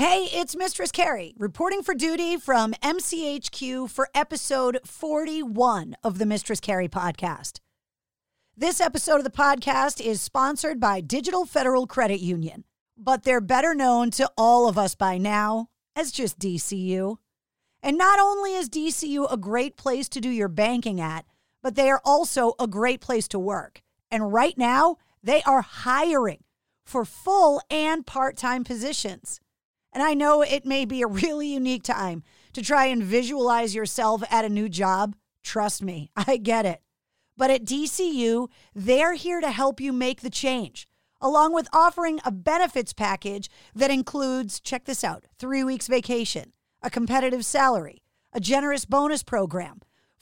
Hey, 0.00 0.30
it's 0.32 0.56
Mistress 0.56 0.90
Carrie 0.90 1.34
reporting 1.36 1.82
for 1.82 1.94
duty 1.94 2.38
from 2.38 2.72
MCHQ 2.82 3.90
for 3.90 4.08
episode 4.14 4.80
41 4.82 5.94
of 6.02 6.16
the 6.16 6.24
Mistress 6.24 6.58
Carrie 6.58 6.88
podcast. 6.88 7.60
This 8.56 8.80
episode 8.80 9.18
of 9.18 9.24
the 9.24 9.30
podcast 9.30 10.00
is 10.00 10.22
sponsored 10.22 10.80
by 10.80 11.02
Digital 11.02 11.44
Federal 11.44 11.86
Credit 11.86 12.18
Union, 12.18 12.64
but 12.96 13.24
they're 13.24 13.42
better 13.42 13.74
known 13.74 14.10
to 14.12 14.30
all 14.38 14.70
of 14.70 14.78
us 14.78 14.94
by 14.94 15.18
now 15.18 15.68
as 15.94 16.12
just 16.12 16.38
DCU. 16.38 17.16
And 17.82 17.98
not 17.98 18.18
only 18.18 18.54
is 18.54 18.70
DCU 18.70 19.30
a 19.30 19.36
great 19.36 19.76
place 19.76 20.08
to 20.08 20.20
do 20.22 20.30
your 20.30 20.48
banking 20.48 20.98
at, 20.98 21.26
but 21.62 21.74
they 21.74 21.90
are 21.90 22.00
also 22.06 22.54
a 22.58 22.66
great 22.66 23.02
place 23.02 23.28
to 23.28 23.38
work. 23.38 23.82
And 24.10 24.32
right 24.32 24.56
now, 24.56 24.96
they 25.22 25.42
are 25.42 25.60
hiring 25.60 26.44
for 26.86 27.04
full 27.04 27.60
and 27.68 28.06
part 28.06 28.38
time 28.38 28.64
positions. 28.64 29.42
And 29.92 30.02
I 30.02 30.14
know 30.14 30.42
it 30.42 30.64
may 30.64 30.84
be 30.84 31.02
a 31.02 31.06
really 31.06 31.48
unique 31.48 31.82
time 31.82 32.22
to 32.52 32.62
try 32.62 32.86
and 32.86 33.02
visualize 33.02 33.74
yourself 33.74 34.22
at 34.30 34.44
a 34.44 34.48
new 34.48 34.68
job. 34.68 35.16
Trust 35.42 35.82
me, 35.82 36.10
I 36.16 36.36
get 36.36 36.66
it. 36.66 36.82
But 37.36 37.50
at 37.50 37.64
DCU, 37.64 38.48
they're 38.74 39.14
here 39.14 39.40
to 39.40 39.50
help 39.50 39.80
you 39.80 39.92
make 39.92 40.20
the 40.20 40.30
change, 40.30 40.86
along 41.20 41.54
with 41.54 41.68
offering 41.72 42.20
a 42.24 42.30
benefits 42.30 42.92
package 42.92 43.48
that 43.74 43.90
includes 43.90 44.60
check 44.60 44.84
this 44.84 45.02
out 45.02 45.24
three 45.38 45.64
weeks 45.64 45.86
vacation, 45.86 46.52
a 46.82 46.90
competitive 46.90 47.44
salary, 47.44 48.02
a 48.32 48.40
generous 48.40 48.84
bonus 48.84 49.22
program, 49.22 49.80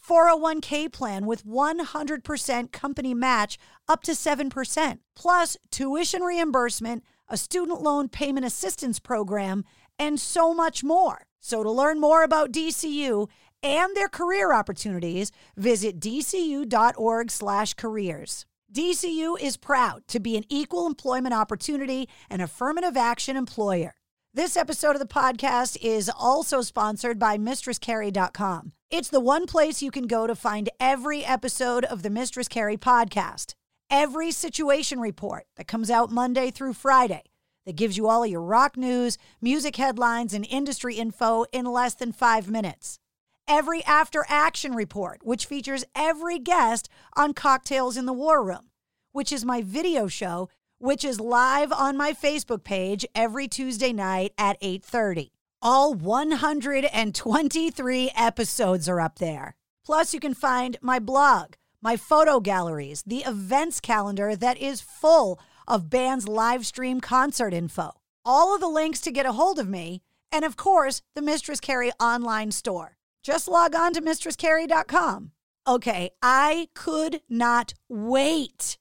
401k 0.08 0.90
plan 0.92 1.26
with 1.26 1.44
100% 1.44 2.72
company 2.72 3.14
match 3.14 3.58
up 3.88 4.02
to 4.04 4.12
7%, 4.12 4.98
plus 5.14 5.56
tuition 5.70 6.22
reimbursement 6.22 7.04
a 7.28 7.36
student 7.36 7.82
loan 7.82 8.08
payment 8.08 8.46
assistance 8.46 8.98
program, 8.98 9.64
and 9.98 10.20
so 10.20 10.54
much 10.54 10.84
more. 10.84 11.26
So 11.40 11.62
to 11.62 11.70
learn 11.70 12.00
more 12.00 12.22
about 12.22 12.52
DCU 12.52 13.28
and 13.62 13.96
their 13.96 14.08
career 14.08 14.52
opportunities, 14.52 15.32
visit 15.56 16.00
dcu.org/careers. 16.00 18.46
DCU 18.70 19.40
is 19.40 19.56
proud 19.56 20.06
to 20.08 20.20
be 20.20 20.36
an 20.36 20.44
equal 20.48 20.86
employment 20.86 21.34
opportunity 21.34 22.08
and 22.28 22.42
affirmative 22.42 22.96
action 22.96 23.36
employer. 23.36 23.94
This 24.34 24.56
episode 24.56 24.94
of 24.94 25.00
the 25.00 25.06
podcast 25.06 25.78
is 25.80 26.10
also 26.10 26.60
sponsored 26.60 27.18
by 27.18 27.38
MistressCarrie.com. 27.38 28.72
It's 28.90 29.08
the 29.08 29.20
one 29.20 29.46
place 29.46 29.82
you 29.82 29.90
can 29.90 30.06
go 30.06 30.26
to 30.26 30.34
find 30.34 30.68
every 30.78 31.24
episode 31.24 31.86
of 31.86 32.02
the 32.02 32.10
Mistress 32.10 32.46
Carrie 32.46 32.76
podcast 32.76 33.54
every 33.90 34.30
situation 34.30 35.00
report 35.00 35.46
that 35.56 35.66
comes 35.66 35.90
out 35.90 36.10
Monday 36.10 36.50
through 36.50 36.74
Friday 36.74 37.22
that 37.66 37.76
gives 37.76 37.96
you 37.96 38.08
all 38.08 38.24
of 38.24 38.30
your 38.30 38.42
rock 38.42 38.76
news, 38.76 39.18
music 39.40 39.76
headlines, 39.76 40.32
and 40.32 40.46
industry 40.48 40.96
info 40.96 41.44
in 41.52 41.66
less 41.66 41.94
than 41.94 42.12
five 42.12 42.50
minutes. 42.50 42.98
Every 43.46 43.84
after 43.84 44.24
action 44.28 44.74
report, 44.74 45.20
which 45.22 45.46
features 45.46 45.84
every 45.94 46.38
guest 46.38 46.88
on 47.16 47.34
Cocktails 47.34 47.96
in 47.96 48.06
the 48.06 48.12
War 48.12 48.42
Room, 48.42 48.70
which 49.12 49.32
is 49.32 49.44
my 49.44 49.62
video 49.62 50.06
show, 50.06 50.48
which 50.78 51.04
is 51.04 51.20
live 51.20 51.72
on 51.72 51.96
my 51.96 52.12
Facebook 52.12 52.64
page 52.64 53.04
every 53.14 53.48
Tuesday 53.48 53.92
night 53.92 54.32
at 54.38 54.56
8:30. 54.62 55.32
All 55.60 55.92
123 55.92 58.10
episodes 58.16 58.88
are 58.88 59.00
up 59.00 59.18
there. 59.18 59.56
Plus, 59.84 60.14
you 60.14 60.20
can 60.20 60.34
find 60.34 60.78
my 60.80 60.98
blog 60.98 61.54
my 61.82 61.96
photo 61.96 62.40
galleries, 62.40 63.02
the 63.06 63.24
events 63.26 63.80
calendar 63.80 64.34
that 64.36 64.58
is 64.58 64.80
full 64.80 65.38
of 65.66 65.90
bands' 65.90 66.28
live 66.28 66.66
stream 66.66 67.00
concert 67.00 67.54
info, 67.54 67.92
all 68.24 68.54
of 68.54 68.60
the 68.60 68.68
links 68.68 69.00
to 69.02 69.12
get 69.12 69.26
a 69.26 69.32
hold 69.32 69.58
of 69.58 69.68
me, 69.68 70.02
and 70.32 70.44
of 70.44 70.56
course, 70.56 71.02
the 71.14 71.22
Mistress 71.22 71.60
Carrie 71.60 71.92
online 72.00 72.50
store. 72.50 72.96
Just 73.22 73.48
log 73.48 73.74
on 73.74 73.92
to 73.92 74.00
mistresscarrie.com. 74.00 75.32
Okay, 75.66 76.10
I 76.22 76.68
could 76.74 77.20
not 77.28 77.74
wait 77.88 78.78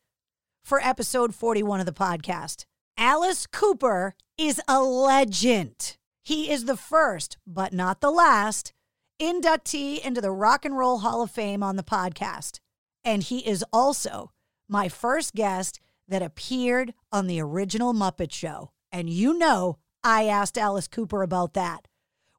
for 0.63 0.79
episode 0.81 1.35
41 1.35 1.81
of 1.81 1.85
the 1.85 1.91
podcast. 1.91 2.65
Alice 2.97 3.45
Cooper 3.45 4.15
is 4.37 4.61
a 4.67 4.81
legend. 4.81 5.97
He 6.23 6.49
is 6.49 6.65
the 6.65 6.77
first, 6.77 7.37
but 7.45 7.73
not 7.73 8.01
the 8.01 8.11
last, 8.11 8.73
inductee 9.21 9.99
into 9.99 10.21
the 10.21 10.31
Rock 10.31 10.65
and 10.65 10.77
Roll 10.77 10.99
Hall 10.99 11.21
of 11.21 11.31
Fame 11.31 11.63
on 11.63 11.75
the 11.75 11.83
podcast. 11.83 12.59
And 13.07 13.23
he 13.23 13.39
is 13.47 13.63
also 13.71 14.33
my 14.67 14.89
first 14.89 15.33
guest 15.33 15.79
that 16.09 16.21
appeared 16.21 16.93
on 17.09 17.27
the 17.27 17.39
original 17.39 17.93
Muppet 17.93 18.33
Show. 18.33 18.71
And 18.91 19.09
you 19.09 19.37
know, 19.37 19.77
I 20.03 20.25
asked 20.25 20.57
Alice 20.57 20.89
Cooper 20.89 21.21
about 21.21 21.53
that. 21.53 21.87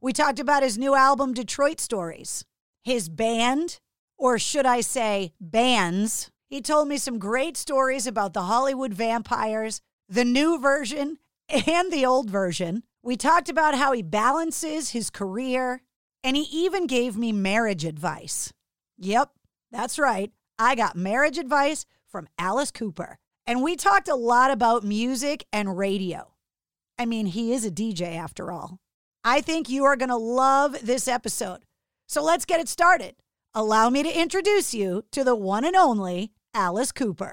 We 0.03 0.13
talked 0.13 0.39
about 0.39 0.63
his 0.63 0.77
new 0.77 0.95
album, 0.95 1.33
Detroit 1.33 1.81
Stories, 1.81 2.45
his 2.83 3.09
band, 3.09 3.81
or 4.19 4.39
should 4.39 4.67
I 4.67 4.83
say, 4.83 5.33
bands. 5.41 6.31
He 6.51 6.61
told 6.61 6.87
me 6.89 6.99
some 6.99 7.19
great 7.19 7.57
stories 7.57 8.07
about 8.07 8.35
the 8.35 8.43
Hollywood 8.43 8.93
vampires, 8.93 9.81
the 10.07 10.25
new 10.25 10.59
version 10.59 11.17
and 11.49 11.91
the 11.91 12.05
old 12.05 12.29
version. 12.29 12.83
We 13.03 13.17
talked 13.17 13.49
about 13.49 13.75
how 13.75 13.93
he 13.93 14.03
balances 14.03 14.91
his 14.91 15.09
career, 15.09 15.81
and 16.23 16.37
he 16.37 16.43
even 16.53 16.87
gave 16.87 17.17
me 17.17 17.33
marriage 17.33 17.87
advice. 17.87 18.53
Yep, 18.99 19.31
that's 19.73 19.99
right. 19.99 20.31
I 20.59 20.75
got 20.75 20.97
marriage 20.97 21.39
advice 21.39 21.87
from 22.09 22.29
Alice 22.37 22.73
Cooper. 22.73 23.19
And 23.47 23.63
we 23.63 23.77
talked 23.77 24.09
a 24.09 24.17
lot 24.17 24.51
about 24.51 24.83
music 24.83 25.47
and 25.53 25.79
radio. 25.79 26.35
I 26.99 27.07
mean, 27.07 27.27
he 27.27 27.53
is 27.53 27.65
a 27.65 27.71
DJ 27.71 28.17
after 28.17 28.51
all. 28.51 28.81
I 29.25 29.41
think 29.41 29.69
you 29.69 29.85
are 29.85 29.97
going 29.97 30.09
to 30.09 30.17
love 30.17 30.77
this 30.83 31.07
episode. 31.07 31.61
So 32.09 32.23
let's 32.23 32.45
get 32.45 32.61
it 32.61 32.69
started. 32.69 33.15
Allow 33.55 33.89
me 33.91 34.03
to 34.03 34.21
introduce 34.21 34.75
you 34.75 35.05
to 35.13 35.23
the 35.23 35.35
one 35.35 35.65
and 35.65 35.77
only 35.77 36.33
Alice 36.55 36.93
Cooper. 36.93 37.33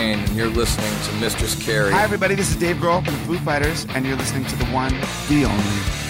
Staind, 0.00 0.28
and 0.28 0.34
you're 0.34 0.48
listening 0.48 0.90
to 1.04 1.20
Mistress 1.20 1.54
Carrie. 1.62 1.92
Hi, 1.92 2.02
everybody. 2.02 2.34
This 2.34 2.48
is 2.48 2.56
Dave 2.56 2.76
Grohl 2.76 3.04
from 3.04 3.12
the 3.12 3.20
Foo 3.20 3.36
Fighters, 3.44 3.84
and 3.90 4.06
you're 4.06 4.16
listening 4.16 4.46
to 4.46 4.56
the 4.56 4.64
one, 4.66 4.94
the 5.28 5.44
only 5.44 6.09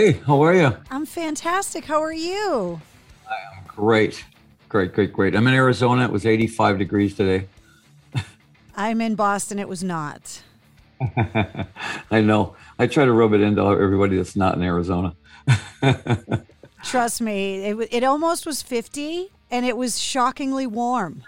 Hey, 0.00 0.12
how 0.12 0.40
are 0.40 0.54
you? 0.54 0.74
I'm 0.90 1.04
fantastic. 1.04 1.84
How 1.84 2.00
are 2.02 2.10
you? 2.10 2.80
I 3.28 3.34
am 3.54 3.64
great. 3.66 4.24
Great, 4.70 4.94
great, 4.94 5.12
great. 5.12 5.36
I'm 5.36 5.46
in 5.46 5.52
Arizona. 5.52 6.06
It 6.06 6.10
was 6.10 6.24
85 6.24 6.78
degrees 6.78 7.14
today. 7.14 7.48
I'm 8.74 9.02
in 9.02 9.14
Boston. 9.14 9.58
It 9.58 9.68
was 9.68 9.84
not. 9.84 10.40
I 12.10 12.22
know. 12.22 12.56
I 12.78 12.86
try 12.86 13.04
to 13.04 13.12
rub 13.12 13.34
it 13.34 13.42
into 13.42 13.60
everybody 13.60 14.16
that's 14.16 14.36
not 14.36 14.54
in 14.54 14.62
Arizona. 14.62 15.14
Trust 16.82 17.20
me, 17.20 17.56
it, 17.66 17.88
it 17.90 18.02
almost 18.02 18.46
was 18.46 18.62
50 18.62 19.28
and 19.50 19.66
it 19.66 19.76
was 19.76 20.00
shockingly 20.00 20.66
warm. 20.66 21.24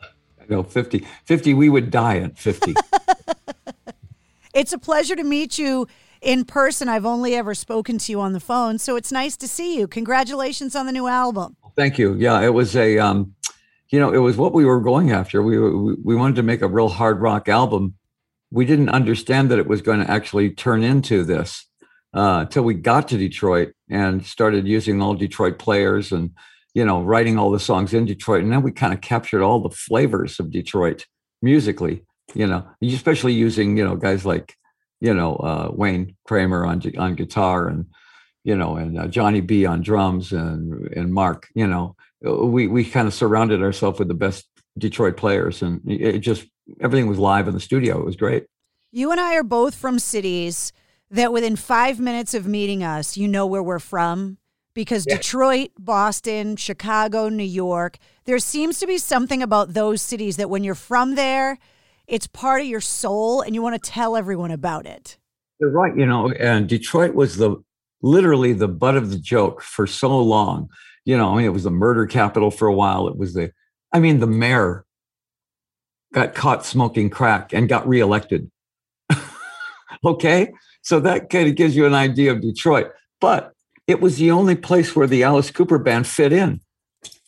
I 0.00 0.44
know, 0.48 0.62
50. 0.62 1.04
50, 1.24 1.54
we 1.54 1.68
would 1.68 1.90
die 1.90 2.18
at 2.18 2.38
50. 2.38 2.74
it's 4.54 4.72
a 4.72 4.78
pleasure 4.78 5.16
to 5.16 5.24
meet 5.24 5.58
you 5.58 5.88
in 6.26 6.44
person. 6.44 6.88
I've 6.88 7.06
only 7.06 7.34
ever 7.34 7.54
spoken 7.54 7.98
to 7.98 8.12
you 8.12 8.20
on 8.20 8.32
the 8.32 8.40
phone, 8.40 8.78
so 8.78 8.96
it's 8.96 9.12
nice 9.12 9.36
to 9.38 9.48
see 9.48 9.78
you. 9.78 9.86
Congratulations 9.86 10.74
on 10.74 10.86
the 10.86 10.92
new 10.92 11.06
album. 11.06 11.56
Thank 11.76 11.98
you. 11.98 12.14
Yeah, 12.14 12.40
it 12.42 12.52
was 12.52 12.74
a, 12.76 12.98
um, 12.98 13.34
you 13.90 14.00
know, 14.00 14.12
it 14.12 14.18
was 14.18 14.36
what 14.36 14.52
we 14.52 14.64
were 14.64 14.80
going 14.80 15.12
after. 15.12 15.42
We, 15.42 15.58
we 15.58 16.16
wanted 16.16 16.36
to 16.36 16.42
make 16.42 16.62
a 16.62 16.68
real 16.68 16.88
hard 16.88 17.20
rock 17.20 17.48
album. 17.48 17.94
We 18.50 18.64
didn't 18.64 18.88
understand 18.88 19.50
that 19.50 19.58
it 19.58 19.68
was 19.68 19.82
going 19.82 20.04
to 20.04 20.10
actually 20.10 20.50
turn 20.50 20.82
into 20.82 21.22
this 21.22 21.64
uh, 22.12 22.40
until 22.40 22.64
we 22.64 22.74
got 22.74 23.08
to 23.08 23.18
Detroit 23.18 23.72
and 23.88 24.26
started 24.26 24.66
using 24.66 25.00
all 25.00 25.14
Detroit 25.14 25.58
players 25.58 26.10
and 26.10 26.30
you 26.74 26.84
know 26.84 27.02
writing 27.02 27.38
all 27.38 27.50
the 27.50 27.60
songs 27.60 27.94
in 27.94 28.04
Detroit, 28.04 28.42
and 28.42 28.52
then 28.52 28.62
we 28.62 28.72
kind 28.72 28.92
of 28.92 29.00
captured 29.00 29.42
all 29.42 29.60
the 29.60 29.70
flavors 29.70 30.38
of 30.40 30.50
Detroit 30.50 31.06
musically. 31.40 32.02
You 32.34 32.46
know, 32.46 32.66
especially 32.82 33.32
using 33.32 33.76
you 33.76 33.84
know 33.84 33.96
guys 33.96 34.26
like 34.26 34.56
you 35.00 35.14
know 35.14 35.36
uh, 35.36 35.70
Wayne 35.72 36.16
Kramer 36.24 36.64
on 36.64 36.82
on 36.98 37.14
guitar 37.14 37.68
and 37.68 37.86
you 38.44 38.56
know 38.56 38.76
and 38.76 38.98
uh, 38.98 39.06
Johnny 39.06 39.40
B 39.40 39.66
on 39.66 39.82
drums 39.82 40.32
and 40.32 40.88
and 40.96 41.12
Mark. 41.12 41.48
You 41.54 41.66
know, 41.66 41.96
we 42.22 42.66
we 42.66 42.84
kind 42.84 43.08
of 43.08 43.14
surrounded 43.14 43.62
ourselves 43.62 43.98
with 43.98 44.08
the 44.08 44.14
best 44.14 44.46
Detroit 44.78 45.16
players, 45.16 45.62
and 45.62 45.80
it 45.86 46.18
just 46.20 46.46
everything 46.80 47.08
was 47.08 47.18
live 47.18 47.48
in 47.48 47.54
the 47.54 47.60
studio. 47.60 47.98
It 47.98 48.04
was 48.04 48.16
great. 48.16 48.46
You 48.92 49.10
and 49.10 49.20
I 49.20 49.34
are 49.34 49.42
both 49.42 49.74
from 49.74 49.98
cities 49.98 50.72
that 51.10 51.32
within 51.32 51.56
five 51.56 52.00
minutes 52.00 52.34
of 52.34 52.46
meeting 52.46 52.82
us, 52.82 53.16
you 53.16 53.28
know 53.28 53.46
where 53.46 53.62
we're 53.62 53.78
from. 53.78 54.38
Because 54.74 55.06
yeah. 55.08 55.16
Detroit, 55.16 55.70
Boston, 55.78 56.56
Chicago, 56.56 57.30
New 57.30 57.44
York, 57.44 57.96
there 58.26 58.38
seems 58.38 58.78
to 58.80 58.86
be 58.86 58.98
something 58.98 59.42
about 59.42 59.72
those 59.72 60.02
cities 60.02 60.36
that 60.36 60.50
when 60.50 60.64
you're 60.64 60.74
from 60.74 61.14
there, 61.14 61.58
it's 62.06 62.26
part 62.26 62.60
of 62.60 62.66
your 62.66 62.80
soul 62.80 63.42
and 63.42 63.54
you 63.54 63.62
want 63.62 63.82
to 63.82 63.90
tell 63.90 64.16
everyone 64.16 64.50
about 64.50 64.86
it. 64.86 65.18
You're 65.60 65.70
right. 65.70 65.96
You 65.96 66.06
know, 66.06 66.30
and 66.32 66.68
Detroit 66.68 67.14
was 67.14 67.36
the 67.36 67.56
literally 68.02 68.52
the 68.52 68.68
butt 68.68 68.96
of 68.96 69.10
the 69.10 69.18
joke 69.18 69.62
for 69.62 69.86
so 69.86 70.18
long. 70.18 70.68
You 71.04 71.16
know, 71.16 71.32
I 71.32 71.36
mean, 71.36 71.46
it 71.46 71.52
was 71.52 71.64
the 71.64 71.70
murder 71.70 72.06
capital 72.06 72.50
for 72.50 72.68
a 72.68 72.74
while. 72.74 73.08
It 73.08 73.16
was 73.16 73.34
the, 73.34 73.52
I 73.92 74.00
mean, 74.00 74.20
the 74.20 74.26
mayor 74.26 74.84
got 76.12 76.34
caught 76.34 76.64
smoking 76.64 77.10
crack 77.10 77.52
and 77.52 77.68
got 77.68 77.88
reelected. 77.88 78.50
okay. 80.04 80.52
So 80.82 81.00
that 81.00 81.30
kind 81.30 81.48
of 81.48 81.54
gives 81.56 81.76
you 81.76 81.86
an 81.86 81.94
idea 81.94 82.32
of 82.32 82.42
Detroit. 82.42 82.92
But 83.20 83.52
it 83.86 84.00
was 84.00 84.18
the 84.18 84.30
only 84.30 84.56
place 84.56 84.94
where 84.94 85.06
the 85.06 85.22
Alice 85.22 85.50
Cooper 85.50 85.78
band 85.78 86.06
fit 86.06 86.32
in. 86.32 86.60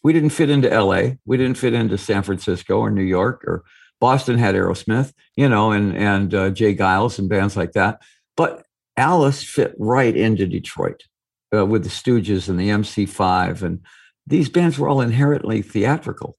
We 0.02 0.12
didn't 0.12 0.30
fit 0.30 0.50
into 0.50 0.68
LA. 0.68 1.14
We 1.24 1.36
didn't 1.36 1.58
fit 1.58 1.74
into 1.74 1.98
San 1.98 2.22
Francisco 2.22 2.78
or 2.78 2.90
New 2.90 3.02
York 3.02 3.44
or 3.46 3.64
Boston 4.00 4.38
had 4.38 4.54
Aerosmith, 4.54 5.12
you 5.36 5.48
know, 5.48 5.72
and 5.72 5.96
and 5.96 6.34
uh, 6.34 6.50
J. 6.50 6.74
Geils 6.74 7.18
and 7.18 7.28
bands 7.28 7.56
like 7.56 7.72
that. 7.72 8.00
But 8.36 8.64
Alice 8.96 9.42
fit 9.42 9.74
right 9.78 10.16
into 10.16 10.46
Detroit 10.46 11.04
uh, 11.54 11.66
with 11.66 11.84
the 11.84 11.90
Stooges 11.90 12.48
and 12.48 12.58
the 12.58 12.68
MC5, 12.68 13.62
and 13.62 13.80
these 14.26 14.48
bands 14.48 14.78
were 14.78 14.88
all 14.88 15.00
inherently 15.00 15.62
theatrical. 15.62 16.36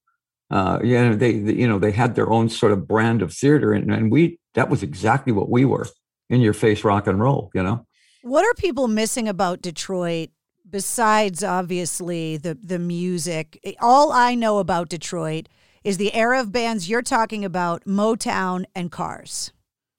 Uh, 0.52 0.80
yeah, 0.84 1.14
they, 1.14 1.40
they, 1.40 1.54
you 1.54 1.68
know 1.68 1.80
they 1.80 1.92
had 1.92 2.16
their 2.16 2.32
own 2.32 2.50
sort 2.50 2.72
of 2.72 2.88
brand 2.88 3.22
of 3.22 3.34
theater, 3.34 3.74
and, 3.74 3.92
and 3.92 4.12
we 4.12 4.40
that 4.56 4.70
was 4.70 4.82
exactly 4.82 5.32
what 5.32 5.50
we 5.50 5.66
were 5.66 5.88
in 6.30 6.42
your 6.42 6.54
face 6.54 6.84
rock 6.84 7.08
and 7.08 7.20
roll, 7.20 7.52
you 7.54 7.62
know. 7.62 7.86
What 8.24 8.46
are 8.46 8.54
people 8.56 8.88
missing 8.88 9.28
about 9.28 9.62
Detroit 9.62 10.30
besides 10.70 11.44
obviously 11.44 12.38
the 12.38 12.56
the 12.56 12.80
music? 12.80 13.60
All 13.80 14.12
I 14.12 14.34
know 14.36 14.60
about 14.60 14.90
Detroit 14.90 15.48
is 15.84 15.98
the 15.98 16.14
era 16.14 16.40
of 16.40 16.52
bands 16.52 16.90
you're 16.90 17.02
talking 17.02 17.46
about, 17.46 17.86
Motown 17.86 18.66
and 18.76 18.92
Cars. 18.92 19.52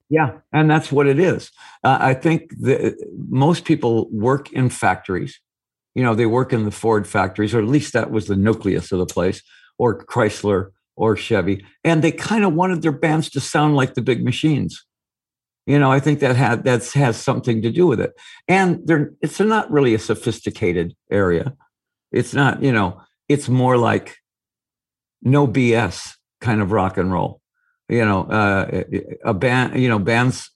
Yeah, 0.09 0.39
and 0.53 0.69
that's 0.69 0.91
what 0.91 1.07
it 1.07 1.19
is. 1.19 1.53
Uh, 1.85 1.99
I 2.01 2.15
think 2.15 2.51
that 2.61 2.97
most 3.29 3.65
people 3.65 4.09
work 4.11 4.53
in 4.53 4.69
factories. 4.69 5.41
You 5.95 6.03
know, 6.03 6.15
they 6.15 6.27
work 6.27 6.53
in 6.53 6.65
the 6.65 6.71
Ford 6.71 7.07
factories, 7.07 7.55
or 7.55 7.61
at 7.61 7.69
least 7.69 7.93
that 7.93 8.11
was 8.11 8.27
the 8.27 8.37
nucleus 8.37 8.91
of 8.91 8.99
the 8.99 9.07
place, 9.07 9.43
or 9.79 10.05
Chrysler 10.05 10.71
or 10.97 11.17
Chevy, 11.17 11.65
and 11.83 12.03
they 12.03 12.13
kind 12.13 12.45
of 12.45 12.53
wanted 12.53 12.83
their 12.83 12.93
bands 12.93 13.31
to 13.31 13.41
sound 13.41 13.75
like 13.75 13.95
the 13.95 14.03
big 14.03 14.23
machines. 14.23 14.85
You 15.67 15.79
know, 15.79 15.91
I 15.91 16.01
think 16.01 16.21
that 16.21 16.37
had 16.37 16.65
that 16.65 16.85
has 16.93 17.17
something 17.17 17.63
to 17.63 17.71
do 17.71 17.87
with 17.87 18.01
it. 18.01 18.13
And 18.49 18.81
there, 18.87 19.13
it's 19.23 19.39
not 19.39 19.71
really 19.71 19.95
a 19.95 19.99
sophisticated 19.99 20.95
area. 21.11 21.55
It's 22.13 22.35
not, 22.35 22.63
you 22.63 22.73
know, 22.73 23.01
it's 23.29 23.49
more 23.49 23.77
like 23.79 24.17
no 25.23 25.47
BS 25.47 26.17
kind 26.41 26.61
of 26.61 26.73
rock 26.73 26.97
and 26.97 27.13
roll. 27.13 27.41
You 27.89 28.05
know, 28.05 28.23
uh, 28.23 28.83
a 29.25 29.35
band, 29.35 29.81
you 29.81 29.89
know, 29.89 29.99
bands, 29.99 30.51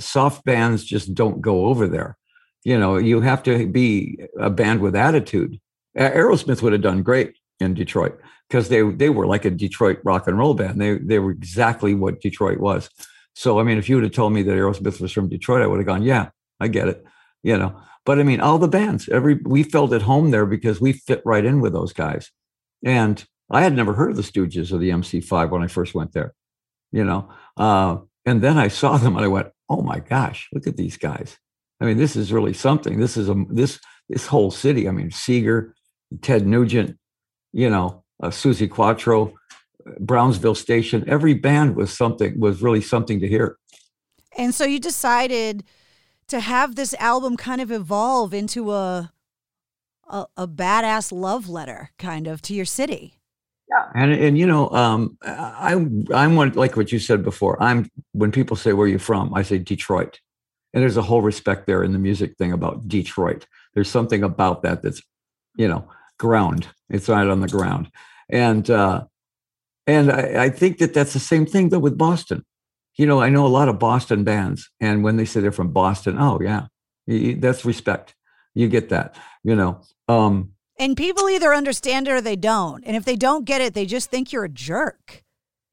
soft 0.00 0.44
bands 0.44 0.84
just 0.84 1.14
don't 1.14 1.40
go 1.40 1.66
over 1.66 1.86
there. 1.86 2.16
You 2.64 2.78
know, 2.78 2.96
you 2.96 3.20
have 3.20 3.42
to 3.44 3.66
be 3.66 4.18
a 4.38 4.50
band 4.50 4.80
with 4.80 4.96
attitude. 4.96 5.60
Aerosmith 5.96 6.62
would 6.62 6.72
have 6.72 6.82
done 6.82 7.02
great 7.02 7.36
in 7.60 7.74
Detroit 7.74 8.18
because 8.48 8.68
they 8.68 8.82
they 8.82 9.08
were 9.08 9.26
like 9.26 9.44
a 9.44 9.50
Detroit 9.50 10.00
rock 10.04 10.26
and 10.26 10.36
roll 10.36 10.54
band. 10.54 10.80
They 10.80 10.98
they 10.98 11.18
were 11.20 11.30
exactly 11.30 11.94
what 11.94 12.20
Detroit 12.20 12.58
was. 12.58 12.90
So, 13.34 13.60
I 13.60 13.62
mean, 13.62 13.78
if 13.78 13.88
you 13.88 13.94
would 13.94 14.04
have 14.04 14.12
told 14.12 14.32
me 14.32 14.42
that 14.42 14.50
Aerosmith 14.50 15.00
was 15.00 15.12
from 15.12 15.28
Detroit, 15.28 15.62
I 15.62 15.66
would 15.66 15.78
have 15.78 15.86
gone, 15.86 16.02
yeah, 16.02 16.30
I 16.58 16.68
get 16.68 16.88
it, 16.88 17.04
you 17.42 17.56
know. 17.56 17.80
But 18.04 18.18
I 18.18 18.22
mean, 18.22 18.40
all 18.40 18.58
the 18.58 18.68
bands, 18.68 19.08
every 19.08 19.34
we 19.34 19.62
felt 19.62 19.92
at 19.92 20.02
home 20.02 20.30
there 20.30 20.46
because 20.46 20.80
we 20.80 20.92
fit 20.92 21.22
right 21.24 21.44
in 21.44 21.60
with 21.60 21.72
those 21.72 21.92
guys. 21.92 22.30
And 22.84 23.24
I 23.50 23.62
had 23.62 23.74
never 23.74 23.92
heard 23.92 24.10
of 24.10 24.16
the 24.16 24.22
Stooges 24.22 24.72
or 24.72 24.78
the 24.78 24.90
MC5 24.90 25.50
when 25.50 25.62
I 25.62 25.66
first 25.66 25.94
went 25.94 26.12
there, 26.12 26.34
you 26.92 27.04
know. 27.04 27.28
Uh, 27.56 27.98
and 28.24 28.42
then 28.42 28.58
I 28.58 28.68
saw 28.68 28.96
them 28.96 29.16
and 29.16 29.24
I 29.24 29.28
went, 29.28 29.48
oh 29.68 29.82
my 29.82 30.00
gosh, 30.00 30.48
look 30.52 30.66
at 30.66 30.76
these 30.76 30.96
guys. 30.96 31.36
I 31.80 31.86
mean, 31.86 31.96
this 31.96 32.16
is 32.16 32.32
really 32.32 32.52
something. 32.52 32.98
This 32.98 33.16
is 33.16 33.28
a 33.28 33.44
this 33.48 33.80
this 34.08 34.26
whole 34.26 34.50
city. 34.50 34.88
I 34.88 34.92
mean, 34.92 35.10
Seger, 35.10 35.72
Ted 36.20 36.46
Nugent, 36.46 36.98
you 37.52 37.70
know, 37.70 38.04
uh, 38.22 38.28
Suzi 38.28 38.70
Quatro, 38.70 39.32
Brownsville 39.98 40.54
Station, 40.54 41.04
every 41.08 41.34
band 41.34 41.76
was 41.76 41.96
something 41.96 42.38
was 42.38 42.60
really 42.60 42.82
something 42.82 43.20
to 43.20 43.28
hear. 43.28 43.56
And 44.36 44.54
so 44.54 44.64
you 44.64 44.78
decided 44.78 45.64
to 46.28 46.40
have 46.40 46.76
this 46.76 46.94
album 46.94 47.36
kind 47.36 47.60
of 47.60 47.72
evolve 47.72 48.34
into 48.34 48.72
a 48.72 49.12
a, 50.08 50.26
a 50.36 50.48
badass 50.48 51.12
love 51.12 51.48
letter, 51.48 51.90
kind 51.98 52.26
of 52.26 52.42
to 52.42 52.54
your 52.54 52.64
city. 52.64 53.19
Yeah, 53.70 53.86
and 53.94 54.12
and 54.12 54.36
you 54.36 54.46
know, 54.46 54.68
um, 54.70 55.16
I 55.22 55.74
I'm 56.12 56.34
one 56.34 56.52
like 56.52 56.76
what 56.76 56.90
you 56.90 56.98
said 56.98 57.22
before. 57.22 57.62
I'm 57.62 57.88
when 58.12 58.32
people 58.32 58.56
say 58.56 58.72
where 58.72 58.86
are 58.86 58.88
you 58.88 58.98
from, 58.98 59.32
I 59.32 59.42
say 59.42 59.58
Detroit, 59.58 60.18
and 60.74 60.82
there's 60.82 60.96
a 60.96 61.02
whole 61.02 61.22
respect 61.22 61.66
there 61.66 61.84
in 61.84 61.92
the 61.92 61.98
music 61.98 62.36
thing 62.36 62.52
about 62.52 62.88
Detroit. 62.88 63.46
There's 63.74 63.88
something 63.88 64.24
about 64.24 64.62
that 64.62 64.82
that's, 64.82 65.00
you 65.56 65.68
know, 65.68 65.88
ground. 66.18 66.66
It's 66.88 67.08
right 67.08 67.26
on 67.26 67.40
the 67.40 67.48
ground, 67.48 67.92
and 68.28 68.68
uh, 68.68 69.04
and 69.86 70.10
I, 70.10 70.44
I, 70.44 70.50
think 70.50 70.78
that 70.78 70.92
that's 70.92 71.12
the 71.12 71.20
same 71.20 71.46
thing 71.46 71.68
though 71.68 71.78
with 71.78 71.96
Boston. 71.96 72.44
You 72.96 73.06
know, 73.06 73.20
I 73.20 73.28
know 73.28 73.46
a 73.46 73.48
lot 73.48 73.68
of 73.68 73.78
Boston 73.78 74.24
bands, 74.24 74.68
and 74.80 75.04
when 75.04 75.16
they 75.16 75.24
say 75.24 75.40
they're 75.40 75.52
from 75.52 75.70
Boston, 75.72 76.16
oh 76.18 76.40
yeah, 76.42 76.66
that's 77.06 77.64
respect. 77.64 78.16
You 78.54 78.68
get 78.68 78.88
that, 78.88 79.16
you 79.44 79.54
know. 79.54 79.80
Um, 80.08 80.54
and 80.80 80.96
people 80.96 81.28
either 81.28 81.54
understand 81.54 82.08
it 82.08 82.12
or 82.12 82.20
they 82.20 82.36
don't. 82.36 82.82
And 82.84 82.96
if 82.96 83.04
they 83.04 83.14
don't 83.14 83.44
get 83.44 83.60
it, 83.60 83.74
they 83.74 83.86
just 83.86 84.10
think 84.10 84.32
you're 84.32 84.44
a 84.44 84.48
jerk. 84.48 85.22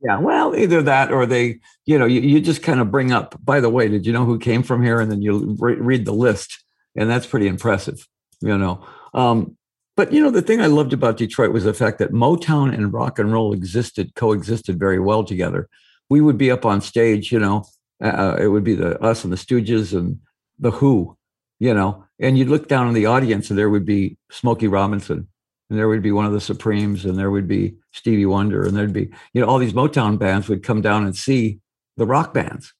Yeah, 0.01 0.19
well, 0.19 0.55
either 0.55 0.83
that 0.83 1.11
or 1.11 1.25
they, 1.25 1.59
you 1.85 1.97
know, 1.97 2.05
you, 2.05 2.21
you 2.21 2.39
just 2.39 2.61
kind 2.61 2.79
of 2.79 2.91
bring 2.91 3.11
up, 3.11 3.35
by 3.43 3.59
the 3.59 3.69
way, 3.69 3.87
did 3.87 4.05
you 4.05 4.13
know 4.13 4.25
who 4.25 4.37
came 4.37 4.61
from 4.61 4.83
here? 4.83 4.99
And 4.99 5.11
then 5.11 5.23
you 5.23 5.55
re- 5.59 5.75
read 5.75 6.05
the 6.05 6.11
list, 6.11 6.63
and 6.95 7.09
that's 7.09 7.25
pretty 7.25 7.47
impressive, 7.47 8.07
you 8.41 8.55
know. 8.55 8.85
Um, 9.15 9.57
but, 9.95 10.13
you 10.13 10.21
know, 10.21 10.29
the 10.29 10.43
thing 10.43 10.61
I 10.61 10.67
loved 10.67 10.93
about 10.93 11.17
Detroit 11.17 11.51
was 11.51 11.63
the 11.63 11.73
fact 11.73 11.97
that 11.97 12.11
Motown 12.11 12.71
and 12.71 12.93
rock 12.93 13.17
and 13.17 13.33
roll 13.33 13.53
existed, 13.53 14.13
coexisted 14.13 14.77
very 14.77 14.99
well 14.99 15.23
together. 15.23 15.67
We 16.09 16.21
would 16.21 16.37
be 16.37 16.51
up 16.51 16.65
on 16.65 16.81
stage, 16.81 17.31
you 17.31 17.39
know, 17.39 17.65
uh, 18.03 18.37
it 18.39 18.49
would 18.49 18.63
be 18.63 18.75
the 18.75 19.01
us 19.01 19.23
and 19.23 19.33
the 19.33 19.37
Stooges 19.37 19.97
and 19.97 20.19
the 20.59 20.71
Who, 20.71 21.16
you 21.59 21.73
know, 21.73 22.05
and 22.19 22.37
you'd 22.37 22.49
look 22.49 22.67
down 22.67 22.87
in 22.87 22.93
the 22.93 23.05
audience 23.05 23.49
and 23.49 23.57
there 23.57 23.69
would 23.69 23.85
be 23.85 24.17
Smokey 24.31 24.67
Robinson 24.67 25.27
and 25.69 25.77
there 25.77 25.87
would 25.87 26.01
be 26.01 26.11
one 26.11 26.25
of 26.25 26.31
the 26.31 26.41
Supremes, 26.41 27.05
and 27.05 27.17
there 27.17 27.31
would 27.31 27.47
be 27.47 27.75
Stevie 27.91 28.25
Wonder, 28.25 28.65
and 28.65 28.75
there'd 28.75 28.93
be, 28.93 29.09
you 29.33 29.41
know, 29.41 29.47
all 29.47 29.57
these 29.57 29.73
Motown 29.73 30.17
bands 30.17 30.47
would 30.47 30.63
come 30.63 30.81
down 30.81 31.05
and 31.05 31.15
see 31.15 31.59
the 31.97 32.05
rock 32.05 32.33
bands 32.33 32.73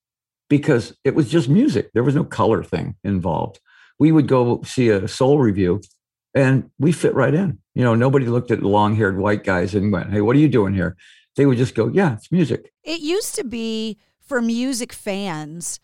because 0.50 0.96
it 1.03 1.15
was 1.15 1.29
just 1.29 1.50
music. 1.50 1.89
There 1.93 2.03
was 2.03 2.15
no 2.15 2.24
color 2.24 2.63
thing 2.63 2.96
involved. 3.03 3.60
We 4.00 4.12
would 4.12 4.27
go 4.27 4.62
see 4.63 4.89
a 4.89 5.07
soul 5.07 5.39
review 5.39 5.81
and 6.34 6.69
we 6.79 6.91
fit 6.91 7.13
right 7.13 7.34
in. 7.34 7.60
You 7.74 7.84
know, 7.84 7.96
nobody 7.96 8.27
looked 8.27 8.51
at 8.51 8.63
long 8.63 8.96
haired 8.96 9.17
white 9.17 9.43
guys 9.43 9.75
and 9.75 9.91
went, 9.91 10.12
Hey, 10.12 10.22
what 10.22 10.36
are 10.36 10.39
you 10.39 10.48
doing 10.48 10.74
here? 10.74 10.96
They 11.36 11.46
would 11.46 11.57
just 11.57 11.75
go, 11.75 11.88
Yeah, 11.88 12.13
it's 12.13 12.31
music. 12.31 12.72
It 12.84 13.01
used 13.01 13.36
to 13.36 13.43
be 13.43 13.98
for 14.22 14.41
music 14.41 14.93
fans 14.93 15.79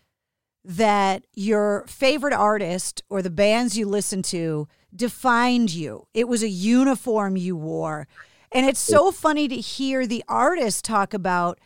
that 0.66 1.26
your 1.34 1.86
favorite 1.88 2.34
artist 2.34 3.04
or 3.10 3.22
the 3.22 3.30
bands 3.30 3.78
you 3.78 3.86
listen 3.86 4.22
to 4.22 4.68
defined 4.96 5.74
you. 5.74 6.08
It 6.14 6.28
was 6.28 6.44
a 6.44 6.50
uniform 6.50 7.36
you 7.36 7.56
wore. 7.56 8.08
And 8.52 8.66
it's 8.66 8.80
so 8.80 9.12
funny 9.12 9.48
to 9.48 9.56
hear 9.56 10.06
the 10.06 10.24
artists 10.28 10.82
talk 10.82 11.14
about 11.14 11.60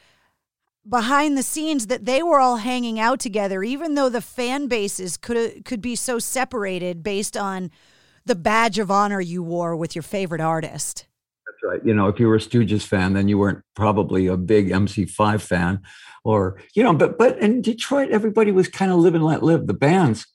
behind 0.87 1.37
the 1.37 1.43
scenes 1.43 1.87
that 1.87 2.05
they 2.05 2.23
were 2.23 2.39
all 2.39 2.57
hanging 2.57 2.97
out 2.97 3.19
together 3.19 3.61
even 3.61 3.95
though 3.95 4.07
the 4.07 4.21
fan 4.21 4.67
bases 4.67 5.17
could 5.17 5.65
could 5.65 5.81
be 5.81 5.97
so 5.97 6.17
separated 6.17 7.03
based 7.03 7.35
on 7.35 7.69
the 8.25 8.35
badge 8.35 8.79
of 8.79 8.89
honor 8.89 9.19
you 9.19 9.43
wore 9.43 9.75
with 9.75 9.95
your 9.95 10.03
favorite 10.03 10.41
artist. 10.41 11.06
That's 11.61 11.73
right. 11.73 11.85
You 11.85 11.93
know, 11.93 12.07
if 12.07 12.19
you 12.19 12.27
were 12.27 12.35
a 12.35 12.39
Stooges 12.39 12.83
fan, 12.83 13.13
then 13.13 13.27
you 13.27 13.37
weren't 13.37 13.63
probably 13.75 14.27
a 14.27 14.37
big 14.37 14.69
MC5 14.69 15.41
fan 15.41 15.81
or, 16.23 16.61
you 16.73 16.83
know, 16.83 16.93
but 16.93 17.17
but 17.17 17.39
in 17.39 17.61
Detroit 17.61 18.09
everybody 18.11 18.51
was 18.51 18.67
kind 18.67 18.91
of 18.91 18.99
live 18.99 19.15
and 19.15 19.25
let 19.25 19.43
live. 19.43 19.67
The 19.67 19.73
bands 19.73 20.27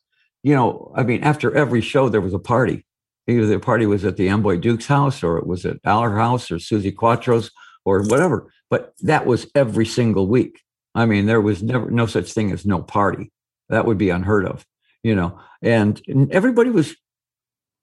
you 0.43 0.55
know, 0.55 0.93
I 0.97 1.05
mean, 1.05 1.23
after 1.23 1.55
every 1.55 1.81
show, 1.81 2.09
there 2.09 2.21
was 2.21 2.35
a 2.35 2.39
party. 2.39 2.85
Either 3.29 3.47
the 3.47 3.61
party 3.61 3.87
was 3.87 4.05
at 4.05 4.17
the 4.17 4.29
Amboy 4.29 4.57
Duke's 4.57 4.87
house, 4.87 5.23
or 5.23 5.39
it 5.39 5.47
was 5.47 5.65
at 5.65 5.79
our 5.85 6.17
house, 6.17 6.51
or 6.51 6.57
Suzi 6.57 6.95
Quatro's, 6.95 7.51
or 7.85 8.03
whatever. 8.03 8.53
But 8.69 8.95
that 9.01 9.27
was 9.27 9.47
every 9.55 9.87
single 9.87 10.27
week. 10.27 10.61
I 10.95 11.07
mean, 11.07 11.27
there 11.27 11.41
was 11.41 11.63
never 11.63 11.91
no 11.91 12.07
such 12.07 12.33
thing 12.33 12.51
as 12.51 12.67
no 12.67 12.83
party. 12.83 13.31
That 13.69 13.87
would 13.87 13.99
be 13.99 14.11
unheard 14.11 14.45
of, 14.47 14.67
you 15.03 15.15
know. 15.15 15.39
And, 15.63 16.03
and 16.09 16.31
everybody 16.33 16.71
was 16.71 16.97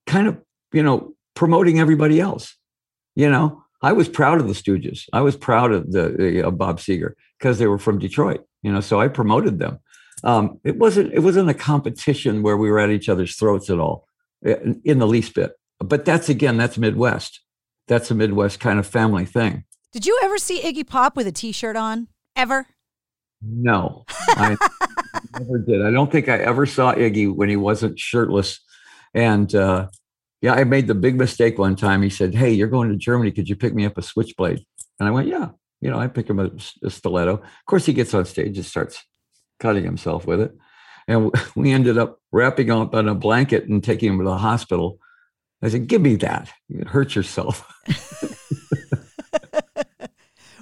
kind 0.06 0.28
of, 0.28 0.38
you 0.74 0.84
know, 0.84 1.14
promoting 1.36 1.80
everybody 1.80 2.20
else. 2.20 2.56
You 3.20 3.30
know, 3.30 3.62
I 3.82 3.92
was 3.92 4.08
proud 4.08 4.40
of 4.40 4.48
the 4.48 4.54
Stooges. 4.54 5.10
I 5.12 5.20
was 5.20 5.36
proud 5.36 5.74
of 5.74 5.92
the, 5.92 6.16
the 6.18 6.48
uh, 6.48 6.52
Bob 6.52 6.80
Seger 6.80 7.16
because 7.38 7.60
they 7.60 7.68
were 7.68 7.78
from 7.78 8.00
Detroit. 8.00 8.46
You 8.62 8.72
know, 8.72 8.80
so 8.80 9.02
I 9.02 9.10
promoted 9.10 9.60
them. 9.60 9.80
Um, 10.24 10.58
it 10.64 10.78
wasn't 10.78 11.14
it 11.14 11.20
wasn't 11.20 11.50
a 11.50 11.54
competition 11.54 12.44
where 12.44 12.56
we 12.56 12.72
were 12.72 12.80
at 12.80 12.92
each 12.92 13.10
other's 13.10 13.36
throats 13.36 13.70
at 13.70 13.78
all 13.78 14.08
eh, 14.46 14.56
in 14.86 15.00
the 15.00 15.08
least 15.08 15.36
bit. 15.36 15.52
But 15.80 16.06
that's 16.06 16.30
again 16.30 16.56
that's 16.56 16.78
midwest. 16.78 17.42
That's 17.90 18.10
a 18.10 18.16
midwest 18.16 18.62
kind 18.62 18.80
of 18.80 18.88
family 18.88 19.26
thing. 19.26 19.66
Did 19.92 20.06
you 20.06 20.18
ever 20.24 20.38
see 20.38 20.62
iggy 20.62 20.88
pop 20.88 21.18
with 21.18 21.28
a 21.28 21.34
t-shirt 21.34 21.76
on? 21.76 22.08
Ever? 22.38 22.68
No. 23.42 24.06
I 24.30 24.56
never 25.40 25.58
did. 25.58 25.86
I 25.86 25.92
don't 25.92 26.10
think 26.10 26.30
i 26.30 26.38
ever 26.38 26.66
saw 26.66 26.94
iggy 26.94 27.36
when 27.36 27.50
he 27.50 27.58
wasn't 27.58 28.00
shirtless 28.00 28.62
and 29.14 29.54
uh, 29.54 29.88
yeah 30.42 30.54
i 30.54 30.64
made 30.64 30.88
the 30.88 30.96
big 30.96 31.16
mistake 31.16 31.58
one 31.58 31.76
time 31.76 32.02
he 32.02 32.10
said 32.10 32.34
hey 32.34 32.52
you're 32.52 32.68
going 32.68 32.90
to 32.90 32.96
germany 32.96 33.32
could 33.32 33.50
you 33.50 33.56
pick 33.56 33.74
me 33.74 33.86
up 33.86 33.98
a 33.98 34.02
switchblade 34.02 34.64
and 35.00 35.08
i 35.08 35.12
went 35.12 35.28
yeah 35.28 35.50
you 35.82 35.90
know 35.90 36.00
i 36.00 36.08
pick 36.08 36.30
him 36.30 36.40
a, 36.40 36.50
a 36.84 36.90
stiletto 36.90 37.36
of 37.36 37.66
course 37.66 37.86
he 37.86 37.94
gets 37.94 38.14
on 38.14 38.26
stage 38.26 38.58
and 38.58 38.66
starts 38.66 39.04
cutting 39.60 39.84
himself 39.84 40.26
with 40.26 40.42
it. 40.42 40.56
And 41.08 41.32
we 41.56 41.72
ended 41.72 41.98
up 41.98 42.20
wrapping 42.32 42.68
him 42.68 42.78
up 42.78 42.94
in 42.96 43.08
a 43.08 43.16
blanket 43.16 43.68
and 43.68 43.84
taking 43.84 44.14
him 44.14 44.20
to 44.20 44.26
the 44.26 44.38
hospital. 44.38 45.00
I 45.62 45.70
said, 45.70 45.88
Give 45.88 46.02
me 46.02 46.16
that. 46.18 46.52
You 46.68 46.86
hurt 46.86 47.16
yourself. 47.16 47.72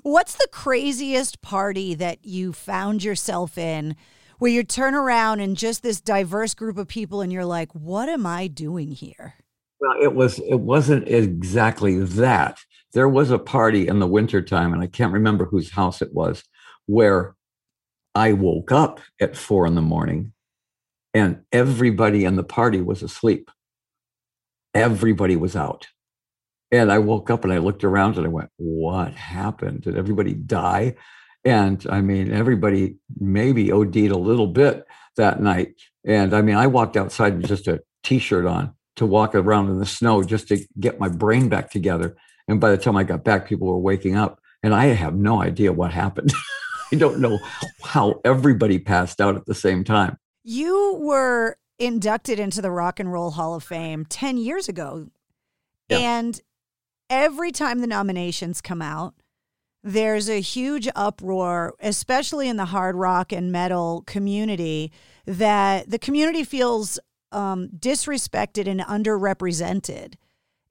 What's 0.04 0.36
the 0.36 0.48
craziest 0.52 1.42
party 1.42 1.94
that 1.96 2.20
you 2.26 2.54
found 2.54 3.04
yourself 3.04 3.58
in 3.58 3.98
where 4.40 4.52
you 4.52 4.64
turn 4.64 4.96
around 4.96 5.42
and 5.42 5.58
just 5.58 5.84
this 5.84 6.00
diverse 6.00 6.54
group 6.54 6.78
of 6.78 6.88
people 6.88 7.20
and 7.20 7.34
you're 7.34 7.44
like, 7.44 7.74
what 7.74 8.08
am 8.08 8.26
I 8.26 8.48
doing 8.48 8.92
here? 8.92 9.34
Well, 9.80 9.96
it 10.02 10.16
was 10.16 10.40
it 10.40 10.60
wasn't 10.60 11.08
exactly 11.08 12.00
that. 12.00 12.60
There 12.94 13.10
was 13.10 13.32
a 13.32 13.40
party 13.40 13.88
in 13.88 14.00
the 14.00 14.08
wintertime, 14.08 14.74
and 14.74 14.82
I 14.82 14.88
can't 14.88 15.14
remember 15.14 15.46
whose 15.46 15.72
house 15.72 16.02
it 16.02 16.14
was, 16.14 16.44
where 16.88 17.36
I 18.16 18.34
woke 18.34 18.72
up 18.72 19.00
at 19.22 19.38
four 19.38 19.68
in 19.68 19.76
the 19.76 19.82
morning 19.82 20.34
and 21.14 21.42
everybody 21.52 22.26
in 22.26 22.36
the 22.36 22.44
party 22.44 22.82
was 22.82 23.04
asleep. 23.04 23.52
Everybody 24.74 25.36
was 25.36 25.56
out. 25.56 25.88
And 26.72 26.92
I 26.92 27.00
woke 27.00 27.30
up 27.30 27.44
and 27.44 27.54
I 27.54 27.60
looked 27.60 27.84
around 27.84 28.18
and 28.18 28.26
I 28.26 28.30
went, 28.30 28.50
What 28.58 29.14
happened? 29.14 29.82
Did 29.82 29.98
everybody 29.98 30.34
die? 30.34 30.96
And 31.46 31.86
I 31.90 32.02
mean, 32.02 32.32
everybody 32.32 32.98
maybe 33.20 33.72
OD'd 33.72 33.96
a 33.96 34.18
little 34.18 34.48
bit 34.48 34.86
that 35.16 35.42
night. 35.42 35.76
And 36.06 36.34
I 36.34 36.42
mean, 36.42 36.56
I 36.56 36.68
walked 36.68 36.98
outside 36.98 37.38
with 37.38 37.48
just 37.48 37.68
a 37.68 37.82
t 38.04 38.20
shirt 38.20 38.46
on 38.46 38.74
to 38.98 39.06
walk 39.06 39.34
around 39.36 39.70
in 39.70 39.80
the 39.80 39.86
snow 39.86 40.24
just 40.24 40.48
to 40.50 40.64
get 40.80 41.00
my 41.00 41.08
brain 41.08 41.50
back 41.50 41.72
together. 41.72 42.16
And 42.48 42.60
by 42.60 42.72
the 42.72 42.78
time 42.78 42.98
I 42.98 43.04
got 43.04 43.24
back, 43.24 43.48
people 43.48 43.68
were 43.68 43.78
waking 43.78 44.16
up. 44.16 44.40
And 44.64 44.74
I 44.74 44.86
have 44.88 45.16
no 45.16 45.42
idea 45.42 45.72
what 45.72 45.94
happened. 45.94 46.34
I 46.92 46.96
don't 46.96 47.20
know 47.20 47.40
how 47.84 48.20
everybody 48.26 48.80
passed 48.80 49.22
out 49.22 49.36
at 49.36 49.46
the 49.46 49.54
same 49.54 49.84
time. 49.84 50.18
You 50.44 50.98
were 51.00 51.58
inducted 51.80 52.40
into 52.40 52.62
the 52.62 52.72
Rock 52.72 53.00
and 53.00 53.12
Roll 53.12 53.32
Hall 53.32 53.56
of 53.56 53.64
Fame 53.64 54.06
10 54.06 54.38
years 54.38 54.68
ago. 54.68 55.08
Yeah. 55.90 56.00
And 56.00 56.42
every 57.10 57.52
time 57.52 57.80
the 57.80 57.88
nominations 57.88 58.62
come 58.62 58.82
out, 58.82 59.14
there's 59.84 60.30
a 60.30 60.42
huge 60.42 60.90
uproar, 60.96 61.76
especially 61.80 62.50
in 62.50 62.58
the 62.58 62.66
hard 62.66 62.96
rock 62.96 63.32
and 63.32 63.52
metal 63.52 64.04
community, 64.08 64.92
that 65.26 65.90
the 65.90 66.00
community 66.00 66.44
feels 66.44 67.00
um, 67.32 67.70
disrespected 67.78 68.68
and 68.68 68.82
underrepresented. 68.82 70.16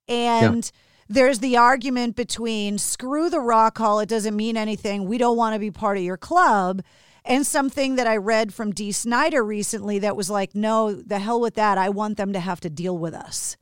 And 0.08 0.64
yeah 0.64 0.80
there's 1.08 1.38
the 1.38 1.56
argument 1.56 2.16
between 2.16 2.78
screw 2.78 3.30
the 3.30 3.40
rock 3.40 3.78
hall, 3.78 4.00
it 4.00 4.08
doesn't 4.08 4.34
mean 4.34 4.56
anything, 4.56 5.04
we 5.04 5.18
don't 5.18 5.36
want 5.36 5.54
to 5.54 5.60
be 5.60 5.70
part 5.70 5.96
of 5.96 6.02
your 6.02 6.16
club. 6.16 6.82
And 7.24 7.44
something 7.44 7.96
that 7.96 8.06
I 8.06 8.16
read 8.16 8.54
from 8.54 8.72
Dee 8.72 8.92
Snider 8.92 9.44
recently 9.44 9.98
that 9.98 10.16
was 10.16 10.30
like, 10.30 10.54
no, 10.54 10.92
the 10.92 11.18
hell 11.18 11.40
with 11.40 11.54
that. 11.54 11.76
I 11.76 11.88
want 11.88 12.16
them 12.16 12.32
to 12.32 12.40
have 12.40 12.60
to 12.60 12.70
deal 12.70 12.96
with 12.96 13.14
us. 13.14 13.56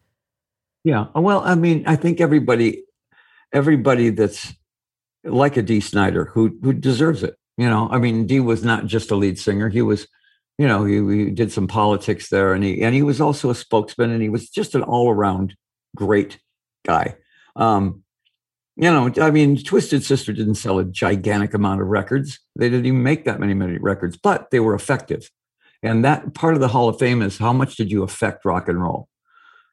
Yeah. 0.85 1.07
Well, 1.15 1.41
I 1.41 1.55
mean, 1.55 1.83
I 1.87 1.97
think 1.97 2.21
everybody, 2.21 2.85
everybody 3.55 4.11
that's 4.11 4.53
like 5.25 5.57
a 5.57 5.63
Dee 5.63 5.81
Snider 5.81 6.27
who 6.27 6.59
who 6.63 6.75
deserves 6.75 7.23
it. 7.23 7.37
You 7.57 7.71
know, 7.71 7.89
I 7.91 7.99
mean, 7.99 8.27
D 8.27 8.39
was 8.41 8.65
not 8.65 8.85
just 8.85 9.11
a 9.11 9.17
lead 9.17 9.39
singer. 9.39 9.71
He 9.71 9.81
was, 9.81 10.09
you 10.59 10.69
know, 10.69 10.85
he, 10.85 11.25
he 11.25 11.31
did 11.31 11.53
some 11.53 11.67
politics 11.67 12.29
there 12.29 12.53
and 12.53 12.63
he 12.63 12.83
and 12.83 12.95
he 12.95 13.03
was 13.03 13.21
also 13.21 13.51
a 13.51 13.55
spokesman 13.55 14.11
and 14.11 14.23
he 14.23 14.29
was 14.29 14.49
just 14.49 14.75
an 14.75 14.83
all-around 14.83 15.57
great 15.97 16.39
guy. 16.85 17.17
Um, 17.57 18.03
you 18.77 18.91
know, 18.91 19.11
I 19.21 19.31
mean, 19.31 19.57
Twisted 19.57 20.03
Sister 20.03 20.33
didn't 20.33 20.57
sell 20.57 20.79
a 20.79 20.85
gigantic 20.85 21.55
amount 21.55 21.81
of 21.81 21.87
records. 21.87 22.41
They 22.57 22.69
didn't 22.69 22.87
even 22.87 23.03
make 23.03 23.25
that 23.25 23.39
many, 23.39 23.55
many 23.55 23.79
records, 23.79 24.17
but 24.17 24.51
they 24.51 24.59
were 24.59 24.75
effective. 24.75 25.31
And 25.83 26.05
that 26.05 26.35
part 26.35 26.55
of 26.55 26.61
the 26.61 26.69
Hall 26.69 26.89
of 26.89 26.99
Fame 26.99 27.23
is 27.23 27.39
how 27.39 27.53
much 27.53 27.77
did 27.77 27.93
you 27.93 28.03
affect 28.03 28.45
rock 28.45 28.69
and 28.69 28.83
roll? 28.83 29.09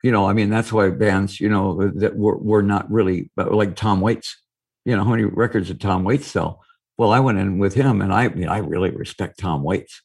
You 0.04 0.12
know, 0.12 0.28
I 0.28 0.34
mean, 0.34 0.50
that's 0.50 0.74
why 0.74 0.90
bands, 0.90 1.40
you 1.40 1.50
know, 1.50 1.90
that 1.96 2.16
were, 2.16 2.38
were 2.38 2.64
not 2.64 2.92
really 2.92 3.32
like 3.38 3.76
Tom 3.76 4.02
Waits. 4.02 4.38
You 4.84 4.96
know, 4.96 5.04
how 5.04 5.12
many 5.12 5.24
records 5.24 5.68
did 5.68 5.80
Tom 5.80 6.04
Waits 6.04 6.28
sell? 6.28 6.64
Well, 6.98 7.12
I 7.12 7.20
went 7.20 7.38
in 7.38 7.60
with 7.60 7.74
him, 7.74 8.02
and 8.02 8.12
I, 8.14 8.26
I 8.26 8.30
mean, 8.30 8.50
I 8.50 8.58
really 8.58 8.92
respect 8.92 9.40
Tom 9.40 9.64
Waits. 9.64 10.02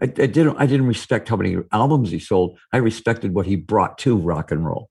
I, 0.00 0.04
I 0.04 0.26
didn't, 0.26 0.56
I 0.56 0.66
didn't 0.66 0.86
respect 0.86 1.28
how 1.28 1.36
many 1.36 1.56
albums 1.72 2.10
he 2.10 2.18
sold. 2.18 2.58
I 2.72 2.76
respected 2.78 3.34
what 3.34 3.46
he 3.46 3.56
brought 3.56 3.98
to 3.98 4.16
rock 4.16 4.50
and 4.50 4.64
roll. 4.64 4.88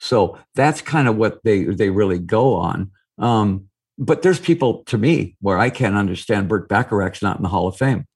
So 0.00 0.38
that's 0.54 0.80
kind 0.80 1.08
of 1.08 1.16
what 1.16 1.42
they 1.44 1.64
they 1.64 1.90
really 1.90 2.18
go 2.18 2.54
on. 2.54 2.92
Um, 3.18 3.68
but 3.98 4.22
there's 4.22 4.38
people 4.38 4.84
to 4.84 4.96
me 4.96 5.36
where 5.40 5.58
I 5.58 5.70
can't 5.70 5.96
understand 5.96 6.48
Burt 6.48 6.68
Bacharach's 6.68 7.20
not 7.20 7.36
in 7.36 7.42
the 7.42 7.48
Hall 7.48 7.66
of 7.66 7.76
Fame. 7.76 8.06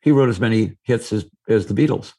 He 0.00 0.10
wrote 0.10 0.28
as 0.28 0.40
many 0.40 0.76
hits 0.82 1.12
as 1.12 1.26
as 1.48 1.66
the 1.66 1.74
Beatles. 1.74 2.12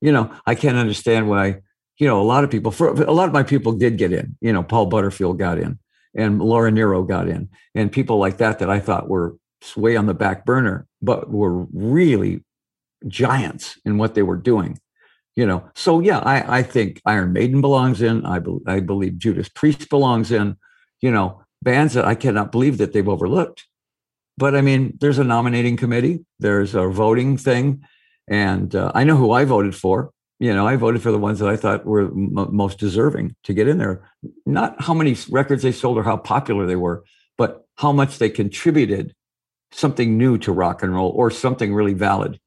You 0.00 0.12
know, 0.12 0.30
I 0.46 0.54
can't 0.54 0.76
understand 0.78 1.28
why. 1.28 1.62
You 1.98 2.08
know, 2.08 2.20
a 2.20 2.24
lot 2.24 2.44
of 2.44 2.50
people 2.50 2.70
for 2.70 2.88
a 2.88 3.12
lot 3.12 3.28
of 3.28 3.34
my 3.34 3.42
people 3.42 3.72
did 3.72 3.98
get 3.98 4.12
in. 4.12 4.36
You 4.40 4.52
know, 4.52 4.62
Paul 4.62 4.86
Butterfield 4.86 5.38
got 5.38 5.58
in. 5.58 5.78
and 6.14 6.40
Laura 6.40 6.70
Nyro 6.70 7.02
got 7.02 7.28
in, 7.28 7.48
and 7.74 7.90
people 7.90 8.18
like 8.18 8.38
that 8.38 8.58
that 8.60 8.70
I 8.70 8.80
thought 8.80 9.08
were 9.08 9.36
way 9.76 9.96
on 9.96 10.06
the 10.06 10.14
back 10.14 10.44
burner, 10.44 10.86
but 11.02 11.30
were 11.30 11.66
really 11.72 12.44
giants 13.08 13.78
in 13.84 13.98
what 13.98 14.14
they 14.14 14.22
were 14.22 14.36
doing. 14.36 14.78
You 15.36 15.46
know, 15.46 15.68
so 15.74 15.98
yeah, 15.98 16.18
I, 16.18 16.58
I 16.58 16.62
think 16.62 17.00
Iron 17.06 17.32
Maiden 17.32 17.60
belongs 17.60 18.00
in. 18.02 18.24
I, 18.24 18.38
be, 18.38 18.56
I 18.66 18.80
believe 18.80 19.18
Judas 19.18 19.48
Priest 19.48 19.88
belongs 19.88 20.30
in. 20.30 20.56
You 21.00 21.10
know, 21.10 21.42
bands 21.62 21.94
that 21.94 22.04
I 22.04 22.14
cannot 22.14 22.52
believe 22.52 22.78
that 22.78 22.92
they've 22.92 23.08
overlooked. 23.08 23.66
But 24.36 24.54
I 24.54 24.60
mean, 24.60 24.96
there's 25.00 25.18
a 25.18 25.24
nominating 25.24 25.76
committee, 25.76 26.24
there's 26.38 26.74
a 26.74 26.88
voting 26.88 27.36
thing, 27.36 27.84
and 28.28 28.74
uh, 28.74 28.92
I 28.94 29.04
know 29.04 29.16
who 29.16 29.32
I 29.32 29.44
voted 29.44 29.74
for. 29.74 30.10
You 30.40 30.52
know, 30.52 30.66
I 30.66 30.76
voted 30.76 31.02
for 31.02 31.12
the 31.12 31.18
ones 31.18 31.38
that 31.38 31.48
I 31.48 31.56
thought 31.56 31.86
were 31.86 32.06
m- 32.06 32.48
most 32.50 32.78
deserving 32.78 33.36
to 33.44 33.54
get 33.54 33.68
in 33.68 33.78
there. 33.78 34.08
Not 34.44 34.80
how 34.82 34.92
many 34.92 35.16
records 35.30 35.62
they 35.62 35.72
sold 35.72 35.96
or 35.96 36.02
how 36.02 36.16
popular 36.16 36.66
they 36.66 36.76
were, 36.76 37.04
but 37.38 37.64
how 37.76 37.92
much 37.92 38.18
they 38.18 38.28
contributed 38.28 39.14
something 39.70 40.18
new 40.18 40.38
to 40.38 40.52
rock 40.52 40.82
and 40.82 40.94
roll 40.94 41.10
or 41.10 41.30
something 41.30 41.74
really 41.74 41.94
valid. 41.94 42.40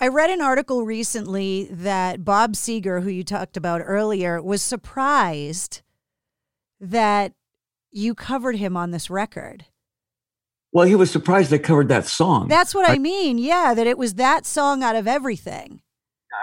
I 0.00 0.08
read 0.08 0.30
an 0.30 0.40
article 0.40 0.84
recently 0.84 1.68
that 1.70 2.24
Bob 2.24 2.54
Seger, 2.54 3.02
who 3.02 3.10
you 3.10 3.22
talked 3.22 3.56
about 3.56 3.80
earlier, 3.84 4.42
was 4.42 4.60
surprised 4.60 5.82
that 6.80 7.32
you 7.92 8.14
covered 8.14 8.56
him 8.56 8.76
on 8.76 8.90
this 8.90 9.08
record. 9.08 9.66
Well, 10.72 10.86
he 10.86 10.96
was 10.96 11.12
surprised 11.12 11.50
they 11.50 11.60
covered 11.60 11.88
that 11.88 12.06
song. 12.06 12.48
That's 12.48 12.74
what 12.74 12.88
I, 12.88 12.94
I 12.94 12.98
mean. 12.98 13.38
Yeah, 13.38 13.72
that 13.74 13.86
it 13.86 13.96
was 13.96 14.14
that 14.14 14.44
song 14.44 14.82
out 14.82 14.96
of 14.96 15.06
everything. 15.06 15.80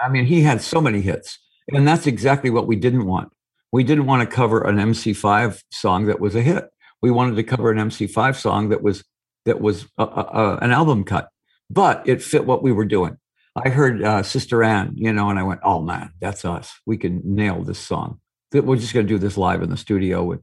I 0.02 0.08
mean, 0.08 0.24
he 0.24 0.40
had 0.40 0.62
so 0.62 0.80
many 0.80 1.02
hits. 1.02 1.38
And 1.68 1.86
that's 1.86 2.06
exactly 2.06 2.48
what 2.48 2.66
we 2.66 2.76
didn't 2.76 3.06
want. 3.06 3.30
We 3.70 3.84
didn't 3.84 4.06
want 4.06 4.28
to 4.28 4.34
cover 4.34 4.62
an 4.62 4.76
MC5 4.76 5.62
song 5.70 6.06
that 6.06 6.20
was 6.20 6.34
a 6.34 6.42
hit. 6.42 6.64
We 7.02 7.10
wanted 7.10 7.36
to 7.36 7.42
cover 7.42 7.70
an 7.70 7.78
MC5 7.78 8.36
song 8.36 8.70
that 8.70 8.82
was 8.82 9.04
that 9.44 9.60
was 9.60 9.86
a, 9.98 10.04
a, 10.04 10.58
an 10.62 10.70
album 10.70 11.04
cut, 11.04 11.28
but 11.68 12.02
it 12.06 12.22
fit 12.22 12.46
what 12.46 12.62
we 12.62 12.70
were 12.70 12.84
doing. 12.84 13.16
I 13.54 13.68
heard 13.68 14.02
uh, 14.02 14.22
Sister 14.22 14.62
Anne, 14.62 14.92
you 14.96 15.12
know, 15.12 15.28
and 15.28 15.38
I 15.38 15.42
went, 15.42 15.60
"Oh 15.62 15.82
man, 15.82 16.12
that's 16.20 16.44
us. 16.44 16.80
We 16.86 16.96
can 16.96 17.20
nail 17.24 17.62
this 17.62 17.78
song. 17.78 18.20
We're 18.52 18.76
just 18.76 18.94
going 18.94 19.06
to 19.06 19.12
do 19.12 19.18
this 19.18 19.36
live 19.36 19.62
in 19.62 19.70
the 19.70 19.76
studio 19.76 20.24
with, 20.24 20.40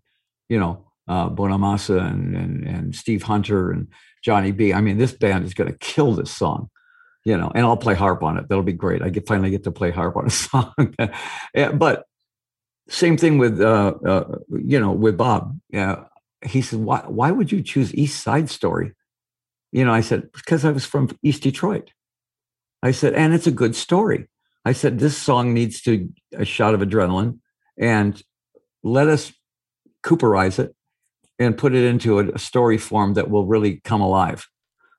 you 0.48 0.60
know, 0.60 0.86
uh, 1.08 1.30
Bonamassa 1.30 2.00
and, 2.08 2.36
and, 2.36 2.68
and 2.68 2.96
Steve 2.96 3.24
Hunter 3.24 3.72
and 3.72 3.88
Johnny 4.24 4.52
B. 4.52 4.74
I 4.74 4.82
mean, 4.82 4.98
this 4.98 5.12
band 5.12 5.46
is 5.46 5.54
going 5.54 5.72
to 5.72 5.78
kill 5.80 6.14
this 6.14 6.32
song, 6.32 6.70
you 7.26 7.38
know, 7.38 7.52
and 7.54 7.66
I'll 7.66 7.78
play 7.78 7.96
harp 7.96 8.24
on 8.24 8.38
it. 8.38 8.48
That'll 8.48 8.64
be 8.64 8.74
great. 8.74 9.02
I 9.02 9.10
get 9.10 9.28
finally 9.28 9.50
get 9.50 9.64
to 9.66 9.72
play 9.72 9.92
harp 9.92 10.16
on 10.16 10.28
a 10.28 10.30
song. 10.32 10.96
but 11.74 12.06
same 12.90 13.18
thing 13.18 13.38
with, 13.38 13.60
uh, 13.62 13.94
uh, 14.06 14.38
you 14.50 14.80
know, 14.80 14.92
with 14.92 15.18
Bob. 15.18 15.60
Yeah, 15.70 16.06
he 16.44 16.62
said, 16.62 16.80
why, 16.80 17.04
why 17.08 17.32
would 17.32 17.52
you 17.52 17.62
choose 17.62 17.94
East 17.94 18.24
Side 18.24 18.50
Story? 18.50 18.94
You 19.72 19.86
know, 19.86 19.94
I 19.94 20.02
said, 20.02 20.32
because 20.32 20.66
I 20.66 20.72
was 20.72 20.86
from 20.86 21.10
East 21.22 21.44
Detroit. 21.44 21.92
I 22.82 22.92
said, 22.92 23.14
and 23.14 23.34
it's 23.34 23.48
a 23.48 23.52
good 23.52 23.76
story. 23.76 24.28
I 24.66 24.74
said, 24.74 25.00
this 25.00 25.18
song 25.18 25.54
needs 25.54 25.82
to 25.84 26.10
a 26.34 26.46
shot 26.46 26.74
of 26.74 26.82
adrenaline 26.82 27.40
and 27.78 28.22
let 28.84 29.08
us 29.08 29.34
Cooperize 30.04 30.60
it 30.60 30.74
and 31.38 31.58
put 31.58 31.74
it 31.74 31.84
into 31.84 32.20
a, 32.20 32.40
story 32.40 32.78
form 32.78 33.16
that 33.16 33.30
will 33.30 33.46
really 33.46 33.82
come 33.84 34.02
alive. 34.02 34.48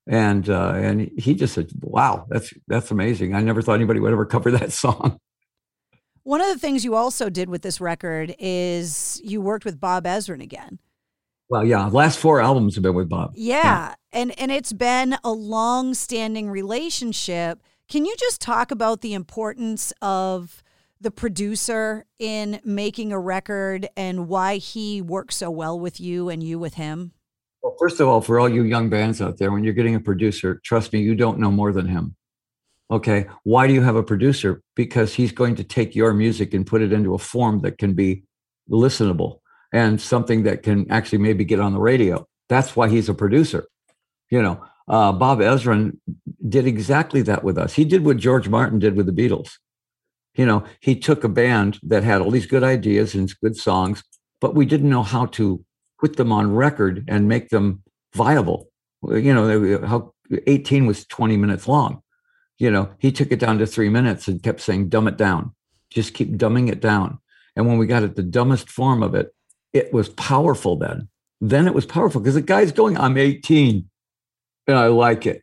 And 0.06 0.48
uh, 0.48 0.72
and 0.74 1.10
he 1.16 1.34
just 1.34 1.54
said, 1.54 1.70
"Wow, 1.80 2.26
that's 2.28 2.52
that's 2.66 2.90
amazing. 2.90 3.34
I 3.34 3.40
never 3.42 3.62
thought 3.62 3.74
anybody 3.74 4.00
would 4.00 4.12
ever 4.12 4.26
cover 4.26 4.50
that 4.58 4.72
song." 4.72 5.18
One 6.22 6.40
of 6.40 6.48
the 6.48 6.58
things 6.58 6.84
you 6.84 6.94
also 6.94 7.30
did 7.30 7.48
with 7.48 7.62
this 7.62 7.80
record 7.80 8.34
is 8.38 9.20
you 9.24 9.40
worked 9.40 9.64
with 9.64 9.80
Bob 9.80 10.04
Ezrin 10.04 10.42
again. 10.42 10.78
Well, 11.48 11.64
yeah, 11.64 11.86
last 11.86 12.18
four 12.18 12.40
albums 12.40 12.74
have 12.74 12.82
been 12.82 12.94
with 12.94 13.08
Bob. 13.08 13.32
Yeah, 13.34 13.62
yeah. 13.62 13.94
and 14.12 14.38
and 14.38 14.50
it's 14.50 14.72
been 14.72 15.16
a 15.24 15.32
long-standing 15.32 16.50
relationship. 16.50 17.62
Can 17.90 18.04
you 18.04 18.14
just 18.16 18.40
talk 18.40 18.70
about 18.70 19.00
the 19.00 19.14
importance 19.14 19.92
of 20.00 20.62
the 21.00 21.10
producer 21.10 22.06
in 22.20 22.60
making 22.64 23.10
a 23.10 23.18
record 23.18 23.88
and 23.96 24.28
why 24.28 24.58
he 24.58 25.02
works 25.02 25.34
so 25.34 25.50
well 25.50 25.76
with 25.76 25.98
you 25.98 26.28
and 26.28 26.40
you 26.40 26.56
with 26.60 26.74
him? 26.74 27.10
Well, 27.64 27.74
first 27.80 27.98
of 27.98 28.06
all, 28.06 28.20
for 28.20 28.38
all 28.38 28.48
you 28.48 28.62
young 28.62 28.90
bands 28.90 29.20
out 29.20 29.38
there, 29.38 29.50
when 29.50 29.64
you're 29.64 29.74
getting 29.74 29.96
a 29.96 30.00
producer, 30.00 30.60
trust 30.64 30.92
me, 30.92 31.00
you 31.00 31.16
don't 31.16 31.40
know 31.40 31.50
more 31.50 31.72
than 31.72 31.88
him. 31.88 32.14
Okay. 32.92 33.26
Why 33.42 33.66
do 33.66 33.74
you 33.74 33.82
have 33.82 33.96
a 33.96 34.04
producer? 34.04 34.62
Because 34.76 35.12
he's 35.12 35.32
going 35.32 35.56
to 35.56 35.64
take 35.64 35.96
your 35.96 36.14
music 36.14 36.54
and 36.54 36.64
put 36.64 36.82
it 36.82 36.92
into 36.92 37.14
a 37.14 37.18
form 37.18 37.58
that 37.62 37.76
can 37.76 37.94
be 37.94 38.22
listenable 38.70 39.40
and 39.72 40.00
something 40.00 40.44
that 40.44 40.62
can 40.62 40.88
actually 40.92 41.18
maybe 41.18 41.44
get 41.44 41.58
on 41.58 41.74
the 41.74 41.80
radio. 41.80 42.24
That's 42.48 42.76
why 42.76 42.88
he's 42.88 43.08
a 43.08 43.14
producer. 43.14 43.66
You 44.28 44.42
know, 44.42 44.64
uh, 44.90 45.12
Bob 45.12 45.38
Ezrin 45.38 45.98
did 46.50 46.66
exactly 46.66 47.22
that 47.22 47.44
with 47.44 47.56
us. 47.56 47.74
He 47.74 47.84
did 47.84 48.04
what 48.04 48.18
George 48.18 48.48
Martin 48.48 48.78
did 48.78 48.96
with 48.96 49.06
the 49.06 49.12
Beatles 49.12 49.56
you 50.34 50.46
know, 50.46 50.64
he 50.80 50.96
took 50.96 51.24
a 51.24 51.28
band 51.28 51.78
that 51.82 52.04
had 52.04 52.20
all 52.20 52.30
these 52.30 52.46
good 52.46 52.62
ideas 52.62 53.14
and 53.14 53.32
good 53.40 53.56
songs, 53.56 54.02
but 54.40 54.54
we 54.54 54.64
didn't 54.64 54.90
know 54.90 55.02
how 55.02 55.26
to 55.26 55.64
put 55.98 56.16
them 56.16 56.32
on 56.32 56.54
record 56.54 57.04
and 57.08 57.28
make 57.28 57.48
them 57.50 57.82
viable. 58.14 58.70
You 59.02 59.34
know, 59.34 59.86
how 59.86 60.14
18 60.46 60.86
was 60.86 61.04
20 61.06 61.36
minutes 61.36 61.66
long. 61.66 62.02
You 62.58 62.70
know, 62.70 62.90
he 62.98 63.10
took 63.10 63.32
it 63.32 63.40
down 63.40 63.58
to 63.58 63.66
three 63.66 63.88
minutes 63.88 64.28
and 64.28 64.42
kept 64.42 64.60
saying, 64.60 64.88
dumb 64.88 65.08
it 65.08 65.16
down, 65.16 65.54
just 65.90 66.14
keep 66.14 66.36
dumbing 66.36 66.70
it 66.70 66.80
down. 66.80 67.18
And 67.56 67.66
when 67.66 67.78
we 67.78 67.86
got 67.86 68.02
at 68.02 68.16
the 68.16 68.22
dumbest 68.22 68.68
form 68.68 69.02
of 69.02 69.14
it, 69.14 69.34
it 69.72 69.92
was 69.92 70.08
powerful 70.10 70.76
then. 70.76 71.08
Then 71.40 71.66
it 71.66 71.74
was 71.74 71.86
powerful 71.86 72.20
because 72.20 72.34
the 72.34 72.42
guy's 72.42 72.70
going, 72.70 72.96
I'm 72.98 73.16
18 73.16 73.88
and 74.66 74.78
I 74.78 74.86
like 74.86 75.26
it. 75.26 75.42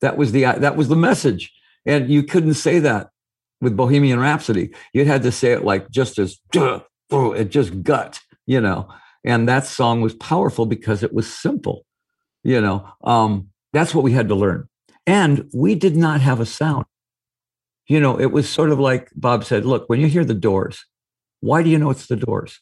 That 0.00 0.16
was 0.16 0.32
the 0.32 0.42
that 0.42 0.76
was 0.76 0.88
the 0.88 0.96
message. 0.96 1.52
And 1.86 2.10
you 2.10 2.22
couldn't 2.22 2.54
say 2.54 2.78
that 2.80 3.10
with 3.60 3.76
Bohemian 3.76 4.20
Rhapsody. 4.20 4.70
You 4.92 5.04
had 5.04 5.22
to 5.22 5.32
say 5.32 5.52
it 5.52 5.64
like 5.64 5.90
just 5.90 6.18
as 6.18 6.38
it 7.12 7.48
just 7.50 7.82
gut, 7.82 8.20
you 8.46 8.60
know. 8.60 8.88
And 9.24 9.48
that 9.48 9.66
song 9.66 10.00
was 10.00 10.14
powerful 10.14 10.66
because 10.66 11.02
it 11.02 11.12
was 11.12 11.32
simple, 11.32 11.84
you 12.44 12.60
know. 12.60 12.88
Um, 13.02 13.48
that's 13.72 13.94
what 13.94 14.04
we 14.04 14.12
had 14.12 14.28
to 14.28 14.34
learn. 14.34 14.68
And 15.06 15.48
we 15.54 15.74
did 15.74 15.96
not 15.96 16.20
have 16.20 16.40
a 16.40 16.46
sound. 16.46 16.84
You 17.86 18.00
know, 18.00 18.20
it 18.20 18.26
was 18.26 18.48
sort 18.48 18.70
of 18.70 18.78
like 18.78 19.10
Bob 19.16 19.44
said, 19.44 19.64
look, 19.64 19.88
when 19.88 20.00
you 20.00 20.08
hear 20.08 20.24
the 20.24 20.34
doors, 20.34 20.84
why 21.40 21.62
do 21.62 21.70
you 21.70 21.78
know 21.78 21.90
it's 21.90 22.06
the 22.06 22.16
doors? 22.16 22.60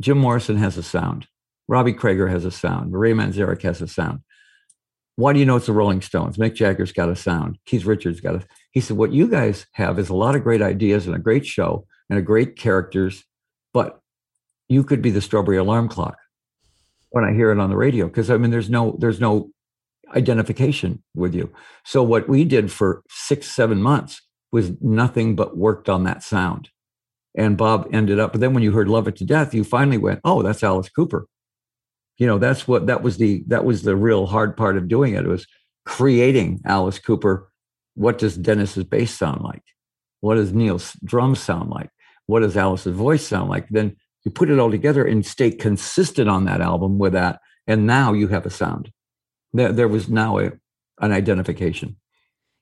Jim 0.00 0.18
Morrison 0.18 0.58
has 0.58 0.76
a 0.76 0.82
sound. 0.82 1.26
Robbie 1.68 1.94
Krieger 1.94 2.28
has 2.28 2.44
a 2.44 2.50
sound. 2.50 2.92
Ray 2.92 3.12
Manzarek 3.12 3.62
has 3.62 3.80
a 3.80 3.88
sound. 3.88 4.20
Why 5.16 5.32
do 5.32 5.38
you 5.38 5.46
know 5.46 5.56
it's 5.56 5.66
the 5.66 5.72
Rolling 5.72 6.02
Stones? 6.02 6.36
Mick 6.36 6.54
Jagger's 6.54 6.92
got 6.92 7.08
a 7.08 7.16
sound. 7.16 7.58
Keith 7.64 7.86
Richards 7.86 8.20
got 8.20 8.34
a. 8.36 8.42
He 8.70 8.80
said, 8.80 8.98
What 8.98 9.12
you 9.12 9.28
guys 9.28 9.66
have 9.72 9.98
is 9.98 10.10
a 10.10 10.14
lot 10.14 10.36
of 10.36 10.44
great 10.44 10.60
ideas 10.60 11.06
and 11.06 11.16
a 11.16 11.18
great 11.18 11.46
show 11.46 11.86
and 12.10 12.18
a 12.18 12.22
great 12.22 12.56
characters, 12.56 13.24
but 13.72 14.00
you 14.68 14.84
could 14.84 15.00
be 15.00 15.10
the 15.10 15.22
strawberry 15.22 15.56
alarm 15.56 15.88
clock 15.88 16.18
when 17.10 17.24
I 17.24 17.32
hear 17.32 17.50
it 17.50 17.58
on 17.58 17.70
the 17.70 17.76
radio. 17.76 18.06
Because 18.06 18.30
I 18.30 18.36
mean, 18.36 18.50
there's 18.50 18.68
no 18.68 18.96
there's 19.00 19.20
no 19.20 19.50
identification 20.14 21.02
with 21.14 21.34
you. 21.34 21.50
So 21.84 22.02
what 22.02 22.28
we 22.28 22.44
did 22.44 22.70
for 22.70 23.02
six, 23.08 23.50
seven 23.50 23.82
months 23.82 24.20
was 24.52 24.72
nothing 24.82 25.34
but 25.34 25.56
worked 25.56 25.88
on 25.88 26.04
that 26.04 26.22
sound. 26.22 26.68
And 27.34 27.56
Bob 27.56 27.88
ended 27.92 28.18
up, 28.18 28.32
but 28.32 28.40
then 28.40 28.54
when 28.54 28.62
you 28.62 28.72
heard 28.72 28.88
Love 28.88 29.08
It 29.08 29.16
to 29.16 29.24
Death, 29.24 29.54
you 29.54 29.64
finally 29.64 29.98
went, 29.98 30.20
Oh, 30.24 30.42
that's 30.42 30.62
Alice 30.62 30.90
Cooper 30.90 31.26
you 32.18 32.26
know 32.26 32.38
that's 32.38 32.66
what 32.66 32.86
that 32.86 33.02
was 33.02 33.16
the 33.16 33.44
that 33.46 33.64
was 33.64 33.82
the 33.82 33.96
real 33.96 34.26
hard 34.26 34.56
part 34.56 34.76
of 34.76 34.88
doing 34.88 35.14
it, 35.14 35.24
it 35.24 35.28
was 35.28 35.46
creating 35.84 36.60
alice 36.64 36.98
cooper 36.98 37.50
what 37.96 38.18
does 38.18 38.36
dennis's 38.36 38.84
bass 38.84 39.12
sound 39.12 39.42
like? 39.42 39.62
What 40.20 40.36
does 40.36 40.52
neil's 40.52 40.92
drums 41.02 41.40
sound 41.40 41.70
like? 41.70 41.90
What 42.26 42.40
does 42.40 42.56
alice's 42.56 42.94
voice 42.94 43.26
sound 43.26 43.50
like? 43.50 43.68
Then 43.70 43.96
you 44.24 44.30
put 44.30 44.50
it 44.50 44.58
all 44.58 44.70
together 44.70 45.04
and 45.04 45.24
stay 45.24 45.50
consistent 45.50 46.28
on 46.28 46.44
that 46.44 46.60
album 46.60 46.98
with 46.98 47.14
that 47.14 47.40
and 47.66 47.86
now 47.86 48.12
you 48.12 48.28
have 48.28 48.46
a 48.46 48.50
sound. 48.50 48.92
There, 49.52 49.72
there 49.72 49.88
was 49.88 50.08
now 50.08 50.38
a, 50.38 50.52
an 51.00 51.12
identification. 51.12 51.96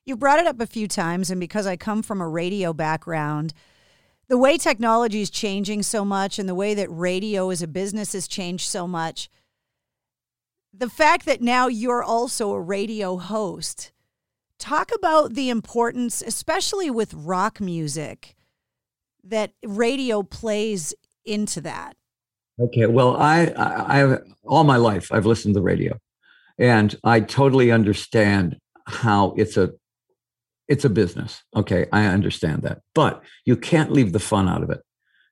You 0.05 0.15
brought 0.15 0.39
it 0.39 0.47
up 0.47 0.59
a 0.61 0.67
few 0.67 0.87
times 0.87 1.29
and 1.29 1.39
because 1.39 1.67
i 1.67 1.75
come 1.75 2.01
from 2.01 2.21
a 2.21 2.27
radio 2.27 2.71
background 2.71 3.53
the 4.27 4.37
way 4.37 4.57
technology 4.57 5.21
is 5.21 5.29
changing 5.29 5.83
so 5.83 6.05
much 6.05 6.39
and 6.39 6.47
the 6.47 6.55
way 6.55 6.73
that 6.73 6.89
radio 6.89 7.49
as 7.49 7.61
a 7.61 7.67
business 7.67 8.13
has 8.13 8.27
changed 8.27 8.67
so 8.67 8.87
much 8.87 9.29
the 10.77 10.89
fact 10.89 11.25
that 11.25 11.41
now 11.41 11.67
you're 11.67 12.03
also 12.03 12.51
a 12.51 12.61
radio 12.61 13.17
host, 13.17 13.91
talk 14.59 14.91
about 14.93 15.33
the 15.33 15.49
importance, 15.49 16.21
especially 16.21 16.89
with 16.89 17.13
rock 17.13 17.61
music, 17.61 18.35
that 19.23 19.51
radio 19.65 20.23
plays 20.23 20.93
into 21.25 21.61
that. 21.61 21.95
Okay, 22.59 22.85
well, 22.85 23.17
I, 23.17 23.47
I, 23.57 24.13
I 24.13 24.17
all 24.45 24.63
my 24.63 24.77
life 24.77 25.11
I've 25.11 25.25
listened 25.25 25.53
to 25.55 25.59
the 25.59 25.65
radio, 25.65 25.97
and 26.57 26.95
I 27.03 27.19
totally 27.19 27.71
understand 27.71 28.57
how 28.87 29.33
it's 29.37 29.57
a 29.57 29.71
it's 30.67 30.85
a 30.85 30.89
business. 30.89 31.43
Okay, 31.55 31.85
I 31.91 32.05
understand 32.05 32.63
that, 32.63 32.79
but 32.93 33.21
you 33.43 33.57
can't 33.57 33.91
leave 33.91 34.13
the 34.13 34.19
fun 34.19 34.47
out 34.47 34.63
of 34.63 34.69
it. 34.69 34.81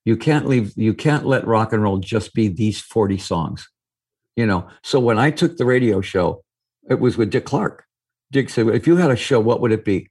You 0.04 0.18
can't 0.18 0.48
leave. 0.48 0.74
You 0.76 0.94
can't 0.94 1.26
let 1.26 1.48
rock 1.48 1.72
and 1.72 1.82
roll 1.82 2.00
just 2.00 2.34
be 2.34 2.50
these 2.50 2.82
forty 2.82 3.18
songs 3.18 3.70
you 4.36 4.46
know. 4.46 4.68
So 4.84 5.00
when 5.00 5.20
I 5.20 5.32
took 5.32 5.58
the 5.58 5.66
radio 5.66 6.02
show, 6.02 6.44
it 6.90 7.00
was 7.00 7.18
with 7.18 7.30
Dick 7.32 7.46
Clark. 7.46 7.86
Dick 8.32 8.50
said, 8.50 8.68
if 8.68 8.88
you 8.88 8.98
had 8.98 9.12
a 9.12 9.16
show, 9.16 9.40
what 9.40 9.62
would 9.62 9.72
it 9.72 9.86
be? 9.86 10.10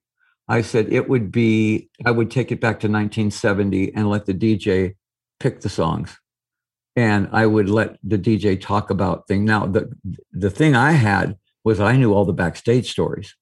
I 0.49 0.63
said, 0.63 0.93
it 0.93 1.09
would 1.09 1.33
be, 1.33 1.89
I 2.05 2.11
would 2.11 2.31
take 2.31 2.53
it 2.53 2.61
back 2.61 2.81
to 2.81 2.89
1970 2.89 3.95
and 3.95 4.09
let 4.09 4.27
the 4.27 4.35
DJ 4.35 4.97
pick 5.41 5.61
the 5.61 5.69
songs. 5.69 6.17
And 6.95 7.29
I 7.33 7.47
would 7.47 7.69
let 7.69 7.97
the 8.03 8.19
DJ 8.19 8.61
talk 8.61 8.91
about 8.91 9.27
things. 9.27 9.45
Now, 9.45 9.67
the, 9.67 9.91
the 10.33 10.51
thing 10.51 10.77
I 10.77 10.93
had 10.93 11.37
was 11.65 11.81
I 11.81 11.97
knew 11.97 12.13
all 12.13 12.25
the 12.25 12.33
backstage 12.33 12.91
stories. 12.91 13.35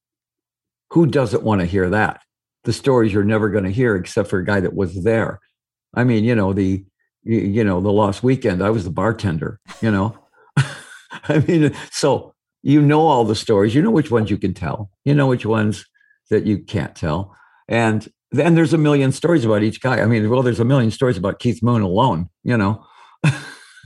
Who 0.90 1.06
doesn't 1.06 1.42
want 1.42 1.60
to 1.60 1.66
hear 1.66 1.90
that? 1.90 2.22
The 2.64 2.72
stories 2.72 3.12
you're 3.12 3.24
never 3.24 3.48
going 3.48 3.64
to 3.64 3.70
hear 3.70 3.96
except 3.96 4.28
for 4.28 4.38
a 4.38 4.44
guy 4.44 4.60
that 4.60 4.74
was 4.74 5.02
there. 5.02 5.40
I 5.94 6.04
mean, 6.04 6.24
you 6.24 6.34
know, 6.34 6.52
the, 6.52 6.84
you 7.24 7.64
know, 7.64 7.80
the 7.80 7.92
lost 7.92 8.22
weekend, 8.22 8.62
I 8.62 8.70
was 8.70 8.84
the 8.84 8.90
bartender, 8.90 9.58
you 9.80 9.90
know. 9.90 10.16
I 11.28 11.38
mean, 11.46 11.74
so 11.90 12.34
you 12.62 12.82
know 12.82 13.00
all 13.00 13.24
the 13.24 13.34
stories, 13.34 13.74
you 13.74 13.82
know 13.82 13.90
which 13.90 14.10
ones 14.10 14.30
you 14.30 14.38
can 14.38 14.54
tell, 14.54 14.90
you 15.04 15.14
know 15.14 15.26
which 15.26 15.46
ones 15.46 15.86
that 16.30 16.46
you 16.46 16.58
can't 16.58 16.94
tell. 16.94 17.34
And 17.68 18.08
then 18.32 18.54
there's 18.54 18.72
a 18.72 18.78
million 18.78 19.12
stories 19.12 19.44
about 19.44 19.62
each 19.62 19.80
guy. 19.80 20.00
I 20.00 20.06
mean, 20.06 20.28
well, 20.30 20.42
there's 20.42 20.60
a 20.60 20.64
million 20.64 20.90
stories 20.90 21.16
about 21.16 21.40
Keith 21.40 21.62
Moon 21.62 21.82
alone, 21.82 22.28
you 22.44 22.56
know. 22.56 22.86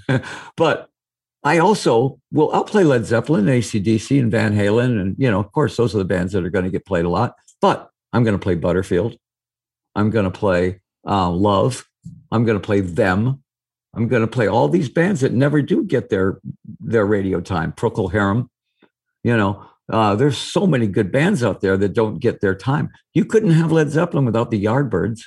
but 0.57 0.91
I 1.43 1.59
also 1.59 2.19
will, 2.33 2.51
I'll 2.53 2.65
play 2.65 2.85
Led 2.85 3.07
Zeppelin, 3.07 3.47
ACDC, 3.47 4.19
and 4.19 4.31
Van 4.31 4.55
Halen, 4.55 5.01
and 5.01 5.15
you 5.19 5.31
know, 5.31 5.41
of 5.41 5.53
course, 5.53 5.77
those 5.77 5.95
are 5.95 5.99
the 5.99 6.05
bands 6.05 6.33
that 6.33 6.45
are 6.45 6.51
going 6.51 6.65
to 6.65 6.71
get 6.71 6.87
played 6.87 7.05
a 7.05 7.11
lot. 7.11 7.35
But 7.61 7.91
I'm 8.13 8.25
going 8.25 8.37
to 8.37 8.43
play 8.43 8.55
Butterfield. 8.55 9.17
I'm 9.95 10.11
going 10.11 10.25
to 10.25 10.31
play 10.31 10.81
uh, 11.07 11.31
Love. 11.31 11.87
I'm 12.33 12.45
going 12.45 12.59
to 12.59 12.65
play 12.65 12.81
Them. 12.81 13.44
I'm 13.97 14.09
going 14.09 14.23
to 14.23 14.29
play 14.29 14.47
all 14.47 14.69
these 14.69 14.89
bands 14.89 15.21
that 15.21 15.33
never 15.33 15.63
do 15.63 15.85
get 15.85 16.11
their 16.11 16.41
their 16.81 17.07
radio 17.07 17.41
time. 17.41 17.73
Procol 17.73 18.13
Harum, 18.13 18.51
you 19.23 19.37
know, 19.37 19.65
uh, 19.91 20.15
there's 20.15 20.39
so 20.39 20.67
many 20.67 20.87
good 20.87 21.13
bands 21.13 21.43
out 21.43 21.61
there 21.61 21.77
that 21.77 21.93
don't 21.93 22.19
get 22.19 22.41
their 22.41 22.55
time. 22.55 22.91
You 23.13 23.25
couldn't 23.25 23.51
have 23.51 23.73
Led 23.73 23.91
Zeppelin 23.91 24.25
without 24.25 24.51
the 24.51 24.63
Yardbirds. 24.63 25.23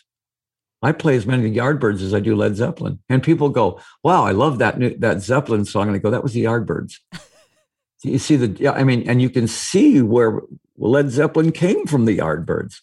I 0.82 0.92
play 0.92 1.16
as 1.16 1.26
many 1.26 1.52
Yardbirds 1.52 2.02
as 2.02 2.14
I 2.14 2.20
do 2.20 2.36
Led 2.36 2.56
Zeppelin, 2.56 3.00
and 3.10 3.24
people 3.24 3.50
go, 3.50 3.80
"Wow, 4.04 4.24
I 4.24 4.32
love 4.32 4.60
that 4.60 4.78
new, 4.78 4.96
that 5.00 5.22
Zeppelin 5.22 5.66
song," 5.66 5.88
and 5.88 5.96
I 5.96 6.00
go, 6.00 6.12
"That 6.12 6.24
was 6.24 6.34
the 6.34 6.44
Yardbirds." 6.44 6.96
you 8.04 8.20
see 8.20 8.36
the, 8.36 8.48
yeah, 8.62 8.72
I 8.72 8.84
mean, 8.84 9.08
and 9.10 9.22
you 9.22 9.30
can 9.30 9.48
see 9.48 10.02
where 10.02 10.42
Led 10.78 11.10
Zeppelin 11.10 11.52
came 11.52 11.86
from 11.88 12.06
the 12.06 12.18
Yardbirds, 12.20 12.82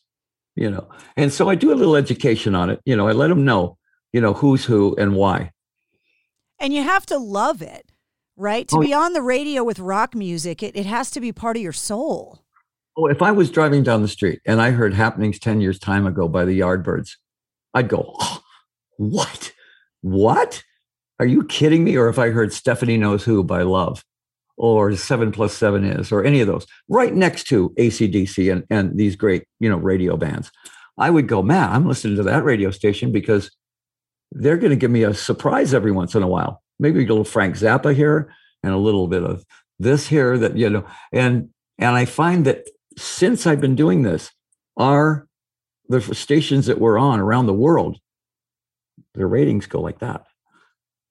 you 0.57 0.71
know. 0.71 0.89
And 1.17 1.33
so 1.33 1.49
I 1.49 1.55
do 1.55 1.73
a 1.73 1.77
little 1.77 1.97
education 1.97 2.55
on 2.55 2.71
it. 2.71 2.81
You 2.85 2.97
know, 2.97 3.07
I 3.07 3.13
let 3.13 3.29
them 3.29 3.45
know, 3.45 3.79
you 4.13 4.21
know, 4.21 4.35
who's 4.35 4.65
who 4.65 4.97
and 4.97 5.15
why. 5.15 5.53
And 6.65 6.73
you 6.73 6.83
have 6.83 7.07
to 7.07 7.19
love 7.19 7.63
it 7.63 7.91
right? 8.37 8.67
To 8.69 8.77
oh, 8.77 8.81
be 8.81 8.93
on 8.93 9.13
the 9.13 9.23
radio 9.23 9.65
with 9.65 9.79
rock 9.79 10.15
music, 10.15 10.63
it, 10.63 10.77
it 10.77 10.87
has 10.87 11.11
to 11.13 11.21
be 11.21 11.33
part 11.33 11.57
of 11.57 11.63
your 11.63 11.73
soul. 11.73 12.45
Oh, 12.97 13.07
if 13.07 13.23
I 13.23 13.33
was 13.33 13.51
driving 13.51 13.83
down 13.83 14.03
the 14.03 14.09
street 14.09 14.41
and 14.47 14.61
I 14.61 14.71
heard 14.71 14.95
Happenings 14.95 15.39
10 15.39 15.61
years 15.61 15.79
time 15.79 16.07
ago 16.07 16.29
by 16.29 16.45
the 16.45 16.61
Yardbirds, 16.61 17.13
I'd 17.75 17.89
go, 17.89 18.15
oh, 18.19 18.43
what? 18.97 19.53
What? 20.03 20.63
Are 21.19 21.27
you 21.27 21.45
kidding 21.45 21.85
me? 21.85 21.97
Or 21.97 22.09
if 22.09 22.19
I 22.19 22.31
heard 22.31 22.53
Stephanie 22.53 22.99
Knows 22.99 23.25
Who 23.25 23.43
by 23.43 23.63
Love 23.63 24.05
or 24.57 24.95
Seven 24.95 25.33
Plus 25.33 25.55
Seven 25.55 25.85
Is 25.85 26.13
or 26.13 26.25
any 26.25 26.41
of 26.41 26.47
those 26.47 26.67
right 26.89 27.13
next 27.13 27.45
to 27.49 27.71
ACDC 27.71 28.53
and, 28.53 28.65
and 28.71 28.97
these 28.97 29.17
great, 29.17 29.45
you 29.59 29.69
know, 29.69 29.77
radio 29.77 30.17
bands, 30.17 30.53
I 30.99 31.11
would 31.11 31.27
go, 31.27 31.43
man, 31.43 31.71
I'm 31.71 31.89
listening 31.89 32.17
to 32.17 32.23
that 32.25 32.45
radio 32.45 32.71
station 32.71 33.11
because 33.11 33.51
they're 34.35 34.57
going 34.57 34.71
to 34.71 34.77
give 34.77 34.91
me 34.91 35.05
a 35.05 35.15
surprise 35.15 35.73
every 35.73 35.93
once 35.93 36.15
in 36.15 36.23
a 36.23 36.29
while. 36.29 36.63
Maybe 36.79 37.05
a 37.05 37.07
little 37.07 37.25
Frank 37.25 37.57
Zappa 37.57 37.95
here 37.95 38.33
and 38.63 38.73
a 38.73 38.79
little 38.79 39.07
bit 39.07 39.23
of 39.23 39.45
this 39.79 40.07
here 40.09 40.39
that 40.39 40.57
you 40.57 40.71
know 40.71 40.87
and 41.13 41.51
and 41.79 41.97
I 41.97 42.05
find 42.05 42.45
that 42.45 42.65
since 42.97 43.47
I've 43.47 43.61
been 43.61 43.75
doing 43.75 44.03
this 44.03 44.31
are 44.77 45.27
the 45.89 46.01
stations 46.15 46.67
that 46.67 46.81
we're 46.81 46.99
on 46.99 47.21
around 47.21 47.47
the 47.47 47.53
world 47.53 47.99
their 49.15 49.29
ratings 49.29 49.67
go 49.67 49.81
like 49.81 49.99
that 50.01 50.25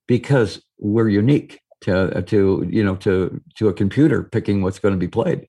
because 0.08 0.62
we're 0.78 1.10
unique 1.10 1.60
to 1.82 2.18
uh, 2.18 2.22
to 2.22 2.68
you 2.70 2.84
know 2.84 2.96
to 2.98 3.42
to 3.56 3.68
a 3.68 3.74
computer 3.74 4.24
picking 4.24 4.62
what's 4.62 4.80
going 4.80 4.94
to 4.94 5.00
be 5.00 5.08
played. 5.08 5.48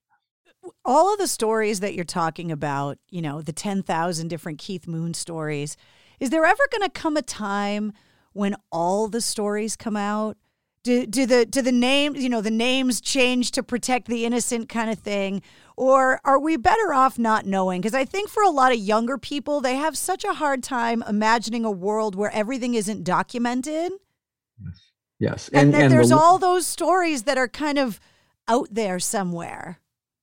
All 0.84 1.12
of 1.12 1.18
the 1.18 1.26
stories 1.26 1.80
that 1.80 1.94
you're 1.94 2.04
talking 2.04 2.52
about 2.52 2.98
you 3.08 3.22
know 3.22 3.40
the 3.40 3.52
10,000 3.52 4.28
different 4.28 4.58
Keith 4.58 4.86
Moon 4.86 5.14
stories 5.14 5.76
is 6.20 6.30
there 6.30 6.44
ever 6.44 6.62
going 6.70 6.82
to 6.82 6.90
come 6.90 7.16
a 7.16 7.22
time 7.22 7.92
when 8.32 8.56
all 8.70 9.08
the 9.08 9.20
stories 9.20 9.76
come 9.76 9.96
out? 9.96 10.36
Do, 10.82 11.06
do 11.06 11.24
the 11.24 11.46
do 11.46 11.62
the 11.62 11.72
names 11.72 12.22
you 12.22 12.28
know 12.28 12.42
the 12.42 12.50
names 12.50 13.00
change 13.00 13.52
to 13.52 13.62
protect 13.62 14.06
the 14.06 14.26
innocent 14.26 14.68
kind 14.68 14.90
of 14.90 14.98
thing? 14.98 15.40
Or 15.78 16.20
are 16.24 16.38
we 16.38 16.58
better 16.58 16.92
off 16.92 17.18
not 17.18 17.46
knowing? 17.46 17.80
Because 17.80 17.94
i 17.94 18.04
think 18.04 18.28
for 18.28 18.42
a 18.42 18.50
lot 18.50 18.70
of 18.70 18.78
younger 18.78 19.16
people 19.16 19.62
they 19.62 19.76
have 19.76 19.96
such 19.96 20.24
a 20.24 20.34
hard 20.34 20.62
time 20.62 21.02
imagining 21.08 21.64
a 21.64 21.70
world 21.70 22.14
where 22.14 22.30
everything 22.32 22.74
isn't 22.74 23.02
documented. 23.02 23.92
Yes. 24.62 24.90
Yes. 25.18 25.50
And, 25.54 25.74
and, 25.74 25.84
and 25.84 25.92
there's 25.92 26.10
the, 26.10 26.18
all 26.18 26.38
those 26.38 26.66
stories 26.66 27.22
that 27.22 27.38
are 27.38 27.48
kind 27.48 27.78
of 27.78 27.98
out 28.46 28.68
there 28.70 28.98
somewhere. 28.98 29.80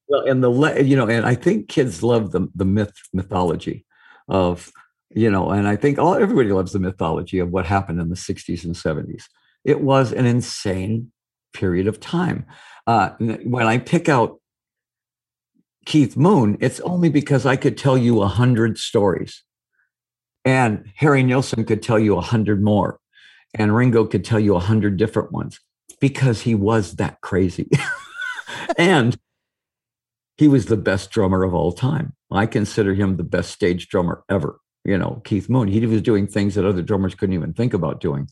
Well 0.08 0.28
and 0.28 0.44
the 0.44 0.84
you 0.84 0.96
know 0.96 1.08
and 1.08 1.26
i 1.26 1.34
think 1.34 1.70
kids 1.70 2.04
love 2.04 2.32
the 2.32 2.50
the 2.54 2.66
myth 2.66 2.92
mythology 3.14 3.86
of 4.28 4.72
you 5.14 5.30
know 5.30 5.50
and 5.50 5.68
i 5.68 5.76
think 5.76 5.98
all 5.98 6.16
everybody 6.16 6.52
loves 6.52 6.72
the 6.72 6.80
mythology 6.80 7.40
of 7.40 7.52
what 7.52 7.66
happened 7.66 8.00
in 8.00 8.10
the 8.10 8.16
60s 8.16 8.64
and 8.64 8.76
70s 8.76 9.26
it 9.64 9.82
was 9.82 10.12
an 10.12 10.26
insane 10.26 11.12
period 11.54 11.88
of 11.88 12.00
time. 12.00 12.46
Uh, 12.88 13.10
when 13.20 13.68
i 13.68 13.78
pick 13.78 14.10
out 14.10 14.40
keith 15.86 16.16
moon 16.16 16.58
it's 16.60 16.80
only 16.82 17.10
because 17.10 17.46
i 17.46 17.56
could 17.56 17.78
tell 17.78 17.98
you 17.98 18.22
a 18.22 18.28
hundred 18.28 18.78
stories. 18.78 19.44
And 20.44 20.92
harry 20.96 21.24
nilsson 21.24 21.66
could 21.66 21.84
tell 21.84 22.00
you 22.00 22.18
a 22.18 22.22
hundred 22.22 22.64
more. 22.64 23.00
And 23.54 23.76
ringo 23.76 24.06
could 24.06 24.26
tell 24.26 24.40
you 24.40 24.56
a 24.56 24.60
hundred 24.60 24.98
different 24.98 25.32
ones 25.32 25.60
because 26.00 26.42
he 26.42 26.56
was 26.56 26.96
that 26.96 27.22
crazy. 27.22 27.70
And 28.78 29.18
he 30.38 30.48
was 30.48 30.66
the 30.66 30.78
best 30.78 31.12
drummer 31.12 31.44
of 31.44 31.54
all 31.54 31.72
time. 31.72 32.14
I 32.32 32.46
consider 32.46 32.94
him 32.94 33.18
the 33.18 33.24
best 33.24 33.52
stage 33.52 33.90
drummer 33.90 34.24
ever 34.30 34.60
you 34.84 34.98
know, 34.98 35.22
Keith 35.26 35.50
Moon. 35.50 35.68
He 35.68 35.86
was 35.86 36.02
doing 36.02 36.28
things 36.28 36.56
that 36.56 36.66
other 36.66 36.82
drummers 36.82 37.16
couldn't 37.16 37.36
even 37.36 37.54
think 37.54 37.74
about 37.74 38.02
doing. 38.02 38.30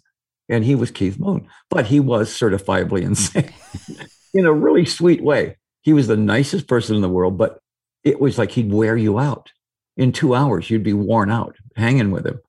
And 0.48 0.64
he 0.64 0.76
was 0.76 0.92
Keith 0.92 1.20
Moon, 1.20 1.48
but 1.70 1.86
he 1.86 2.00
was 2.00 2.30
certifiably 2.30 3.02
insane 3.04 3.54
in 4.34 4.46
a 4.46 4.54
really 4.54 4.86
sweet 4.86 5.24
way. 5.24 5.58
He 5.82 5.94
was 5.94 6.08
the 6.08 6.18
nicest 6.18 6.68
person 6.68 6.96
in 6.96 7.02
the 7.02 7.10
world, 7.10 7.38
but 7.38 7.60
it 8.04 8.20
was 8.20 8.38
like 8.38 8.52
he'd 8.52 8.72
wear 8.72 8.98
you 8.98 9.20
out. 9.20 9.52
In 9.98 10.12
two 10.12 10.34
hours, 10.34 10.70
you'd 10.70 10.84
be 10.84 10.94
worn 10.94 11.30
out 11.30 11.58
hanging 11.76 12.12
with 12.12 12.26
him 12.26 12.40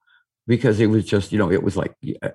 because 0.47 0.79
it 0.79 0.87
was 0.87 1.05
just, 1.05 1.33
you 1.33 1.39
know, 1.39 1.51
it 1.51 1.63
was 1.63 1.77
like, 1.77 1.93
uh, 2.23 2.29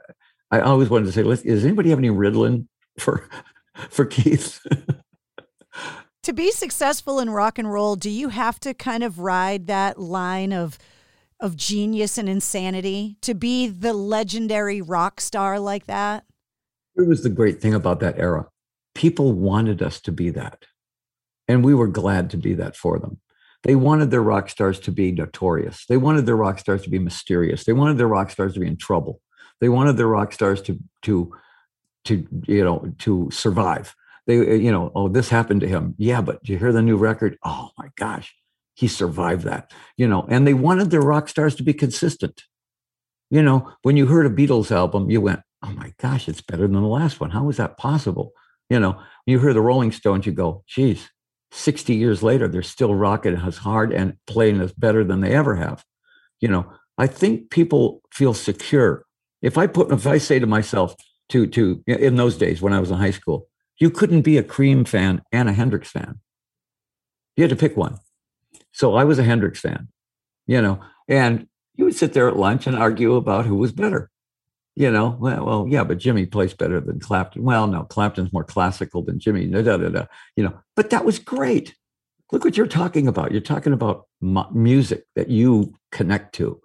I 0.51 0.59
always 0.59 0.89
wanted 0.89 1.05
to 1.05 1.11
say, 1.11 1.23
does 1.23 1.65
anybody 1.65 1.89
have 1.89 1.99
any 1.99 2.09
Ritalin 2.09 2.67
for, 2.99 3.27
for 3.89 4.05
Keith? 4.05 4.59
to 6.21 6.33
be 6.33 6.51
successful 6.51 7.19
in 7.19 7.29
rock 7.29 7.57
and 7.57 7.71
roll, 7.71 7.95
do 7.95 8.09
you 8.09 8.29
have 8.29 8.59
to 8.61 8.73
kind 8.73 9.03
of 9.03 9.19
ride 9.19 9.67
that 9.67 9.99
line 9.99 10.51
of, 10.51 10.77
of 11.45 11.55
genius 11.55 12.17
and 12.17 12.27
insanity 12.27 13.17
to 13.21 13.33
be 13.33 13.67
the 13.67 13.93
legendary 13.93 14.81
rock 14.81 15.21
star 15.21 15.59
like 15.59 15.85
that? 15.85 16.25
It 16.97 17.07
was 17.07 17.23
the 17.23 17.29
great 17.29 17.61
thing 17.61 17.73
about 17.73 17.99
that 17.99 18.17
era. 18.17 18.47
People 18.95 19.33
wanted 19.33 19.81
us 19.83 20.01
to 20.01 20.11
be 20.11 20.31
that. 20.31 20.65
And 21.47 21.63
we 21.63 21.75
were 21.75 21.87
glad 21.87 22.31
to 22.31 22.37
be 22.37 22.55
that 22.55 22.75
for 22.75 22.97
them. 22.97 23.19
They 23.61 23.75
wanted 23.75 24.11
their 24.11 24.23
rock 24.23 24.49
stars 24.49 24.79
to 24.81 24.91
be 24.91 25.11
notorious. 25.11 25.85
They 25.87 25.97
wanted 25.97 26.25
their 26.25 26.35
rock 26.35 26.59
stars 26.59 26.83
to 26.83 26.89
be 26.89 26.99
mysterious. 26.99 27.63
They 27.63 27.73
wanted 27.73 27.97
their 27.97 28.07
rock 28.07 28.31
stars 28.31 28.53
to 28.55 28.59
be 28.59 28.67
in 28.67 28.77
trouble. 28.77 29.21
They 29.61 29.69
wanted 29.69 29.97
their 29.97 30.07
rock 30.07 30.33
stars 30.33 30.61
to 30.63 30.79
to 31.03 31.33
to 32.05 32.27
you 32.47 32.63
know 32.63 32.93
to 32.99 33.29
survive. 33.31 33.95
They 34.27 34.35
you 34.57 34.71
know 34.71 34.91
oh 34.95 35.07
this 35.07 35.29
happened 35.29 35.61
to 35.61 35.67
him. 35.67 35.95
Yeah, 35.97 36.21
but 36.21 36.43
do 36.43 36.53
you 36.53 36.59
hear 36.59 36.71
the 36.71 36.81
new 36.81 36.97
record? 36.97 37.37
Oh 37.43 37.69
my 37.77 37.89
gosh, 37.95 38.35
he 38.75 38.87
survived 38.87 39.43
that, 39.43 39.71
you 39.97 40.07
know, 40.07 40.25
and 40.29 40.45
they 40.45 40.53
wanted 40.53 40.91
their 40.91 41.01
rock 41.01 41.27
stars 41.29 41.55
to 41.55 41.63
be 41.63 41.73
consistent. 41.73 42.43
You 43.31 43.41
know, 43.41 43.71
when 43.81 43.97
you 43.97 44.05
heard 44.05 44.25
a 44.25 44.29
Beatles 44.29 44.71
album, 44.71 45.09
you 45.09 45.21
went, 45.21 45.41
oh 45.63 45.71
my 45.71 45.93
gosh, 45.99 46.27
it's 46.27 46.41
better 46.41 46.67
than 46.67 46.73
the 46.73 46.81
last 46.81 47.19
one. 47.19 47.31
How 47.31 47.49
is 47.49 47.57
that 47.57 47.77
possible? 47.77 48.33
You 48.69 48.79
know, 48.79 49.01
you 49.25 49.39
hear 49.39 49.53
the 49.53 49.61
Rolling 49.61 49.91
Stones, 49.91 50.25
you 50.25 50.31
go, 50.31 50.63
geez, 50.67 51.09
60 51.51 51.95
years 51.95 52.21
later, 52.21 52.47
they're 52.47 52.61
still 52.61 52.93
rocking 52.93 53.35
as 53.35 53.57
hard 53.57 53.93
and 53.93 54.17
playing 54.27 54.61
as 54.61 54.73
better 54.73 55.03
than 55.03 55.21
they 55.21 55.33
ever 55.33 55.55
have. 55.55 55.83
You 56.41 56.49
know, 56.49 56.71
I 56.97 57.07
think 57.07 57.49
people 57.49 58.01
feel 58.11 58.33
secure. 58.33 59.05
If 59.41 59.57
I 59.57 59.67
put, 59.67 59.91
if 59.91 60.05
I 60.05 60.17
say 60.17 60.39
to 60.39 60.47
myself, 60.47 60.95
to, 61.29 61.47
to, 61.47 61.83
in 61.87 62.17
those 62.17 62.37
days 62.37 62.61
when 62.61 62.73
I 62.73 62.79
was 62.79 62.91
in 62.91 62.97
high 62.97 63.11
school, 63.11 63.47
you 63.79 63.89
couldn't 63.89 64.21
be 64.21 64.37
a 64.37 64.43
Cream 64.43 64.85
fan 64.85 65.21
and 65.31 65.49
a 65.49 65.53
Hendrix 65.53 65.89
fan. 65.89 66.19
You 67.35 67.43
had 67.43 67.49
to 67.49 67.55
pick 67.55 67.75
one. 67.75 67.97
So 68.75 68.95
I 68.95 69.05
was 69.05 69.17
a 69.17 69.23
Hendrix 69.23 69.61
fan, 69.61 69.87
you 70.47 70.61
know, 70.61 70.81
and 71.07 71.47
you 71.75 71.85
would 71.85 71.95
sit 71.95 72.11
there 72.11 72.27
at 72.27 72.35
lunch 72.35 72.67
and 72.67 72.75
argue 72.75 73.15
about 73.15 73.45
who 73.45 73.55
was 73.55 73.71
better. 73.71 74.11
You 74.75 74.91
know, 74.91 75.15
well, 75.17 75.45
well, 75.45 75.65
yeah, 75.69 75.85
but 75.85 75.99
Jimi 75.99 76.29
plays 76.29 76.53
better 76.53 76.81
than 76.81 76.99
Clapton. 76.99 77.43
Well, 77.43 77.67
no, 77.67 77.83
Clapton's 77.83 78.33
more 78.33 78.43
classical 78.43 79.01
than 79.01 79.17
Jimi. 79.17 79.49
Da, 79.49 79.61
da, 79.61 79.77
da, 79.77 79.87
da, 79.87 80.05
you 80.35 80.43
know, 80.43 80.59
but 80.75 80.89
that 80.89 81.05
was 81.05 81.19
great. 81.19 81.73
Look 82.33 82.43
what 82.43 82.57
you're 82.57 82.67
talking 82.67 83.07
about. 83.07 83.31
You're 83.31 83.39
talking 83.39 83.71
about 83.71 84.07
mu- 84.19 84.51
music 84.51 85.05
that 85.15 85.29
you 85.29 85.73
connect 85.93 86.35
to. 86.35 86.59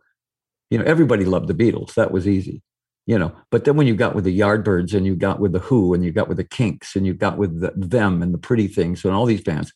You 0.68 0.78
know, 0.78 0.84
everybody 0.86 1.24
loved 1.24 1.46
the 1.46 1.54
Beatles. 1.54 1.94
That 1.94 2.10
was 2.10 2.26
easy. 2.26 2.60
You 3.06 3.20
know, 3.20 3.32
but 3.52 3.64
then 3.64 3.76
when 3.76 3.86
you 3.86 3.94
got 3.94 4.16
with 4.16 4.24
the 4.24 4.36
Yardbirds 4.36 4.94
and 4.94 5.06
you 5.06 5.14
got 5.14 5.38
with 5.38 5.52
the 5.52 5.60
Who 5.60 5.94
and 5.94 6.04
you 6.04 6.10
got 6.10 6.26
with 6.26 6.38
the 6.38 6.44
Kinks 6.44 6.96
and 6.96 7.06
you 7.06 7.14
got 7.14 7.38
with 7.38 7.60
the, 7.60 7.72
them 7.76 8.20
and 8.20 8.34
the 8.34 8.38
Pretty 8.38 8.66
Things 8.66 9.04
and 9.04 9.14
all 9.14 9.26
these 9.26 9.42
bands, 9.42 9.72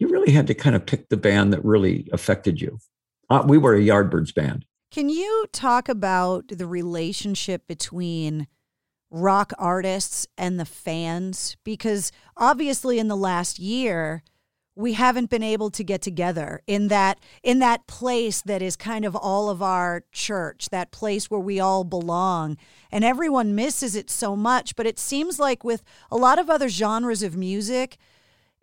you 0.00 0.08
really 0.08 0.32
had 0.32 0.48
to 0.48 0.54
kind 0.54 0.74
of 0.74 0.86
pick 0.86 1.10
the 1.10 1.16
band 1.16 1.52
that 1.52 1.64
really 1.64 2.08
affected 2.12 2.60
you. 2.60 2.78
Uh, 3.28 3.44
we 3.46 3.58
were 3.58 3.76
a 3.76 3.80
Yardbirds 3.80 4.34
band. 4.34 4.64
Can 4.90 5.08
you 5.08 5.46
talk 5.52 5.88
about 5.88 6.48
the 6.48 6.66
relationship 6.66 7.68
between 7.68 8.48
rock 9.10 9.52
artists 9.58 10.26
and 10.36 10.58
the 10.58 10.64
fans? 10.64 11.56
Because 11.62 12.10
obviously, 12.36 12.98
in 12.98 13.06
the 13.06 13.16
last 13.16 13.60
year, 13.60 14.24
we 14.74 14.94
haven't 14.94 15.28
been 15.28 15.42
able 15.42 15.70
to 15.70 15.84
get 15.84 16.00
together 16.00 16.62
in 16.66 16.88
that 16.88 17.20
in 17.42 17.58
that 17.58 17.86
place 17.86 18.40
that 18.40 18.62
is 18.62 18.76
kind 18.76 19.04
of 19.04 19.14
all 19.14 19.50
of 19.50 19.60
our 19.60 20.04
church 20.10 20.68
that 20.70 20.90
place 20.90 21.30
where 21.30 21.40
we 21.40 21.60
all 21.60 21.84
belong 21.84 22.56
and 22.90 23.04
everyone 23.04 23.54
misses 23.54 23.94
it 23.94 24.08
so 24.08 24.34
much 24.34 24.76
but 24.76 24.86
it 24.86 24.98
seems 24.98 25.38
like 25.38 25.64
with 25.64 25.82
a 26.10 26.16
lot 26.16 26.38
of 26.38 26.48
other 26.48 26.68
genres 26.68 27.22
of 27.22 27.36
music 27.36 27.98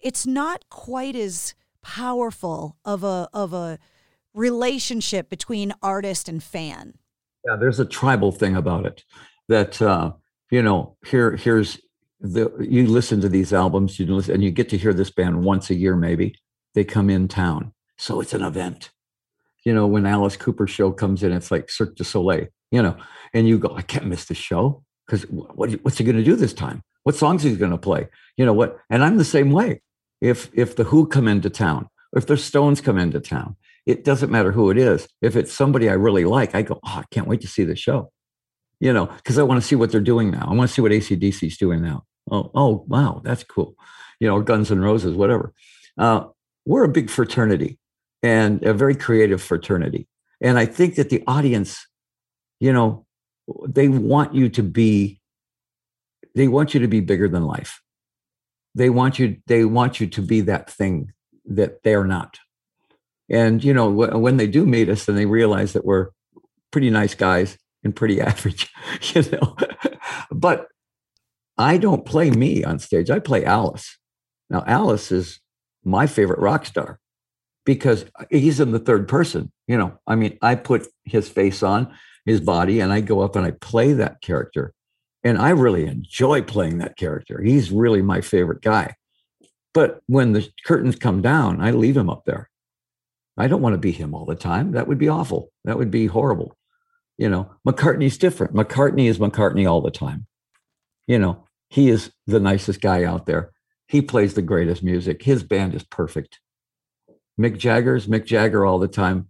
it's 0.02 0.26
not 0.26 0.70
quite 0.70 1.16
as 1.16 1.56
powerful 1.82 2.78
of 2.84 3.04
a 3.04 3.30
of 3.34 3.54
a 3.54 3.80
relationship 4.34 5.30
between 5.30 5.74
artist 5.82 6.30
and 6.30 6.44
fan. 6.44 6.96
Yeah, 7.46 7.56
there's 7.56 7.80
a 7.80 7.86
tribal 7.86 8.32
thing 8.32 8.56
about 8.56 8.86
it 8.86 9.04
that 9.48 9.82
uh, 9.82 10.14
you 10.52 10.62
know. 10.62 10.98
Here, 11.06 11.36
here's 11.36 11.80
the 12.20 12.52
you 12.60 12.88
listen 12.88 13.22
to 13.22 13.30
these 13.30 13.54
albums, 13.54 14.00
you 14.00 14.06
listen, 14.06 14.36
and 14.36 14.44
you 14.44 14.52
get 14.52 14.70
to 14.70 14.78
hear 14.78 14.94
this 14.94 15.10
band 15.10 15.44
once 15.44 15.70
a 15.70 15.76
year, 15.76 15.96
maybe 15.96 16.36
they 16.74 16.84
come 16.84 17.10
in 17.10 17.28
town, 17.28 17.74
so 17.98 18.22
it's 18.22 18.34
an 18.34 18.44
event. 18.44 18.92
You 19.64 19.74
know, 19.74 19.88
when 19.88 20.06
Alice 20.06 20.38
Cooper 20.38 20.68
show 20.68 20.92
comes 20.92 21.24
in, 21.24 21.32
it's 21.32 21.52
like 21.52 21.70
Cirque 21.70 21.96
du 21.96 22.04
Soleil. 22.04 22.48
You 22.72 22.82
know, 22.82 22.98
and 23.34 23.48
you 23.48 23.60
go, 23.60 23.74
I 23.76 23.82
can't 23.82 24.08
miss 24.08 24.26
the 24.26 24.36
show 24.36 24.84
because 25.06 25.24
what, 25.30 25.72
what's 25.84 25.98
he 25.98 26.04
going 26.04 26.18
to 26.18 26.24
do 26.24 26.36
this 26.36 26.54
time? 26.54 26.84
What 27.04 27.16
songs 27.16 27.44
he's 27.44 27.58
going 27.58 27.72
to 27.72 27.78
play? 27.78 28.10
You 28.36 28.46
know 28.46 28.54
what? 28.54 28.78
And 28.90 29.04
I'm 29.04 29.18
the 29.18 29.24
same 29.24 29.52
way. 29.52 29.82
If 30.22 30.50
if 30.54 30.76
the 30.76 30.86
Who 30.86 31.08
come 31.08 31.28
into 31.28 31.50
town, 31.50 31.90
if 32.14 32.26
the 32.26 32.38
Stones 32.38 32.82
come 32.82 32.98
into 32.98 33.20
town, 33.20 33.56
it 33.86 34.04
doesn't 34.04 34.32
matter 34.32 34.52
who 34.52 34.70
it 34.70 34.78
is. 34.78 35.08
If 35.22 35.36
it's 35.36 35.54
somebody 35.54 35.90
I 35.90 35.94
really 35.94 36.26
like, 36.26 36.56
I 36.56 36.62
go, 36.62 36.80
oh, 36.84 37.00
I 37.00 37.04
can't 37.12 37.28
wait 37.28 37.42
to 37.42 37.48
see 37.48 37.64
the 37.64 37.76
show. 37.76 38.12
You 38.80 38.94
know, 38.94 39.08
because 39.08 39.40
I 39.40 39.44
want 39.44 39.62
to 39.62 39.68
see 39.68 39.76
what 39.76 39.92
they're 39.92 40.02
doing 40.02 40.30
now. 40.30 40.48
I 40.50 40.54
want 40.54 40.70
to 40.70 40.74
see 40.74 40.82
what 40.82 40.92
ACDC 40.92 41.48
is 41.48 41.58
doing 41.58 41.82
now. 41.82 42.04
Oh, 42.30 42.52
oh, 42.54 42.86
wow, 42.88 43.22
that's 43.24 43.44
cool. 43.44 43.76
You 44.20 44.28
know, 44.28 44.42
Guns 44.42 44.72
and 44.72 44.84
Roses, 44.84 45.16
whatever. 45.16 45.54
Uh, 45.98 46.26
we're 46.66 46.84
a 46.84 46.90
big 46.90 47.10
fraternity 47.10 47.80
and 48.22 48.64
a 48.64 48.74
very 48.74 48.96
creative 48.96 49.42
fraternity. 49.42 50.08
And 50.42 50.60
I 50.60 50.66
think 50.66 50.96
that 50.96 51.10
the 51.10 51.24
audience, 51.26 51.88
you 52.60 52.74
know, 52.74 53.06
they 53.68 53.88
want 53.88 54.36
you 54.36 54.50
to 54.50 54.64
be, 54.64 55.22
they 56.36 56.48
want 56.48 56.74
you 56.74 56.82
to 56.82 56.88
be 56.88 57.00
bigger 57.00 57.28
than 57.28 57.46
life. 57.46 57.82
They 58.78 58.92
want 58.92 59.18
you, 59.18 59.38
they 59.48 59.66
want 59.66 60.00
you 60.00 60.06
to 60.08 60.22
be 60.22 60.42
that 60.42 60.70
thing 60.70 61.12
that 61.46 61.82
they're 61.84 62.04
not. 62.04 62.38
And 63.30 63.64
you 63.64 63.74
know, 63.74 63.90
when 63.90 64.38
they 64.38 64.48
do 64.48 64.66
meet 64.66 64.88
us, 64.88 65.08
and 65.08 65.18
they 65.18 65.26
realize 65.26 65.74
that 65.74 65.84
we're 65.84 66.10
pretty 66.72 66.90
nice 66.90 67.16
guys 67.16 67.58
and 67.84 67.96
pretty 67.96 68.22
average, 68.32 68.70
you 69.14 69.24
know. 69.32 69.56
but 70.32 70.68
I 71.58 71.78
don't 71.78 72.06
play 72.06 72.30
me 72.30 72.64
on 72.64 72.78
stage. 72.78 73.10
I 73.10 73.20
play 73.20 73.44
Alice. 73.44 73.98
Now, 74.50 74.64
Alice 74.68 75.12
is 75.12 75.40
my 75.84 76.06
favorite 76.06 76.40
rock 76.40 76.66
star 76.66 77.00
because 77.66 78.06
he's 78.30 78.60
in 78.60 78.72
the 78.72 78.80
third 78.80 79.08
person. 79.08 79.52
You 79.68 79.78
know, 79.78 80.00
I 80.06 80.16
mean, 80.16 80.38
I 80.42 80.54
put 80.54 80.88
his 81.04 81.28
face 81.28 81.64
on 81.64 81.92
his 82.26 82.42
body 82.42 82.80
and 82.80 82.94
I 82.94 83.02
go 83.02 83.22
up 83.22 83.36
and 83.36 83.46
I 83.46 83.52
play 83.52 83.94
that 83.94 84.22
character. 84.22 84.74
And 85.24 85.38
I 85.38 85.50
really 85.50 85.86
enjoy 85.86 86.42
playing 86.42 86.78
that 86.78 86.98
character. 86.98 87.42
He's 87.42 87.72
really 87.72 88.02
my 88.02 88.22
favorite 88.22 88.62
guy. 88.62 88.96
But 89.74 90.02
when 90.08 90.34
the 90.34 90.48
curtains 90.66 90.96
come 90.96 91.22
down, 91.22 91.62
I 91.62 91.72
leave 91.72 91.98
him 91.98 92.10
up 92.10 92.26
there. 92.26 92.50
I 93.38 93.48
don't 93.48 93.62
want 93.62 93.74
to 93.74 93.80
be 93.80 93.92
him 93.92 94.16
all 94.16 94.26
the 94.26 94.36
time. 94.36 94.72
That 94.72 94.88
would 94.88 94.98
be 94.98 95.10
awful. 95.10 95.52
That 95.66 95.78
would 95.78 95.92
be 95.92 96.08
horrible. 96.08 96.58
You 97.18 97.30
know, 97.30 97.52
McCartney's 97.68 98.18
different. 98.18 98.54
McCartney 98.54 99.08
is 99.08 99.20
McCartney 99.20 99.70
all 99.70 99.82
the 99.82 99.92
time. 99.92 100.26
You 101.08 101.20
know, 101.20 101.46
he 101.70 101.90
is 101.90 102.12
the 102.26 102.40
nicest 102.40 102.82
guy 102.82 103.04
out 103.04 103.26
there. 103.26 103.52
He 103.88 104.02
plays 104.02 104.34
the 104.34 104.42
greatest 104.42 104.84
music. 104.84 105.24
His 105.24 105.44
band 105.44 105.74
is 105.74 105.84
perfect. 105.84 106.40
Mick 107.40 107.58
Jagger's 107.58 108.08
Mick 108.08 108.26
Jagger 108.26 108.66
all 108.66 108.80
the 108.80 108.88
time. 108.88 109.30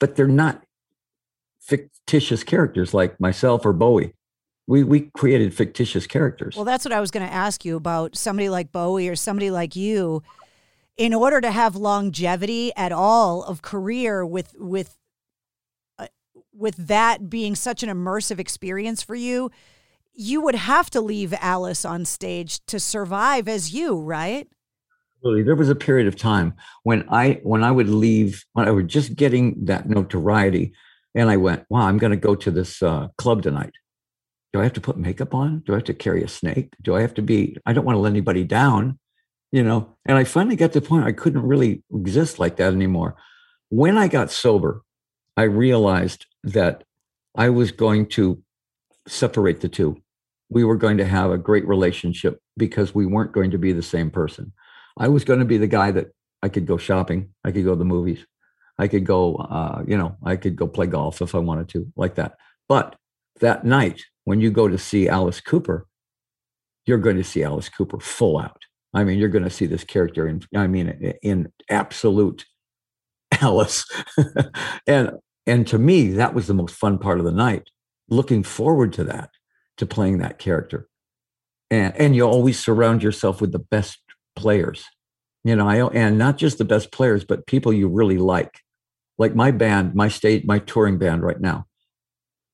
But 0.00 0.16
they're 0.16 0.28
not 0.28 0.62
fictitious 1.60 2.44
characters 2.44 2.94
like 2.94 3.20
myself 3.20 3.64
or 3.64 3.72
Bowie. 3.72 4.14
We 4.68 4.84
we 4.84 5.10
created 5.14 5.52
fictitious 5.54 6.06
characters. 6.06 6.54
Well, 6.54 6.64
that's 6.64 6.84
what 6.84 6.92
I 6.92 7.00
was 7.00 7.10
going 7.10 7.26
to 7.26 7.32
ask 7.32 7.64
you 7.64 7.74
about 7.74 8.16
somebody 8.16 8.48
like 8.48 8.70
Bowie 8.70 9.08
or 9.08 9.16
somebody 9.16 9.50
like 9.50 9.74
you 9.74 10.22
in 10.98 11.14
order 11.14 11.40
to 11.40 11.50
have 11.50 11.74
longevity 11.74 12.72
at 12.76 12.92
all 12.92 13.42
of 13.44 13.62
career 13.62 14.26
with 14.26 14.54
with 14.58 14.98
uh, 15.98 16.08
with 16.52 16.76
that 16.76 17.30
being 17.30 17.54
such 17.54 17.82
an 17.82 17.88
immersive 17.88 18.38
experience 18.38 19.02
for 19.02 19.14
you 19.14 19.50
you 20.12 20.40
would 20.40 20.56
have 20.56 20.90
to 20.90 21.00
leave 21.00 21.32
alice 21.40 21.84
on 21.84 22.04
stage 22.04 22.60
to 22.66 22.78
survive 22.80 23.48
as 23.48 23.72
you 23.72 23.98
right 23.98 24.48
Absolutely. 25.20 25.42
There 25.42 25.56
was 25.56 25.68
a 25.68 25.74
period 25.74 26.06
of 26.06 26.14
time 26.14 26.54
when 26.84 27.04
I 27.10 27.40
when 27.42 27.64
I 27.64 27.72
would 27.72 27.88
leave 27.88 28.44
when 28.52 28.68
I 28.68 28.70
was 28.70 28.84
just 28.84 29.16
getting 29.16 29.64
that 29.64 29.88
notoriety, 29.88 30.72
and 31.12 31.28
I 31.28 31.36
went, 31.36 31.64
"Wow, 31.68 31.88
I'm 31.88 31.98
going 31.98 32.12
to 32.12 32.16
go 32.16 32.36
to 32.36 32.52
this 32.52 32.80
uh, 32.84 33.08
club 33.18 33.42
tonight. 33.42 33.72
Do 34.58 34.62
I 34.62 34.64
have 34.64 34.72
to 34.74 34.80
put 34.80 34.98
makeup 34.98 35.34
on? 35.34 35.60
Do 35.60 35.72
I 35.72 35.76
have 35.76 35.84
to 35.84 35.94
carry 35.94 36.22
a 36.24 36.28
snake? 36.28 36.74
Do 36.82 36.96
I 36.96 37.00
have 37.00 37.14
to 37.14 37.22
be? 37.22 37.56
I 37.64 37.72
don't 37.72 37.84
want 37.84 37.94
to 37.94 38.00
let 38.00 38.10
anybody 38.10 38.44
down 38.44 38.98
you 39.50 39.62
know 39.62 39.96
and 40.06 40.16
i 40.16 40.24
finally 40.24 40.56
got 40.56 40.72
to 40.72 40.80
the 40.80 40.86
point 40.86 41.04
i 41.04 41.12
couldn't 41.12 41.42
really 41.42 41.82
exist 41.94 42.38
like 42.38 42.56
that 42.56 42.72
anymore 42.72 43.16
when 43.70 43.96
i 43.96 44.08
got 44.08 44.30
sober 44.30 44.82
i 45.36 45.42
realized 45.42 46.26
that 46.42 46.84
i 47.34 47.48
was 47.48 47.72
going 47.72 48.06
to 48.06 48.42
separate 49.06 49.60
the 49.60 49.68
two 49.68 49.96
we 50.50 50.64
were 50.64 50.76
going 50.76 50.98
to 50.98 51.04
have 51.04 51.30
a 51.30 51.38
great 51.38 51.66
relationship 51.66 52.40
because 52.56 52.94
we 52.94 53.06
weren't 53.06 53.32
going 53.32 53.50
to 53.50 53.58
be 53.58 53.72
the 53.72 53.82
same 53.82 54.10
person 54.10 54.52
i 54.98 55.08
was 55.08 55.24
going 55.24 55.38
to 55.38 55.44
be 55.44 55.58
the 55.58 55.66
guy 55.66 55.90
that 55.90 56.08
i 56.42 56.48
could 56.48 56.66
go 56.66 56.76
shopping 56.76 57.30
i 57.44 57.50
could 57.50 57.64
go 57.64 57.70
to 57.70 57.78
the 57.78 57.84
movies 57.84 58.26
i 58.78 58.86
could 58.86 59.06
go 59.06 59.36
uh, 59.36 59.82
you 59.86 59.96
know 59.96 60.16
i 60.22 60.36
could 60.36 60.56
go 60.56 60.66
play 60.66 60.86
golf 60.86 61.22
if 61.22 61.34
i 61.34 61.38
wanted 61.38 61.68
to 61.68 61.90
like 61.96 62.16
that 62.16 62.36
but 62.68 62.96
that 63.40 63.64
night 63.64 64.04
when 64.28 64.40
you 64.40 64.50
go 64.50 64.68
to 64.68 64.78
see 64.78 65.08
alice 65.08 65.40
cooper 65.40 65.86
you're 66.86 66.98
going 66.98 67.16
to 67.16 67.24
see 67.24 67.42
alice 67.42 67.68
cooper 67.68 67.98
full 68.00 68.38
out 68.38 68.62
I 68.94 69.04
mean, 69.04 69.18
you're 69.18 69.28
going 69.28 69.44
to 69.44 69.50
see 69.50 69.66
this 69.66 69.84
character 69.84 70.26
in, 70.26 70.42
I 70.56 70.66
mean, 70.66 71.14
in 71.22 71.52
absolute 71.68 72.46
Alice. 73.40 73.84
and 74.86 75.12
and 75.46 75.66
to 75.68 75.78
me, 75.78 76.08
that 76.12 76.34
was 76.34 76.46
the 76.46 76.54
most 76.54 76.74
fun 76.74 76.98
part 76.98 77.18
of 77.18 77.24
the 77.24 77.32
night. 77.32 77.70
Looking 78.08 78.42
forward 78.42 78.92
to 78.94 79.04
that, 79.04 79.30
to 79.76 79.86
playing 79.86 80.18
that 80.18 80.38
character. 80.38 80.88
And 81.70 81.94
and 81.96 82.16
you 82.16 82.24
always 82.24 82.58
surround 82.58 83.02
yourself 83.02 83.40
with 83.40 83.52
the 83.52 83.58
best 83.58 83.98
players. 84.34 84.84
You 85.44 85.56
know, 85.56 85.68
I 85.68 85.86
and 85.88 86.18
not 86.18 86.38
just 86.38 86.58
the 86.58 86.64
best 86.64 86.90
players, 86.90 87.24
but 87.24 87.46
people 87.46 87.72
you 87.72 87.88
really 87.88 88.18
like. 88.18 88.60
Like 89.18 89.34
my 89.34 89.50
band, 89.50 89.94
my 89.94 90.08
state, 90.08 90.46
my 90.46 90.58
touring 90.58 90.98
band 90.98 91.22
right 91.22 91.40
now. 91.40 91.66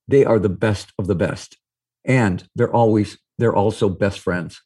They 0.09 0.25
are 0.25 0.39
the 0.39 0.49
best 0.49 0.93
of 0.99 1.07
the 1.07 1.15
best. 1.15 1.57
And 2.05 2.47
they're 2.55 2.75
always 2.75 3.19
they're 3.39 3.57
also 3.57 3.89
best 3.89 4.21
friends 4.21 4.61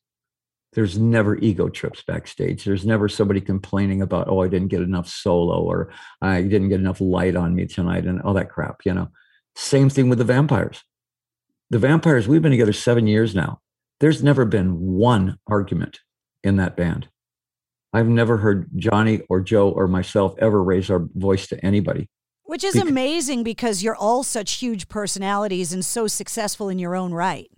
there's 0.72 0.98
never 0.98 1.36
ego 1.38 1.68
trips 1.68 2.02
backstage. 2.06 2.64
There's 2.64 2.84
never 2.84 3.08
somebody 3.08 3.40
complaining 3.40 4.02
about, 4.02 4.28
oh, 4.28 4.42
I 4.42 4.48
didn't 4.48 4.68
get 4.68 4.82
enough 4.82 5.08
solo 5.08 5.62
or 5.62 5.90
I 6.20 6.42
didn't 6.42 6.68
get 6.68 6.80
enough 6.80 7.00
light 7.00 7.36
on 7.36 7.54
me 7.54 7.66
tonight 7.66 8.04
and 8.04 8.20
all 8.22 8.34
that 8.34 8.50
crap, 8.50 8.82
you 8.84 8.92
know. 8.92 9.08
Same 9.56 9.88
thing 9.88 10.08
with 10.08 10.18
the 10.18 10.24
vampires. 10.24 10.84
The 11.70 11.78
vampires, 11.78 12.28
we've 12.28 12.42
been 12.42 12.52
together 12.52 12.72
seven 12.72 13.06
years 13.06 13.34
now. 13.34 13.60
There's 14.00 14.22
never 14.22 14.44
been 14.44 14.78
one 14.78 15.38
argument 15.46 16.00
in 16.44 16.56
that 16.56 16.76
band. 16.76 17.08
I've 17.92 18.06
never 18.06 18.36
heard 18.36 18.70
Johnny 18.76 19.22
or 19.28 19.40
Joe 19.40 19.70
or 19.70 19.88
myself 19.88 20.34
ever 20.38 20.62
raise 20.62 20.90
our 20.90 21.08
voice 21.14 21.48
to 21.48 21.64
anybody. 21.64 22.08
Which 22.48 22.64
is 22.64 22.74
because, 22.74 22.88
amazing 22.88 23.42
because 23.44 23.82
you're 23.82 23.96
all 23.96 24.22
such 24.24 24.54
huge 24.54 24.88
personalities 24.88 25.72
and 25.72 25.84
so 25.84 26.06
successful 26.06 26.68
in 26.68 26.78
your 26.78 26.96
own 26.96 27.12
right. 27.12 27.50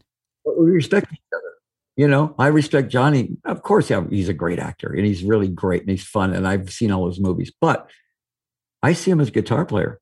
We 0.44 0.70
respect 0.70 1.12
each 1.12 1.20
other 1.34 1.50
you 2.00 2.08
know, 2.08 2.34
I 2.38 2.46
respect 2.46 2.88
Johnny. 2.88 3.36
Of 3.44 3.62
course, 3.62 3.90
yeah, 3.90 4.02
he's 4.08 4.30
a 4.30 4.32
great 4.32 4.58
actor 4.58 4.90
and 4.90 5.04
he's 5.04 5.22
really 5.22 5.48
great 5.48 5.82
and 5.82 5.90
he's 5.90 6.02
fun. 6.02 6.32
And 6.32 6.48
I've 6.48 6.70
seen 6.70 6.90
all 6.90 7.06
his 7.06 7.20
movies, 7.20 7.52
but 7.60 7.90
I 8.82 8.94
see 8.94 9.10
him 9.10 9.20
as 9.20 9.28
a 9.28 9.32
guitar 9.32 9.66
player. 9.66 10.00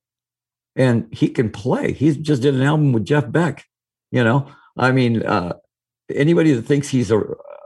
and 0.77 1.09
he 1.11 1.29
can 1.29 1.51
play. 1.51 1.93
He 1.93 2.15
just 2.15 2.43
did 2.43 2.55
an 2.55 2.63
album 2.63 2.93
with 2.93 3.05
Jeff 3.05 3.29
Beck. 3.33 3.65
You 4.13 4.23
know, 4.23 4.47
I 4.77 4.93
mean, 4.93 5.27
uh, 5.27 5.55
anybody 6.09 6.53
that 6.53 6.63
thinks 6.63 6.89
he's 6.89 7.11
a, 7.11 7.21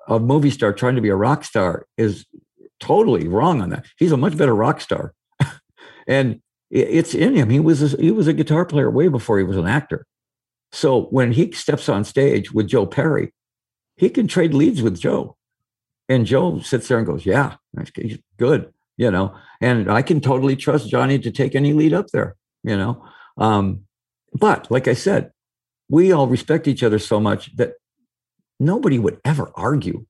a 0.08 0.18
movie 0.18 0.48
star 0.48 0.72
trying 0.72 0.94
to 0.94 1.02
be 1.02 1.10
a 1.10 1.14
rock 1.14 1.44
star 1.44 1.86
is 1.98 2.24
totally 2.80 3.28
wrong 3.28 3.60
on 3.60 3.68
that. 3.68 3.84
He's 3.98 4.12
a 4.12 4.16
much 4.16 4.34
better 4.34 4.54
rock 4.54 4.80
star, 4.80 5.12
and 6.08 6.40
it's 6.72 7.14
in 7.14 7.36
him. 7.36 7.50
He 7.50 7.60
was 7.60 7.94
a, 7.94 7.96
he 8.00 8.10
was 8.10 8.26
a 8.26 8.32
guitar 8.32 8.64
player 8.64 8.90
way 8.90 9.08
before 9.08 9.38
he 9.38 9.44
was 9.44 9.58
an 9.58 9.66
actor. 9.66 10.06
So 10.72 11.02
when 11.04 11.32
he 11.32 11.52
steps 11.52 11.88
on 11.88 12.02
stage 12.04 12.52
with 12.52 12.66
Joe 12.66 12.86
Perry, 12.86 13.34
he 13.96 14.08
can 14.08 14.26
trade 14.26 14.54
leads 14.54 14.82
with 14.82 14.98
Joe, 14.98 15.36
and 16.08 16.24
Joe 16.24 16.60
sits 16.60 16.88
there 16.88 16.96
and 16.96 17.06
goes, 17.06 17.26
"Yeah, 17.26 17.56
good," 18.38 18.72
you 18.96 19.10
know. 19.10 19.36
And 19.60 19.90
I 19.90 20.00
can 20.00 20.20
totally 20.20 20.56
trust 20.56 20.88
Johnny 20.88 21.18
to 21.18 21.30
take 21.30 21.54
any 21.54 21.74
lead 21.74 21.92
up 21.92 22.06
there, 22.08 22.36
you 22.64 22.76
know. 22.76 23.06
Um, 23.36 23.82
but 24.32 24.70
like 24.70 24.88
I 24.88 24.94
said, 24.94 25.30
we 25.90 26.10
all 26.10 26.26
respect 26.26 26.66
each 26.66 26.82
other 26.82 26.98
so 26.98 27.20
much 27.20 27.54
that 27.56 27.74
nobody 28.58 28.98
would 28.98 29.20
ever 29.26 29.52
argue. 29.54 30.06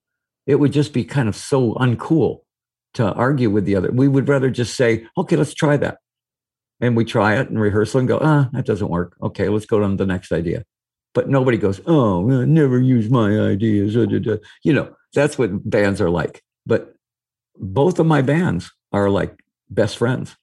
It 0.47 0.55
would 0.55 0.71
just 0.71 0.93
be 0.93 1.03
kind 1.03 1.27
of 1.27 1.35
so 1.35 1.73
uncool 1.73 2.39
to 2.93 3.11
argue 3.13 3.49
with 3.49 3.65
the 3.65 3.75
other. 3.75 3.91
We 3.91 4.07
would 4.07 4.29
rather 4.29 4.49
just 4.49 4.75
say, 4.75 5.07
okay, 5.17 5.35
let's 5.35 5.53
try 5.53 5.77
that. 5.77 5.97
And 6.83 6.97
we 6.97 7.05
try 7.05 7.39
it 7.39 7.49
and 7.49 7.61
rehearsal 7.61 7.99
and 7.99 8.09
go, 8.09 8.19
ah, 8.21 8.49
that 8.51 8.65
doesn't 8.65 8.89
work. 8.89 9.15
Okay, 9.21 9.47
let's 9.47 9.65
go 9.65 9.81
on 9.81 9.95
the 9.95 10.05
next 10.05 10.33
idea. 10.33 10.65
But 11.13 11.29
nobody 11.29 11.57
goes, 11.57 11.79
oh, 11.85 12.29
I 12.29 12.43
never 12.43 12.77
use 12.77 13.09
my 13.09 13.39
ideas. 13.39 13.95
You 13.95 14.73
know, 14.73 14.93
that's 15.13 15.37
what 15.37 15.69
bands 15.69 16.01
are 16.01 16.09
like. 16.09 16.43
But 16.65 16.93
both 17.55 17.99
of 17.99 18.05
my 18.05 18.21
bands 18.21 18.69
are 18.91 19.09
like 19.09 19.33
best 19.69 19.97
friends. 19.97 20.35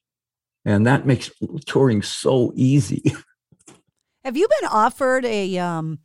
And 0.65 0.87
that 0.87 1.05
makes 1.05 1.31
touring 1.67 2.01
so 2.01 2.53
easy. 2.55 3.03
Have 4.25 4.39
you 4.39 4.49
been 4.61 4.71
offered 4.71 5.27
a 5.27 5.59
um 5.59 5.99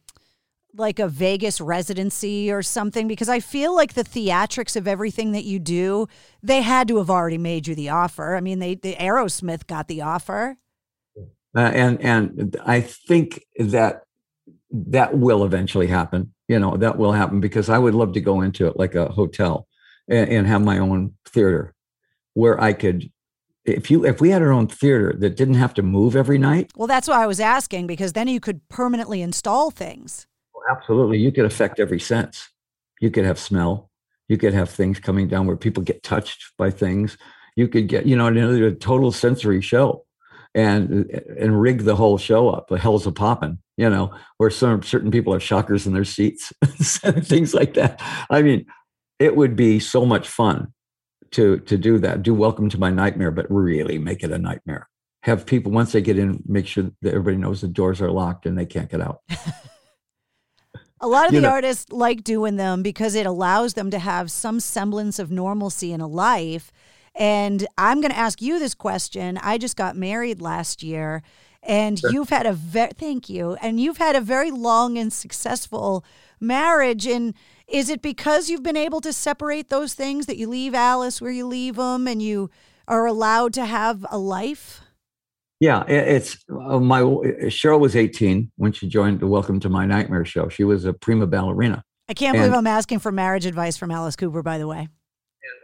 like 0.77 0.99
a 0.99 1.07
Vegas 1.07 1.61
residency 1.61 2.51
or 2.51 2.61
something 2.61 3.07
because 3.07 3.29
I 3.29 3.39
feel 3.39 3.75
like 3.75 3.93
the 3.93 4.03
theatrics 4.03 4.75
of 4.75 4.87
everything 4.87 5.31
that 5.31 5.43
you 5.43 5.59
do, 5.59 6.07
they 6.43 6.61
had 6.61 6.87
to 6.89 6.97
have 6.97 7.09
already 7.09 7.37
made 7.37 7.67
you 7.67 7.75
the 7.75 7.89
offer. 7.89 8.35
I 8.35 8.41
mean, 8.41 8.59
they 8.59 8.75
the 8.75 8.95
Aerosmith 8.95 9.67
got 9.67 9.87
the 9.87 10.01
offer. 10.01 10.57
Uh, 11.55 11.59
and 11.59 12.01
and 12.01 12.57
I 12.65 12.81
think 12.81 13.43
that 13.57 14.03
that 14.71 15.17
will 15.17 15.43
eventually 15.43 15.87
happen. 15.87 16.33
You 16.47 16.59
know, 16.59 16.77
that 16.77 16.97
will 16.97 17.13
happen 17.13 17.39
because 17.39 17.69
I 17.69 17.77
would 17.77 17.95
love 17.95 18.13
to 18.13 18.21
go 18.21 18.41
into 18.41 18.67
it 18.67 18.77
like 18.77 18.93
a 18.93 19.09
hotel 19.09 19.67
and, 20.07 20.29
and 20.29 20.47
have 20.47 20.63
my 20.63 20.77
own 20.77 21.13
theater 21.25 21.73
where 22.33 22.59
I 22.61 22.73
could 22.73 23.09
if 23.63 23.89
you 23.89 24.05
if 24.05 24.21
we 24.21 24.29
had 24.29 24.41
our 24.41 24.51
own 24.51 24.67
theater 24.67 25.15
that 25.19 25.37
didn't 25.37 25.55
have 25.55 25.73
to 25.75 25.81
move 25.81 26.15
every 26.15 26.37
night. 26.37 26.71
Well, 26.75 26.87
that's 26.87 27.07
why 27.07 27.23
I 27.23 27.27
was 27.27 27.39
asking 27.39 27.87
because 27.87 28.13
then 28.13 28.27
you 28.27 28.39
could 28.39 28.67
permanently 28.67 29.21
install 29.21 29.71
things 29.71 30.27
absolutely. 30.69 31.17
You 31.19 31.31
could 31.31 31.45
affect 31.45 31.79
every 31.79 31.99
sense. 31.99 32.49
You 32.99 33.11
could 33.11 33.25
have 33.25 33.39
smell. 33.39 33.89
You 34.27 34.37
could 34.37 34.53
have 34.53 34.69
things 34.69 34.99
coming 34.99 35.27
down 35.27 35.47
where 35.47 35.57
people 35.57 35.83
get 35.83 36.03
touched 36.03 36.51
by 36.57 36.71
things. 36.71 37.17
You 37.55 37.67
could 37.67 37.87
get, 37.87 38.05
you 38.05 38.15
know, 38.15 38.27
another 38.27 38.71
total 38.71 39.11
sensory 39.11 39.61
show 39.61 40.05
and 40.55 41.09
and 41.37 41.61
rig 41.61 41.83
the 41.83 41.95
whole 41.95 42.17
show 42.17 42.49
up. 42.49 42.69
The 42.69 42.79
hell's 42.79 43.05
a 43.05 43.11
popping, 43.11 43.59
you 43.77 43.89
know, 43.89 44.13
where 44.37 44.49
some 44.49 44.81
certain 44.81 45.11
people 45.11 45.33
have 45.33 45.43
shockers 45.43 45.85
in 45.85 45.93
their 45.93 46.05
seats, 46.05 46.51
things 46.63 47.53
like 47.53 47.75
that. 47.75 48.01
I 48.29 48.41
mean, 48.41 48.65
it 49.19 49.35
would 49.35 49.55
be 49.55 49.79
so 49.79 50.05
much 50.05 50.27
fun 50.27 50.73
to 51.31 51.59
to 51.59 51.77
do 51.77 51.99
that. 51.99 52.23
Do 52.23 52.33
welcome 52.33 52.69
to 52.69 52.79
my 52.79 52.89
nightmare, 52.89 53.31
but 53.31 53.51
really 53.51 53.97
make 53.97 54.23
it 54.23 54.31
a 54.31 54.39
nightmare. 54.39 54.89
Have 55.23 55.45
people 55.45 55.71
once 55.71 55.91
they 55.91 56.01
get 56.01 56.17
in, 56.17 56.41
make 56.45 56.67
sure 56.67 56.91
that 57.01 57.09
everybody 57.09 57.37
knows 57.37 57.61
the 57.61 57.67
doors 57.67 58.01
are 58.01 58.11
locked 58.11 58.45
and 58.45 58.57
they 58.57 58.65
can't 58.65 58.89
get 58.89 59.01
out. 59.01 59.21
A 61.05 61.07
lot 61.07 61.27
of 61.27 61.33
the 61.33 61.41
know. 61.41 61.49
artists 61.49 61.91
like 61.91 62.23
doing 62.23 62.55
them 62.55 62.81
because 62.81 63.13
it 63.13 63.27
allows 63.27 63.75
them 63.75 63.91
to 63.91 63.99
have 63.99 64.31
some 64.31 64.59
semblance 64.59 65.19
of 65.19 65.29
normalcy 65.29 65.93
in 65.93 66.01
a 66.01 66.07
life. 66.07 66.71
And 67.13 67.67
I'm 67.77 68.01
going 68.01 68.09
to 68.11 68.17
ask 68.17 68.41
you 68.41 68.57
this 68.57 68.73
question. 68.73 69.37
I 69.37 69.59
just 69.59 69.77
got 69.77 69.95
married 69.95 70.41
last 70.41 70.81
year, 70.81 71.21
and 71.61 71.99
sure. 71.99 72.11
you've 72.11 72.29
had 72.29 72.47
a 72.47 72.53
very 72.53 72.89
thank 72.95 73.29
you, 73.29 73.53
and 73.61 73.79
you've 73.79 73.97
had 73.97 74.15
a 74.15 74.19
very 74.21 74.49
long 74.49 74.97
and 74.97 75.13
successful 75.13 76.03
marriage. 76.39 77.05
And 77.05 77.35
is 77.67 77.91
it 77.91 78.01
because 78.01 78.49
you've 78.49 78.63
been 78.63 78.75
able 78.75 78.99
to 79.01 79.13
separate 79.13 79.69
those 79.69 79.93
things 79.93 80.25
that 80.25 80.37
you 80.37 80.47
leave 80.49 80.73
Alice 80.73 81.21
where 81.21 81.31
you 81.31 81.45
leave 81.45 81.75
them, 81.75 82.07
and 82.07 82.19
you 82.19 82.49
are 82.87 83.05
allowed 83.05 83.53
to 83.53 83.65
have 83.65 84.07
a 84.09 84.17
life? 84.17 84.81
Yeah, 85.59 85.85
it's 85.87 86.37
uh, 86.49 86.79
my 86.79 86.99
Cheryl 86.99 87.79
was 87.79 87.95
18 87.95 88.51
when 88.57 88.73
she 88.73 88.87
joined 88.87 89.21
the 89.21 89.27
Welcome 89.27 89.59
to 89.61 89.69
My 89.69 89.85
Nightmare 89.85 90.25
show. 90.25 90.49
She 90.49 90.65
was 90.65 90.83
a 90.83 90.93
prima 90.93 91.27
ballerina. 91.27 91.83
I 92.09 92.13
can't 92.13 92.37
believe 92.37 92.53
I'm 92.53 92.67
asking 92.67 92.99
for 92.99 93.11
marriage 93.11 93.45
advice 93.45 93.77
from 93.77 93.89
Alice 93.89 94.15
Cooper, 94.15 94.43
by 94.43 94.57
the 94.57 94.67
way. 94.67 94.89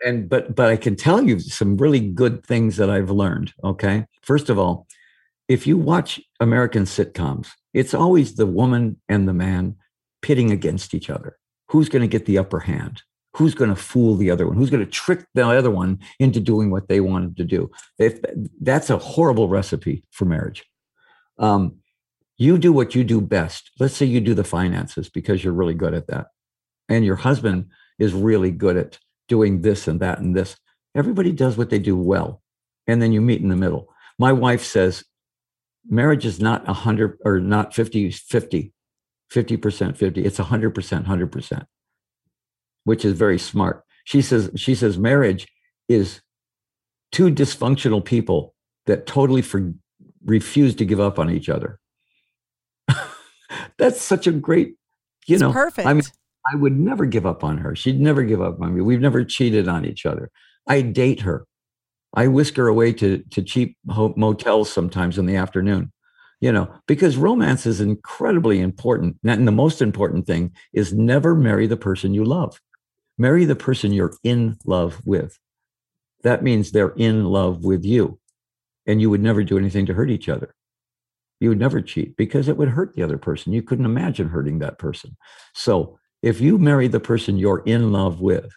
And 0.05 0.29
but 0.29 0.55
but 0.55 0.69
I 0.69 0.77
can 0.77 0.95
tell 0.95 1.21
you 1.21 1.39
some 1.39 1.75
really 1.77 1.99
good 1.99 2.45
things 2.45 2.77
that 2.77 2.89
I've 2.89 3.11
learned. 3.11 3.53
Okay, 3.63 4.05
first 4.21 4.49
of 4.49 4.57
all, 4.57 4.87
if 5.47 5.67
you 5.67 5.77
watch 5.77 6.21
American 6.39 6.83
sitcoms, 6.83 7.49
it's 7.73 7.93
always 7.93 8.35
the 8.35 8.45
woman 8.45 8.99
and 9.09 9.27
the 9.27 9.33
man 9.33 9.75
pitting 10.21 10.51
against 10.51 10.93
each 10.93 11.09
other. 11.09 11.37
Who's 11.69 11.89
going 11.89 12.01
to 12.01 12.07
get 12.07 12.25
the 12.25 12.37
upper 12.37 12.59
hand? 12.59 13.01
Who's 13.33 13.55
going 13.55 13.69
to 13.69 13.75
fool 13.75 14.15
the 14.15 14.29
other 14.29 14.47
one? 14.47 14.57
Who's 14.57 14.69
going 14.69 14.85
to 14.85 14.91
trick 14.91 15.25
the 15.33 15.47
other 15.47 15.71
one 15.71 15.99
into 16.19 16.39
doing 16.39 16.69
what 16.69 16.87
they 16.87 16.99
wanted 16.99 17.37
to 17.37 17.43
do? 17.43 17.71
If 17.97 18.19
that's 18.59 18.89
a 18.89 18.97
horrible 18.97 19.47
recipe 19.47 20.03
for 20.11 20.25
marriage. 20.25 20.65
Um, 21.37 21.77
you 22.37 22.57
do 22.57 22.73
what 22.73 22.95
you 22.95 23.03
do 23.03 23.21
best. 23.21 23.71
Let's 23.79 23.95
say 23.95 24.05
you 24.05 24.19
do 24.19 24.33
the 24.33 24.43
finances 24.43 25.09
because 25.09 25.43
you're 25.43 25.53
really 25.53 25.73
good 25.73 25.93
at 25.93 26.07
that 26.07 26.27
and 26.89 27.05
your 27.05 27.15
husband 27.15 27.69
is 27.99 28.13
really 28.13 28.51
good 28.51 28.77
at 28.77 28.97
doing 29.27 29.61
this 29.61 29.87
and 29.87 29.99
that 29.99 30.19
and 30.19 30.35
this. 30.35 30.57
Everybody 30.95 31.31
does 31.31 31.57
what 31.57 31.69
they 31.69 31.79
do 31.79 31.95
well 31.95 32.41
and 32.87 33.01
then 33.01 33.11
you 33.11 33.21
meet 33.21 33.41
in 33.41 33.49
the 33.49 33.55
middle. 33.55 33.93
My 34.17 34.33
wife 34.33 34.63
says 34.63 35.03
marriage 35.87 36.25
is 36.25 36.39
not 36.39 36.65
100 36.65 37.19
or 37.23 37.39
not 37.39 37.73
50 37.73 38.11
50 38.11 38.73
50% 39.31 39.97
50 39.97 40.25
it's 40.25 40.39
100% 40.39 41.05
100% 41.05 41.65
which 42.83 43.05
is 43.05 43.13
very 43.13 43.39
smart. 43.39 43.83
She 44.05 44.21
says 44.21 44.51
she 44.55 44.75
says 44.75 44.97
marriage 44.97 45.47
is 45.87 46.21
two 47.11 47.29
dysfunctional 47.29 48.03
people 48.03 48.55
that 48.85 49.05
totally 49.05 49.41
for, 49.41 49.73
refuse 50.25 50.75
to 50.75 50.85
give 50.85 50.99
up 50.99 51.19
on 51.19 51.29
each 51.29 51.49
other. 51.49 51.79
That's 53.77 54.01
such 54.01 54.27
a 54.27 54.31
great, 54.31 54.75
you 55.27 55.35
it's 55.35 55.41
know, 55.41 55.51
perfect. 55.51 55.87
I 55.87 55.93
mean, 55.93 56.03
I 56.51 56.55
would 56.55 56.77
never 56.77 57.05
give 57.05 57.25
up 57.25 57.43
on 57.43 57.57
her. 57.59 57.75
She'd 57.75 57.99
never 57.99 58.23
give 58.23 58.41
up 58.41 58.61
on 58.61 58.75
me. 58.75 58.81
We've 58.81 59.01
never 59.01 59.23
cheated 59.23 59.67
on 59.67 59.85
each 59.85 60.05
other. 60.05 60.31
I 60.67 60.81
date 60.81 61.21
her. 61.21 61.45
I 62.13 62.27
whisk 62.27 62.55
her 62.57 62.67
away 62.67 62.93
to 62.93 63.19
to 63.31 63.41
cheap 63.41 63.77
motels 63.85 64.71
sometimes 64.71 65.17
in 65.17 65.27
the 65.27 65.37
afternoon, 65.37 65.91
you 66.41 66.51
know, 66.51 66.69
because 66.87 67.15
romance 67.15 67.65
is 67.65 67.79
incredibly 67.79 68.59
important. 68.59 69.17
And 69.23 69.47
the 69.47 69.51
most 69.51 69.81
important 69.81 70.27
thing 70.27 70.51
is 70.73 70.93
never 70.93 71.35
marry 71.35 71.67
the 71.67 71.77
person 71.77 72.13
you 72.13 72.25
love. 72.25 72.59
Marry 73.21 73.45
the 73.45 73.55
person 73.55 73.93
you're 73.93 74.15
in 74.23 74.57
love 74.65 74.99
with. 75.05 75.37
That 76.23 76.41
means 76.41 76.71
they're 76.71 76.95
in 76.97 77.25
love 77.25 77.63
with 77.63 77.85
you. 77.85 78.19
And 78.87 78.99
you 78.99 79.11
would 79.11 79.21
never 79.21 79.43
do 79.43 79.59
anything 79.59 79.85
to 79.85 79.93
hurt 79.93 80.09
each 80.09 80.27
other. 80.27 80.55
You 81.39 81.49
would 81.49 81.59
never 81.59 81.81
cheat 81.81 82.17
because 82.17 82.47
it 82.47 82.57
would 82.57 82.69
hurt 82.69 82.95
the 82.95 83.03
other 83.03 83.19
person. 83.19 83.53
You 83.53 83.61
couldn't 83.61 83.85
imagine 83.85 84.29
hurting 84.29 84.57
that 84.59 84.79
person. 84.79 85.17
So 85.53 85.99
if 86.23 86.41
you 86.41 86.57
marry 86.57 86.87
the 86.87 86.99
person 86.99 87.37
you're 87.37 87.61
in 87.63 87.91
love 87.91 88.21
with, 88.21 88.51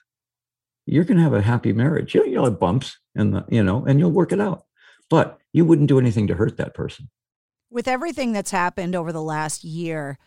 you're 0.86 1.04
going 1.04 1.18
to 1.18 1.24
have 1.24 1.34
a 1.34 1.42
happy 1.42 1.74
marriage. 1.74 2.14
You'll, 2.14 2.26
you'll 2.26 2.44
have 2.46 2.58
bumps 2.58 2.96
and 3.14 3.44
you 3.50 3.62
know, 3.62 3.84
and 3.84 3.98
you'll 3.98 4.12
work 4.12 4.32
it 4.32 4.40
out. 4.40 4.64
But 5.10 5.38
you 5.52 5.66
wouldn't 5.66 5.88
do 5.88 5.98
anything 5.98 6.26
to 6.28 6.36
hurt 6.36 6.56
that 6.56 6.72
person. 6.72 7.10
With 7.70 7.86
everything 7.86 8.32
that's 8.32 8.50
happened 8.50 8.96
over 8.96 9.12
the 9.12 9.22
last 9.22 9.62
year, 9.62 10.18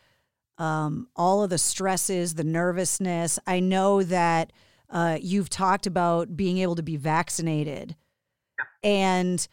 um, 0.57 1.07
all 1.15 1.43
of 1.43 1.49
the 1.49 1.57
stresses, 1.57 2.35
the 2.35 2.43
nervousness. 2.43 3.39
I 3.45 3.59
know 3.59 4.03
that 4.03 4.51
uh, 4.89 5.17
you've 5.21 5.49
talked 5.49 5.85
about 5.85 6.35
being 6.35 6.57
able 6.59 6.75
to 6.75 6.83
be 6.83 6.97
vaccinated. 6.97 7.95
And 8.83 9.47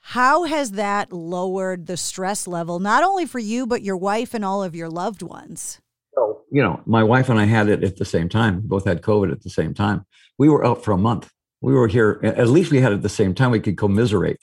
how 0.00 0.44
has 0.44 0.72
that 0.72 1.12
lowered 1.12 1.86
the 1.86 1.96
stress 1.96 2.46
level, 2.46 2.78
not 2.78 3.02
only 3.02 3.26
for 3.26 3.38
you, 3.38 3.66
but 3.66 3.82
your 3.82 3.96
wife 3.96 4.34
and 4.34 4.44
all 4.44 4.62
of 4.62 4.74
your 4.74 4.88
loved 4.88 5.22
ones? 5.22 5.80
So, 6.14 6.42
you 6.50 6.62
know, 6.62 6.80
my 6.86 7.02
wife 7.02 7.28
and 7.28 7.38
I 7.38 7.44
had 7.44 7.68
it 7.68 7.84
at 7.84 7.96
the 7.96 8.04
same 8.04 8.28
time. 8.28 8.62
We 8.62 8.68
both 8.68 8.86
had 8.86 9.02
COVID 9.02 9.30
at 9.32 9.42
the 9.42 9.50
same 9.50 9.74
time. 9.74 10.06
We 10.38 10.48
were 10.48 10.64
out 10.64 10.84
for 10.84 10.92
a 10.92 10.98
month. 10.98 11.30
We 11.60 11.74
were 11.74 11.88
here, 11.88 12.20
at 12.22 12.48
least 12.48 12.70
we 12.70 12.80
had 12.80 12.92
it 12.92 12.96
at 12.96 13.02
the 13.02 13.08
same 13.08 13.34
time. 13.34 13.50
We 13.50 13.60
could 13.60 13.76
commiserate 13.76 14.38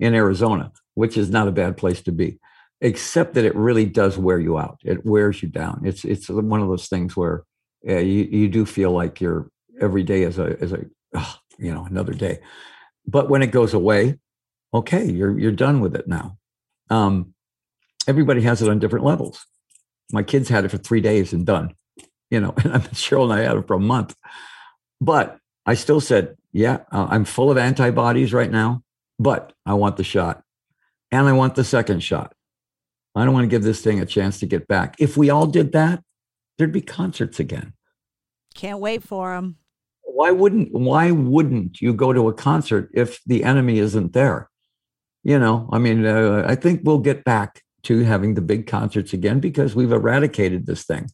in 0.00 0.14
Arizona, 0.14 0.72
which 0.94 1.16
is 1.16 1.30
not 1.30 1.48
a 1.48 1.52
bad 1.52 1.76
place 1.76 2.02
to 2.02 2.12
be 2.12 2.38
except 2.80 3.34
that 3.34 3.44
it 3.44 3.54
really 3.54 3.86
does 3.86 4.18
wear 4.18 4.38
you 4.38 4.58
out. 4.58 4.78
It 4.84 5.04
wears 5.04 5.42
you 5.42 5.48
down. 5.48 5.82
It's 5.84 6.04
it's 6.04 6.28
one 6.28 6.60
of 6.60 6.68
those 6.68 6.88
things 6.88 7.16
where 7.16 7.44
you 7.82 7.94
you 8.02 8.48
do 8.48 8.66
feel 8.66 8.90
like 8.90 9.20
you're 9.20 9.50
every 9.80 10.02
day 10.02 10.22
is 10.22 10.38
a 10.38 10.58
is 10.58 10.72
a 10.72 10.84
you 11.58 11.72
know 11.72 11.84
another 11.84 12.12
day. 12.12 12.40
But 13.06 13.28
when 13.28 13.42
it 13.42 13.50
goes 13.50 13.74
away, 13.74 14.18
okay, 14.74 15.04
you're 15.04 15.38
you're 15.38 15.52
done 15.52 15.80
with 15.80 15.94
it 15.94 16.08
now. 16.08 16.38
Um, 16.90 17.34
everybody 18.06 18.42
has 18.42 18.62
it 18.62 18.68
on 18.68 18.78
different 18.78 19.04
levels. 19.04 19.44
My 20.12 20.22
kids 20.22 20.48
had 20.48 20.64
it 20.64 20.70
for 20.70 20.78
three 20.78 21.00
days 21.00 21.32
and 21.32 21.44
done, 21.44 21.74
you 22.30 22.40
know, 22.40 22.54
and 22.64 22.84
Cheryl 22.90 23.24
and 23.24 23.32
I 23.32 23.42
had 23.42 23.56
it 23.56 23.66
for 23.66 23.74
a 23.74 23.80
month. 23.80 24.14
But 25.00 25.38
I 25.64 25.74
still 25.74 26.00
said, 26.00 26.36
yeah, 26.52 26.80
uh, 26.92 27.08
I'm 27.10 27.24
full 27.24 27.50
of 27.50 27.58
antibodies 27.58 28.32
right 28.32 28.50
now, 28.50 28.82
but 29.18 29.52
I 29.66 29.74
want 29.74 29.96
the 29.96 30.04
shot 30.04 30.42
and 31.10 31.26
I 31.26 31.32
want 31.32 31.54
the 31.54 31.64
second 31.64 32.00
shot. 32.00 32.35
I 33.16 33.24
don't 33.24 33.32
want 33.32 33.44
to 33.44 33.48
give 33.48 33.62
this 33.62 33.80
thing 33.80 34.00
a 34.00 34.06
chance 34.06 34.38
to 34.40 34.46
get 34.46 34.68
back. 34.68 34.96
If 34.98 35.16
we 35.16 35.30
all 35.30 35.46
did 35.46 35.72
that, 35.72 36.02
there'd 36.58 36.72
be 36.72 36.82
concerts 36.82 37.40
again. 37.40 37.72
Can't 38.54 38.78
wait 38.78 39.02
for 39.02 39.34
them. 39.34 39.56
Why 40.02 40.30
wouldn't 40.30 40.72
why 40.72 41.10
wouldn't 41.10 41.80
you 41.80 41.92
go 41.92 42.12
to 42.12 42.28
a 42.28 42.32
concert 42.32 42.90
if 42.94 43.20
the 43.26 43.42
enemy 43.44 43.78
isn't 43.78 44.12
there? 44.12 44.48
You 45.24 45.38
know, 45.38 45.68
I 45.72 45.78
mean, 45.78 46.06
uh, 46.06 46.44
I 46.46 46.54
think 46.54 46.82
we'll 46.84 46.98
get 46.98 47.24
back 47.24 47.62
to 47.82 48.04
having 48.04 48.34
the 48.34 48.40
big 48.40 48.66
concerts 48.66 49.12
again 49.12 49.40
because 49.40 49.74
we've 49.74 49.92
eradicated 49.92 50.66
this 50.66 50.84
thing. 50.84 51.08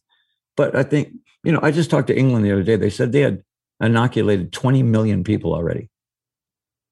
But 0.55 0.75
I 0.75 0.83
think, 0.83 1.13
you 1.43 1.51
know, 1.51 1.59
I 1.63 1.71
just 1.71 1.89
talked 1.89 2.07
to 2.07 2.17
England 2.17 2.45
the 2.45 2.51
other 2.51 2.63
day. 2.63 2.75
They 2.75 2.89
said 2.89 3.11
they 3.11 3.21
had 3.21 3.41
inoculated 3.81 4.53
20 4.53 4.83
million 4.83 5.23
people 5.23 5.53
already. 5.53 5.89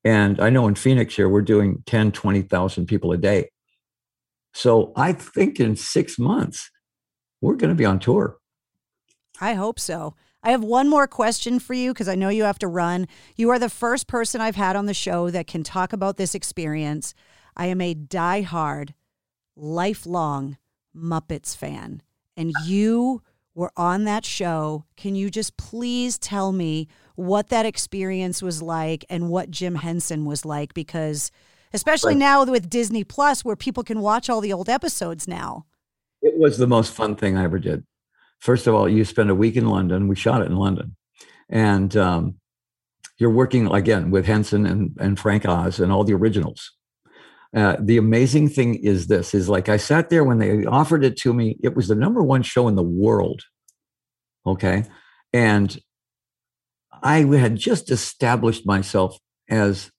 And 0.04 0.42
I 0.42 0.50
know 0.50 0.68
in 0.68 0.76
Phoenix 0.76 1.16
here, 1.16 1.30
we're 1.30 1.42
doing 1.42 1.84
10, 1.86 2.12
20,000 2.12 2.88
people 2.88 3.12
a 3.12 3.18
day. 3.18 3.51
So 4.54 4.92
I 4.96 5.14
think 5.14 5.60
in 5.60 5.76
six 5.76 6.20
months, 6.20 6.70
we're 7.42 7.56
going 7.56 7.70
to 7.70 7.76
be 7.76 7.86
on 7.86 8.00
tour. 8.00 8.38
I 9.40 9.54
hope 9.54 9.80
so. 9.80 10.16
I 10.44 10.52
have 10.52 10.64
one 10.64 10.90
more 10.90 11.08
question 11.08 11.60
for 11.60 11.74
you 11.74 11.94
because 11.94 12.08
I 12.08 12.16
know 12.16 12.30
you 12.30 12.44
have 12.44 12.60
to 12.60 12.68
run. 12.68 13.08
You 13.36 13.50
are 13.52 13.60
the 13.60 13.70
first 13.70 14.08
person 14.08 14.42
I've 14.42 14.56
had 14.56 14.76
on 14.76 14.88
the 14.88 14.94
show 14.94 15.30
that 15.30 15.48
can 15.48 15.64
talk 15.64 15.94
about 15.94 16.18
this 16.18 16.34
experience. 16.34 17.14
I 17.56 17.68
am 17.68 17.82
a 17.82 17.94
die-hard, 17.94 18.94
lifelong 19.56 20.58
Muppets 20.96 21.56
fan. 21.56 22.02
And 22.36 22.54
you 22.66 23.22
were 23.54 23.72
on 23.78 24.06
that 24.06 24.26
show. 24.26 24.86
Can 24.98 25.16
you 25.16 25.30
just 25.30 25.58
please 25.58 26.18
tell 26.18 26.52
me 26.52 26.88
what 27.16 27.50
that 27.50 27.66
experience 27.66 28.42
was 28.42 28.62
like 28.62 29.06
and 29.10 29.30
what 29.30 29.52
Jim 29.52 29.76
Henson 29.76 30.26
was 30.26 30.46
like? 30.46 30.74
Because 30.74 31.30
especially 31.74 32.14
right. 32.14 32.20
now 32.20 32.44
with 32.46 32.70
Disney 32.70 33.04
Plus, 33.04 33.46
where 33.46 33.56
people 33.56 33.84
can 33.84 34.02
watch 34.02 34.30
all 34.30 34.42
the 34.42 34.54
old 34.54 34.70
episodes 34.70 35.28
now. 35.28 35.66
It 36.22 36.38
was 36.38 36.58
the 36.58 36.68
most 36.68 36.94
fun 36.94 37.16
thing 37.16 37.38
I 37.38 37.44
ever 37.44 37.60
did. 37.60 37.84
First 38.40 38.68
of 38.68 38.74
all, 38.74 38.90
you 38.90 39.06
spend 39.06 39.30
a 39.30 39.36
week 39.36 39.56
in 39.56 39.68
London. 39.68 40.08
We 40.08 40.16
shot 40.16 40.42
it 40.42 40.48
in 40.48 40.56
London, 40.56 40.96
and 41.50 41.96
um, 41.96 42.36
you're 43.18 43.30
working 43.30 43.72
again 43.72 44.12
with 44.12 44.26
Henson 44.26 44.66
and, 44.66 44.98
and 45.00 45.20
Frank 45.20 45.46
Oz 45.46 45.80
and 45.80 45.92
all 45.92 46.04
the 46.04 46.14
originals. 46.14 46.72
Uh, 47.56 47.76
the 47.80 47.98
amazing 47.98 48.50
thing 48.50 48.76
is 48.76 49.08
this: 49.08 49.34
is 49.34 49.50
like 49.50 49.70
I 49.70 49.78
sat 49.78 50.10
there 50.10 50.24
when 50.24 50.40
they 50.40 50.66
offered 50.66 51.04
it 51.04 51.18
to 51.18 51.34
me. 51.34 51.58
It 51.62 51.76
was 51.76 51.88
the 51.88 51.96
number 51.96 52.24
one 52.24 52.44
show 52.44 52.68
in 52.68 52.76
the 52.76 52.84
world. 52.84 53.44
Okay, 54.46 54.86
and 55.34 55.78
I 57.04 57.20
had 57.20 57.56
just 57.56 57.92
established 57.92 58.66
myself 58.66 59.18
as 59.50 59.92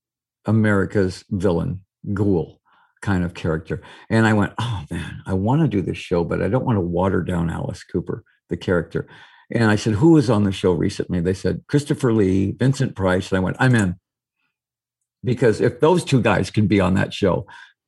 America's 0.46 1.24
villain, 1.30 1.82
ghoul 2.12 2.60
kind 3.00 3.24
of 3.24 3.34
character. 3.34 3.82
And 4.08 4.26
I 4.26 4.32
went, 4.32 4.52
oh 4.58 4.84
man, 4.90 5.22
I 5.26 5.34
want 5.34 5.62
to 5.62 5.68
do 5.68 5.82
this 5.82 5.98
show, 5.98 6.24
but 6.24 6.40
I 6.40 6.48
don't 6.48 6.64
want 6.64 6.76
to 6.76 6.80
water 6.80 7.22
down 7.22 7.50
Alice 7.50 7.84
Cooper, 7.84 8.24
the 8.48 8.56
character. 8.56 9.08
And 9.50 9.64
I 9.64 9.76
said, 9.76 9.94
who 9.94 10.12
was 10.12 10.30
on 10.30 10.44
the 10.44 10.52
show 10.52 10.72
recently? 10.72 11.20
They 11.20 11.34
said, 11.34 11.64
Christopher 11.66 12.12
Lee, 12.12 12.52
Vincent 12.52 12.96
Price. 12.96 13.30
And 13.30 13.36
I 13.36 13.40
went, 13.40 13.56
I'm 13.60 13.74
in. 13.74 13.96
Because 15.24 15.60
if 15.60 15.80
those 15.80 16.04
two 16.04 16.22
guys 16.22 16.50
can 16.50 16.66
be 16.66 16.80
on 16.80 16.94
that 16.94 17.12
show, 17.12 17.46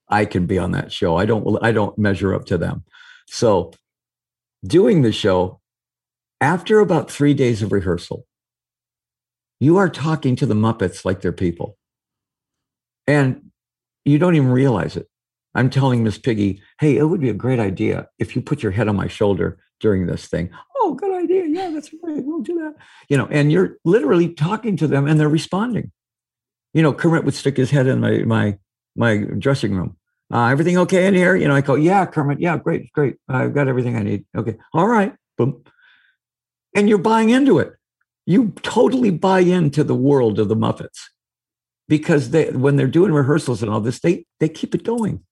I 0.09 0.25
can 0.25 0.47
be 0.47 0.59
on 0.59 0.73
that 0.73 0.93
show. 0.93 1.17
I 1.17 1.25
don't 1.25 1.59
I 1.63 1.73
don't 1.73 1.99
measure 1.99 2.35
up 2.35 2.45
to 2.47 2.59
them. 2.59 2.85
So 3.27 3.73
doing 4.65 5.03
the 5.03 5.13
show, 5.13 5.61
after 6.41 6.79
about 6.79 7.11
three 7.11 7.35
days 7.35 7.63
of 7.63 7.73
rehearsal, 7.73 8.27
you 9.59 9.77
are 9.79 9.89
talking 9.89 10.37
to 10.37 10.47
the 10.47 10.55
Muppets 10.55 11.05
like 11.05 11.23
they're 11.23 11.33
people. 11.33 11.77
And 13.07 13.51
you 14.05 14.19
don't 14.19 14.35
even 14.35 14.51
realize 14.51 14.97
it. 14.97 15.09
I'm 15.55 15.71
telling 15.71 16.03
Miss 16.03 16.19
Piggy, 16.19 16.61
hey, 16.81 16.97
it 16.97 17.05
would 17.05 17.21
be 17.21 17.31
a 17.31 17.35
great 17.35 17.61
idea 17.61 18.09
if 18.19 18.35
you 18.35 18.43
put 18.43 18.63
your 18.63 18.73
head 18.73 18.89
on 18.89 18.97
my 18.97 19.07
shoulder 19.07 19.59
during 19.81 20.07
this 20.07 20.27
thing. 20.27 20.51
Oh, 20.79 20.95
good 20.95 21.15
idea. 21.15 21.45
Yeah, 21.47 21.71
that's 21.71 21.93
right. 22.03 22.23
We'll 22.25 22.43
do 22.43 22.59
that. 22.59 22.75
You 23.09 23.17
know, 23.17 23.29
and 23.31 23.53
you're 23.53 23.77
literally 23.85 24.31
talking 24.31 24.77
to 24.79 24.87
them 24.87 25.07
and 25.07 25.19
they're 25.19 25.29
responding. 25.29 25.93
You 26.73 26.83
know, 26.83 26.93
Kermit 26.93 27.25
would 27.25 27.35
stick 27.35 27.57
his 27.57 27.71
head 27.71 27.87
in 27.87 28.01
my 28.01 28.19
my 28.25 28.59
my 28.97 29.19
dressing 29.39 29.75
room. 29.75 29.97
Uh, 30.33 30.49
everything 30.49 30.79
okay 30.79 31.07
in 31.07 31.15
here? 31.15 31.37
You 31.37 31.47
know, 31.47 31.55
I 31.55 31.61
go, 31.61 31.75
yeah, 31.75 32.07
Kermit, 32.07 32.41
yeah, 32.41 32.57
great, 32.57 32.91
great. 32.93 33.17
I've 33.29 33.55
got 33.55 33.69
everything 33.69 33.97
I 33.97 34.03
need. 34.03 34.25
Okay, 34.37 34.57
all 34.73 34.89
right, 34.89 35.15
boom. 35.39 35.63
And 36.75 36.89
you're 36.89 36.99
buying 36.99 37.31
into 37.31 37.59
it. 37.59 37.75
You 38.27 38.53
totally 38.63 39.11
buy 39.11 39.41
into 39.41 39.85
the 39.85 39.95
world 39.95 40.39
of 40.39 40.49
the 40.49 40.57
Muppets 40.57 40.99
because 41.89 42.31
they 42.31 42.51
when 42.51 42.77
they're 42.77 42.87
doing 42.87 43.13
rehearsals 43.13 43.63
and 43.63 43.71
all 43.71 43.81
this, 43.81 44.01
they 44.01 44.27
they 44.41 44.49
keep 44.49 44.75
it 44.75 44.85
going. 44.85 45.25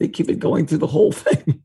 They 0.00 0.08
keep 0.08 0.28
it 0.28 0.38
going 0.38 0.66
through 0.66 0.78
the 0.78 0.86
whole 0.86 1.12
thing. 1.12 1.62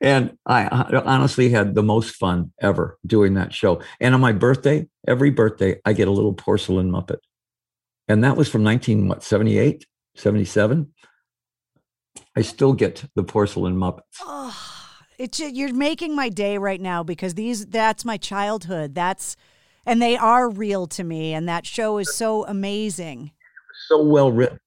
and 0.00 0.36
I 0.46 0.66
honestly 0.68 1.48
had 1.48 1.74
the 1.74 1.82
most 1.82 2.16
fun 2.16 2.52
ever 2.60 2.98
doing 3.06 3.34
that 3.34 3.52
show. 3.52 3.80
And 4.00 4.14
on 4.14 4.20
my 4.20 4.32
birthday, 4.32 4.86
every 5.06 5.30
birthday, 5.30 5.80
I 5.84 5.92
get 5.92 6.08
a 6.08 6.12
little 6.12 6.34
porcelain 6.34 6.90
Muppet. 6.90 7.18
And 8.06 8.24
that 8.24 8.36
was 8.36 8.48
from 8.48 8.62
19, 8.62 9.08
what, 9.08 9.22
78, 9.22 9.84
77? 10.14 10.92
I 12.36 12.42
still 12.42 12.72
get 12.72 13.04
the 13.14 13.24
porcelain 13.24 13.76
Muppets. 13.76 14.02
Oh, 14.22 14.56
it's 15.18 15.40
you're 15.40 15.74
making 15.74 16.14
my 16.14 16.28
day 16.28 16.58
right 16.58 16.80
now 16.80 17.02
because 17.02 17.34
these 17.34 17.66
that's 17.66 18.04
my 18.04 18.16
childhood. 18.16 18.94
That's 18.94 19.36
and 19.84 20.00
they 20.00 20.16
are 20.16 20.48
real 20.48 20.86
to 20.86 21.02
me 21.02 21.32
and 21.34 21.48
that 21.48 21.66
show 21.66 21.98
is 21.98 22.14
so 22.14 22.46
amazing 22.46 23.32
so 23.88 24.02
well 24.02 24.30
written. 24.30 24.60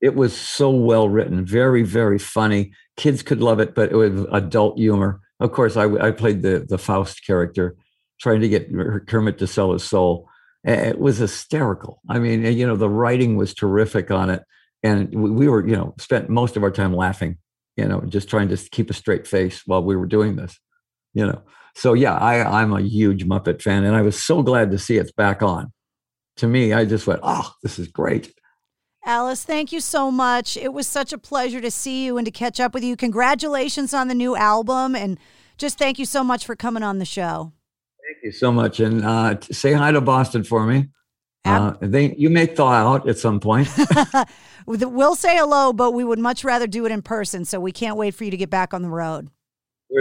It 0.00 0.14
was 0.14 0.36
so 0.36 0.70
well 0.70 1.08
written, 1.08 1.44
very, 1.44 1.82
very 1.82 2.18
funny. 2.18 2.72
Kids 2.96 3.22
could 3.22 3.40
love 3.40 3.58
it, 3.58 3.74
but 3.74 3.90
it 3.90 3.96
was 3.96 4.26
adult 4.32 4.78
humor. 4.78 5.20
Of 5.40 5.52
course, 5.52 5.76
I, 5.76 5.84
I 5.84 6.10
played 6.12 6.42
the 6.42 6.64
the 6.68 6.78
Faust 6.78 7.26
character, 7.26 7.76
trying 8.20 8.40
to 8.40 8.48
get 8.48 8.70
Kermit 9.06 9.38
to 9.38 9.46
sell 9.46 9.72
his 9.72 9.84
soul. 9.84 10.28
It 10.64 10.98
was 10.98 11.18
hysterical. 11.18 12.00
I 12.08 12.18
mean, 12.18 12.44
you 12.44 12.66
know, 12.66 12.76
the 12.76 12.90
writing 12.90 13.36
was 13.36 13.54
terrific 13.54 14.10
on 14.10 14.30
it, 14.30 14.42
and 14.82 15.12
we 15.14 15.48
were, 15.48 15.66
you 15.66 15.76
know, 15.76 15.94
spent 15.98 16.28
most 16.28 16.56
of 16.56 16.62
our 16.62 16.70
time 16.70 16.94
laughing. 16.94 17.38
You 17.76 17.86
know, 17.86 18.00
just 18.02 18.28
trying 18.28 18.48
to 18.48 18.56
keep 18.56 18.90
a 18.90 18.94
straight 18.94 19.26
face 19.26 19.62
while 19.66 19.82
we 19.82 19.96
were 19.96 20.06
doing 20.06 20.36
this. 20.36 20.58
You 21.14 21.26
know, 21.26 21.42
so 21.74 21.94
yeah, 21.94 22.14
I 22.14 22.60
I'm 22.60 22.72
a 22.72 22.80
huge 22.80 23.24
Muppet 23.24 23.62
fan, 23.62 23.84
and 23.84 23.96
I 23.96 24.02
was 24.02 24.22
so 24.22 24.42
glad 24.42 24.70
to 24.72 24.78
see 24.78 24.96
it's 24.96 25.12
back 25.12 25.42
on. 25.42 25.72
To 26.38 26.46
me, 26.46 26.72
I 26.72 26.84
just 26.84 27.06
went, 27.06 27.20
oh, 27.22 27.52
this 27.62 27.78
is 27.78 27.88
great. 27.88 28.32
Alice, 29.08 29.42
thank 29.42 29.72
you 29.72 29.80
so 29.80 30.10
much. 30.10 30.58
It 30.58 30.74
was 30.74 30.86
such 30.86 31.14
a 31.14 31.18
pleasure 31.18 31.62
to 31.62 31.70
see 31.70 32.04
you 32.04 32.18
and 32.18 32.26
to 32.26 32.30
catch 32.30 32.60
up 32.60 32.74
with 32.74 32.84
you. 32.84 32.94
Congratulations 32.94 33.94
on 33.94 34.08
the 34.08 34.14
new 34.14 34.36
album. 34.36 34.94
And 34.94 35.18
just 35.56 35.78
thank 35.78 35.98
you 35.98 36.04
so 36.04 36.22
much 36.22 36.44
for 36.44 36.54
coming 36.54 36.82
on 36.82 36.98
the 36.98 37.06
show. 37.06 37.54
Thank 38.06 38.22
you 38.22 38.32
so 38.32 38.52
much. 38.52 38.80
And 38.80 39.02
uh, 39.02 39.40
say 39.40 39.72
hi 39.72 39.92
to 39.92 40.02
Boston 40.02 40.44
for 40.44 40.66
me. 40.66 40.88
Uh, 41.46 41.72
they, 41.80 42.14
you 42.16 42.28
may 42.28 42.44
thaw 42.44 42.70
out 42.70 43.08
at 43.08 43.16
some 43.16 43.40
point. 43.40 43.70
we'll 44.66 45.14
say 45.14 45.38
hello, 45.38 45.72
but 45.72 45.92
we 45.92 46.04
would 46.04 46.18
much 46.18 46.44
rather 46.44 46.66
do 46.66 46.84
it 46.84 46.92
in 46.92 47.00
person. 47.00 47.46
So 47.46 47.58
we 47.58 47.72
can't 47.72 47.96
wait 47.96 48.14
for 48.14 48.24
you 48.24 48.30
to 48.30 48.36
get 48.36 48.50
back 48.50 48.74
on 48.74 48.82
the 48.82 48.90
road. 48.90 49.30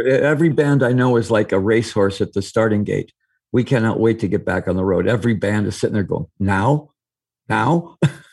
Every 0.05 0.49
band 0.49 0.83
I 0.83 0.91
know 0.91 1.15
is 1.15 1.31
like 1.31 1.53
a 1.53 1.59
racehorse 1.59 2.19
at 2.19 2.33
the 2.33 2.41
starting 2.41 2.83
gate. 2.83 3.13
We 3.53 3.63
cannot 3.63 4.01
wait 4.01 4.19
to 4.19 4.27
get 4.27 4.43
back 4.43 4.67
on 4.67 4.75
the 4.75 4.83
road. 4.83 5.07
Every 5.07 5.33
band 5.33 5.65
is 5.65 5.77
sitting 5.77 5.93
there 5.93 6.03
going, 6.03 6.25
now, 6.39 6.89
now. 7.47 7.97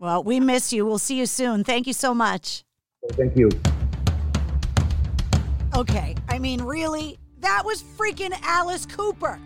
Well, 0.00 0.22
we 0.22 0.38
miss 0.38 0.72
you. 0.72 0.86
We'll 0.86 0.98
see 0.98 1.18
you 1.18 1.26
soon. 1.26 1.64
Thank 1.64 1.88
you 1.88 1.92
so 1.92 2.14
much. 2.14 2.62
Thank 3.12 3.36
you. 3.36 3.50
Okay, 5.74 6.14
I 6.28 6.38
mean, 6.38 6.62
really? 6.62 7.18
That 7.40 7.64
was 7.64 7.82
freaking 7.82 8.32
Alice 8.42 8.86
Cooper. 8.86 9.40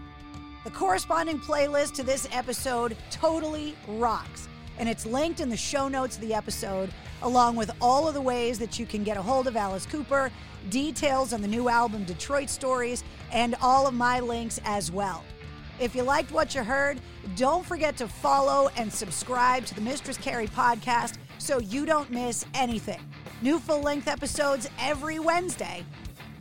The 0.65 0.71
corresponding 0.71 1.41
playlist 1.41 1.95
to 1.95 2.03
this 2.03 2.29
episode 2.33 2.97
totally 3.11 3.75
rocks. 3.89 4.49
And 4.79 4.89
it's 4.89 5.07
linked 5.07 5.41
in 5.41 5.49
the 5.49 5.57
show 5.57 5.89
notes 5.89 6.17
of 6.17 6.23
the 6.23 6.35
episode, 6.35 6.91
along 7.23 7.57
with 7.57 7.71
all 7.81 8.07
of 8.07 8.15
the 8.15 8.21
ways 8.21 8.59
that 8.59 8.79
you 8.79 8.85
can 8.85 9.05
get 9.05 9.17
a 9.17 9.23
hold 9.23 9.47
of 9.47 9.57
Alice 9.57 9.87
Cooper, 9.87 10.31
details 10.69 11.33
on 11.33 11.41
the 11.41 11.49
new 11.49 11.69
album 11.69 12.05
Detroit 12.05 12.51
Stories, 12.51 13.05
and 13.33 13.55
all 13.63 13.87
of 13.87 13.95
my 13.95 14.21
links 14.21 14.61
as 14.65 14.93
well. 14.93 15.25
If 15.81 15.95
you 15.95 16.03
liked 16.03 16.33
what 16.33 16.55
you 16.55 16.63
heard, 16.63 17.01
don't 17.37 17.65
forget 17.65 17.97
to 17.97 18.09
follow 18.09 18.71
and 18.77 18.93
subscribe 18.93 19.65
to 19.67 19.75
the 19.75 19.81
Mistress 19.81 20.17
Carrie 20.17 20.47
podcast 20.47 21.17
so 21.39 21.61
you 21.61 21.87
don't 21.87 22.11
miss 22.11 22.45
anything. 22.55 23.01
New 23.41 23.59
full 23.59 23.81
length 23.81 24.07
episodes 24.07 24.69
every 24.79 25.19
Wednesday. 25.19 25.85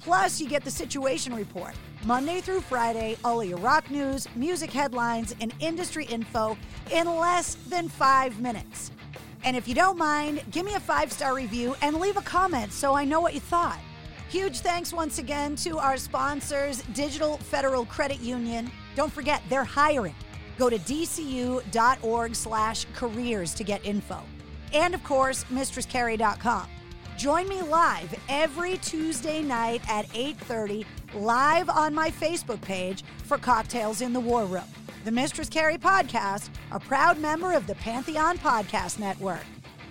Plus, 0.01 0.41
you 0.41 0.47
get 0.47 0.63
the 0.63 0.71
Situation 0.71 1.35
Report 1.35 1.75
Monday 2.05 2.41
through 2.41 2.61
Friday, 2.61 3.15
all 3.23 3.43
your 3.43 3.59
rock 3.59 3.89
news, 3.91 4.27
music 4.35 4.71
headlines, 4.71 5.35
and 5.39 5.53
industry 5.59 6.05
info 6.05 6.57
in 6.91 7.07
less 7.07 7.55
than 7.69 7.87
five 7.87 8.39
minutes. 8.39 8.91
And 9.43 9.55
if 9.55 9.67
you 9.67 9.75
don't 9.75 9.97
mind, 9.97 10.43
give 10.51 10.65
me 10.65 10.73
a 10.73 10.79
five 10.79 11.11
star 11.11 11.35
review 11.35 11.75
and 11.81 11.99
leave 11.99 12.17
a 12.17 12.21
comment 12.21 12.71
so 12.71 12.93
I 12.93 13.05
know 13.05 13.21
what 13.21 13.33
you 13.33 13.39
thought. 13.39 13.79
Huge 14.29 14.59
thanks 14.59 14.93
once 14.93 15.19
again 15.19 15.55
to 15.57 15.77
our 15.77 15.97
sponsors, 15.97 16.81
Digital 16.93 17.37
Federal 17.37 17.85
Credit 17.85 18.19
Union. 18.19 18.71
Don't 18.95 19.11
forget, 19.11 19.41
they're 19.49 19.63
hiring. 19.63 20.15
Go 20.57 20.69
to 20.69 20.77
dcu.org 20.77 22.35
slash 22.35 22.85
careers 22.93 23.53
to 23.55 23.63
get 23.63 23.85
info. 23.85 24.21
And 24.73 24.93
of 24.93 25.03
course, 25.03 25.43
mistresscarrie.com. 25.45 26.67
Join 27.17 27.47
me 27.47 27.61
live 27.61 28.15
every 28.29 28.77
Tuesday 28.77 29.41
night 29.41 29.81
at 29.89 30.07
8:30 30.13 30.85
live 31.13 31.69
on 31.69 31.93
my 31.93 32.09
Facebook 32.09 32.61
page 32.61 33.03
for 33.25 33.37
Cocktails 33.37 34.01
in 34.01 34.13
the 34.13 34.19
War 34.19 34.45
Room. 34.45 34.63
The 35.03 35.11
Mistress 35.11 35.49
Carrie 35.49 35.77
podcast, 35.77 36.49
a 36.71 36.79
proud 36.79 37.19
member 37.19 37.53
of 37.53 37.67
the 37.67 37.75
Pantheon 37.75 38.37
Podcast 38.37 38.99
Network. 38.99 39.43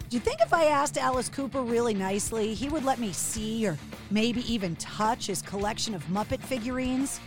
Do 0.08 0.16
you 0.16 0.20
think 0.20 0.40
if 0.40 0.52
I 0.52 0.64
asked 0.64 0.98
Alice 0.98 1.28
Cooper 1.28 1.62
really 1.62 1.94
nicely, 1.94 2.54
he 2.54 2.68
would 2.68 2.84
let 2.84 2.98
me 2.98 3.12
see 3.12 3.66
or 3.66 3.76
maybe 4.10 4.40
even 4.52 4.74
touch 4.76 5.26
his 5.26 5.42
collection 5.42 5.94
of 5.94 6.02
Muppet 6.06 6.40
figurines? 6.40 7.20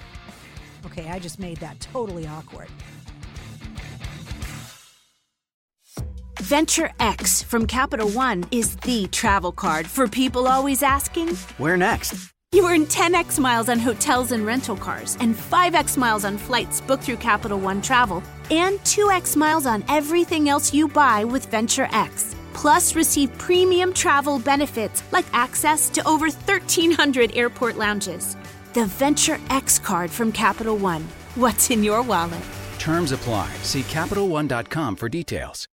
Okay, 0.85 1.09
I 1.09 1.19
just 1.19 1.39
made 1.39 1.57
that 1.57 1.79
totally 1.79 2.27
awkward. 2.27 2.67
Venture 6.39 6.91
X 6.99 7.41
from 7.41 7.65
Capital 7.65 8.09
One 8.09 8.43
is 8.51 8.75
the 8.77 9.07
travel 9.07 9.51
card 9.51 9.87
for 9.87 10.07
people 10.07 10.47
always 10.47 10.83
asking, 10.83 11.35
Where 11.57 11.77
next? 11.77 12.33
You 12.53 12.67
earn 12.69 12.85
10x 12.85 13.39
miles 13.39 13.67
on 13.69 13.79
hotels 13.79 14.31
and 14.31 14.45
rental 14.45 14.75
cars, 14.75 15.17
and 15.19 15.33
5x 15.33 15.97
miles 15.97 16.23
on 16.25 16.37
flights 16.37 16.81
booked 16.81 17.03
through 17.03 17.17
Capital 17.17 17.57
One 17.57 17.81
Travel, 17.81 18.21
and 18.51 18.77
2x 18.81 19.35
miles 19.35 19.65
on 19.65 19.83
everything 19.89 20.49
else 20.49 20.71
you 20.73 20.87
buy 20.87 21.23
with 21.23 21.47
Venture 21.47 21.87
X. 21.91 22.35
Plus, 22.53 22.95
receive 22.95 23.35
premium 23.39 23.91
travel 23.91 24.37
benefits 24.37 25.01
like 25.11 25.25
access 25.33 25.89
to 25.89 26.07
over 26.07 26.27
1,300 26.27 27.35
airport 27.35 27.77
lounges. 27.77 28.37
The 28.73 28.85
Venture 28.87 29.39
X 29.51 29.77
card 29.77 30.09
from 30.09 30.31
Capital 30.31 30.75
One. 30.75 31.03
What's 31.35 31.69
in 31.69 31.83
your 31.83 32.01
wallet? 32.01 32.41
Terms 32.79 33.11
apply. 33.11 33.53
See 33.61 33.83
CapitalOne.com 33.83 34.95
for 34.95 35.07
details. 35.07 35.67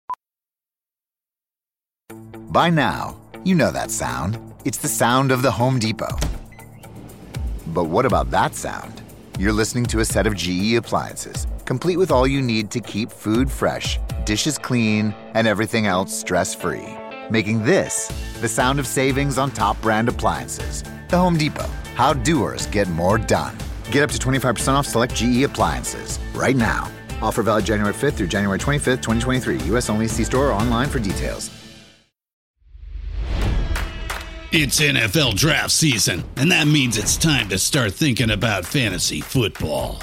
By 2.51 2.69
now, 2.69 3.19
you 3.43 3.55
know 3.55 3.71
that 3.71 3.91
sound. 3.91 4.39
It's 4.67 4.77
the 4.77 4.89
sound 4.89 5.33
of 5.33 5.41
the 5.41 5.51
Home 5.51 5.79
Depot. 5.79 6.15
But 7.69 7.85
what 7.85 8.05
about 8.05 8.31
that 8.33 8.55
sound? 8.55 9.01
You're 9.39 9.55
listening 9.55 9.87
to 9.87 10.01
a 10.01 10.05
set 10.05 10.27
of 10.27 10.37
GE 10.37 10.75
appliances, 10.75 11.47
complete 11.65 11.97
with 11.97 12.11
all 12.11 12.27
you 12.27 12.43
need 12.43 12.71
to 12.73 12.81
keep 12.81 13.11
food 13.11 13.51
fresh, 13.51 13.99
dishes 14.27 14.59
clean, 14.59 15.15
and 15.33 15.47
everything 15.47 15.87
else 15.87 16.15
stress 16.15 16.55
free. 16.55 16.87
Making 17.31 17.65
this 17.65 18.09
the 18.43 18.49
sound 18.49 18.79
of 18.79 18.87
savings 18.87 19.39
on 19.39 19.53
top 19.53 19.81
brand 19.81 20.11
appliances. 20.11 20.85
The 21.09 21.17
Home 21.17 21.39
Depot. 21.39 21.71
How 22.01 22.15
doers 22.15 22.65
get 22.69 22.89
more 22.89 23.19
done. 23.19 23.59
Get 23.91 24.03
up 24.03 24.09
to 24.09 24.19
25% 24.19 24.73
off 24.73 24.87
select 24.87 25.15
GE 25.15 25.43
appliances 25.43 26.19
right 26.35 26.57
now. 26.57 26.91
Offer 27.21 27.43
valid 27.43 27.67
January 27.67 27.93
5th 27.93 28.15
through 28.15 28.29
January 28.29 28.59
25th, 28.59 29.03
2023. 29.03 29.59
U.S. 29.65 29.91
only. 29.91 30.09
See 30.09 30.25
store 30.25 30.47
or 30.47 30.53
online 30.55 30.89
for 30.89 30.99
details. 30.99 31.51
It's 34.51 34.81
NFL 34.81 35.35
draft 35.35 35.73
season, 35.73 36.25
and 36.37 36.51
that 36.51 36.67
means 36.67 36.97
it's 36.97 37.19
time 37.19 37.51
to 37.51 37.59
start 37.59 37.93
thinking 37.93 38.31
about 38.31 38.65
fantasy 38.65 39.21
football. 39.21 40.03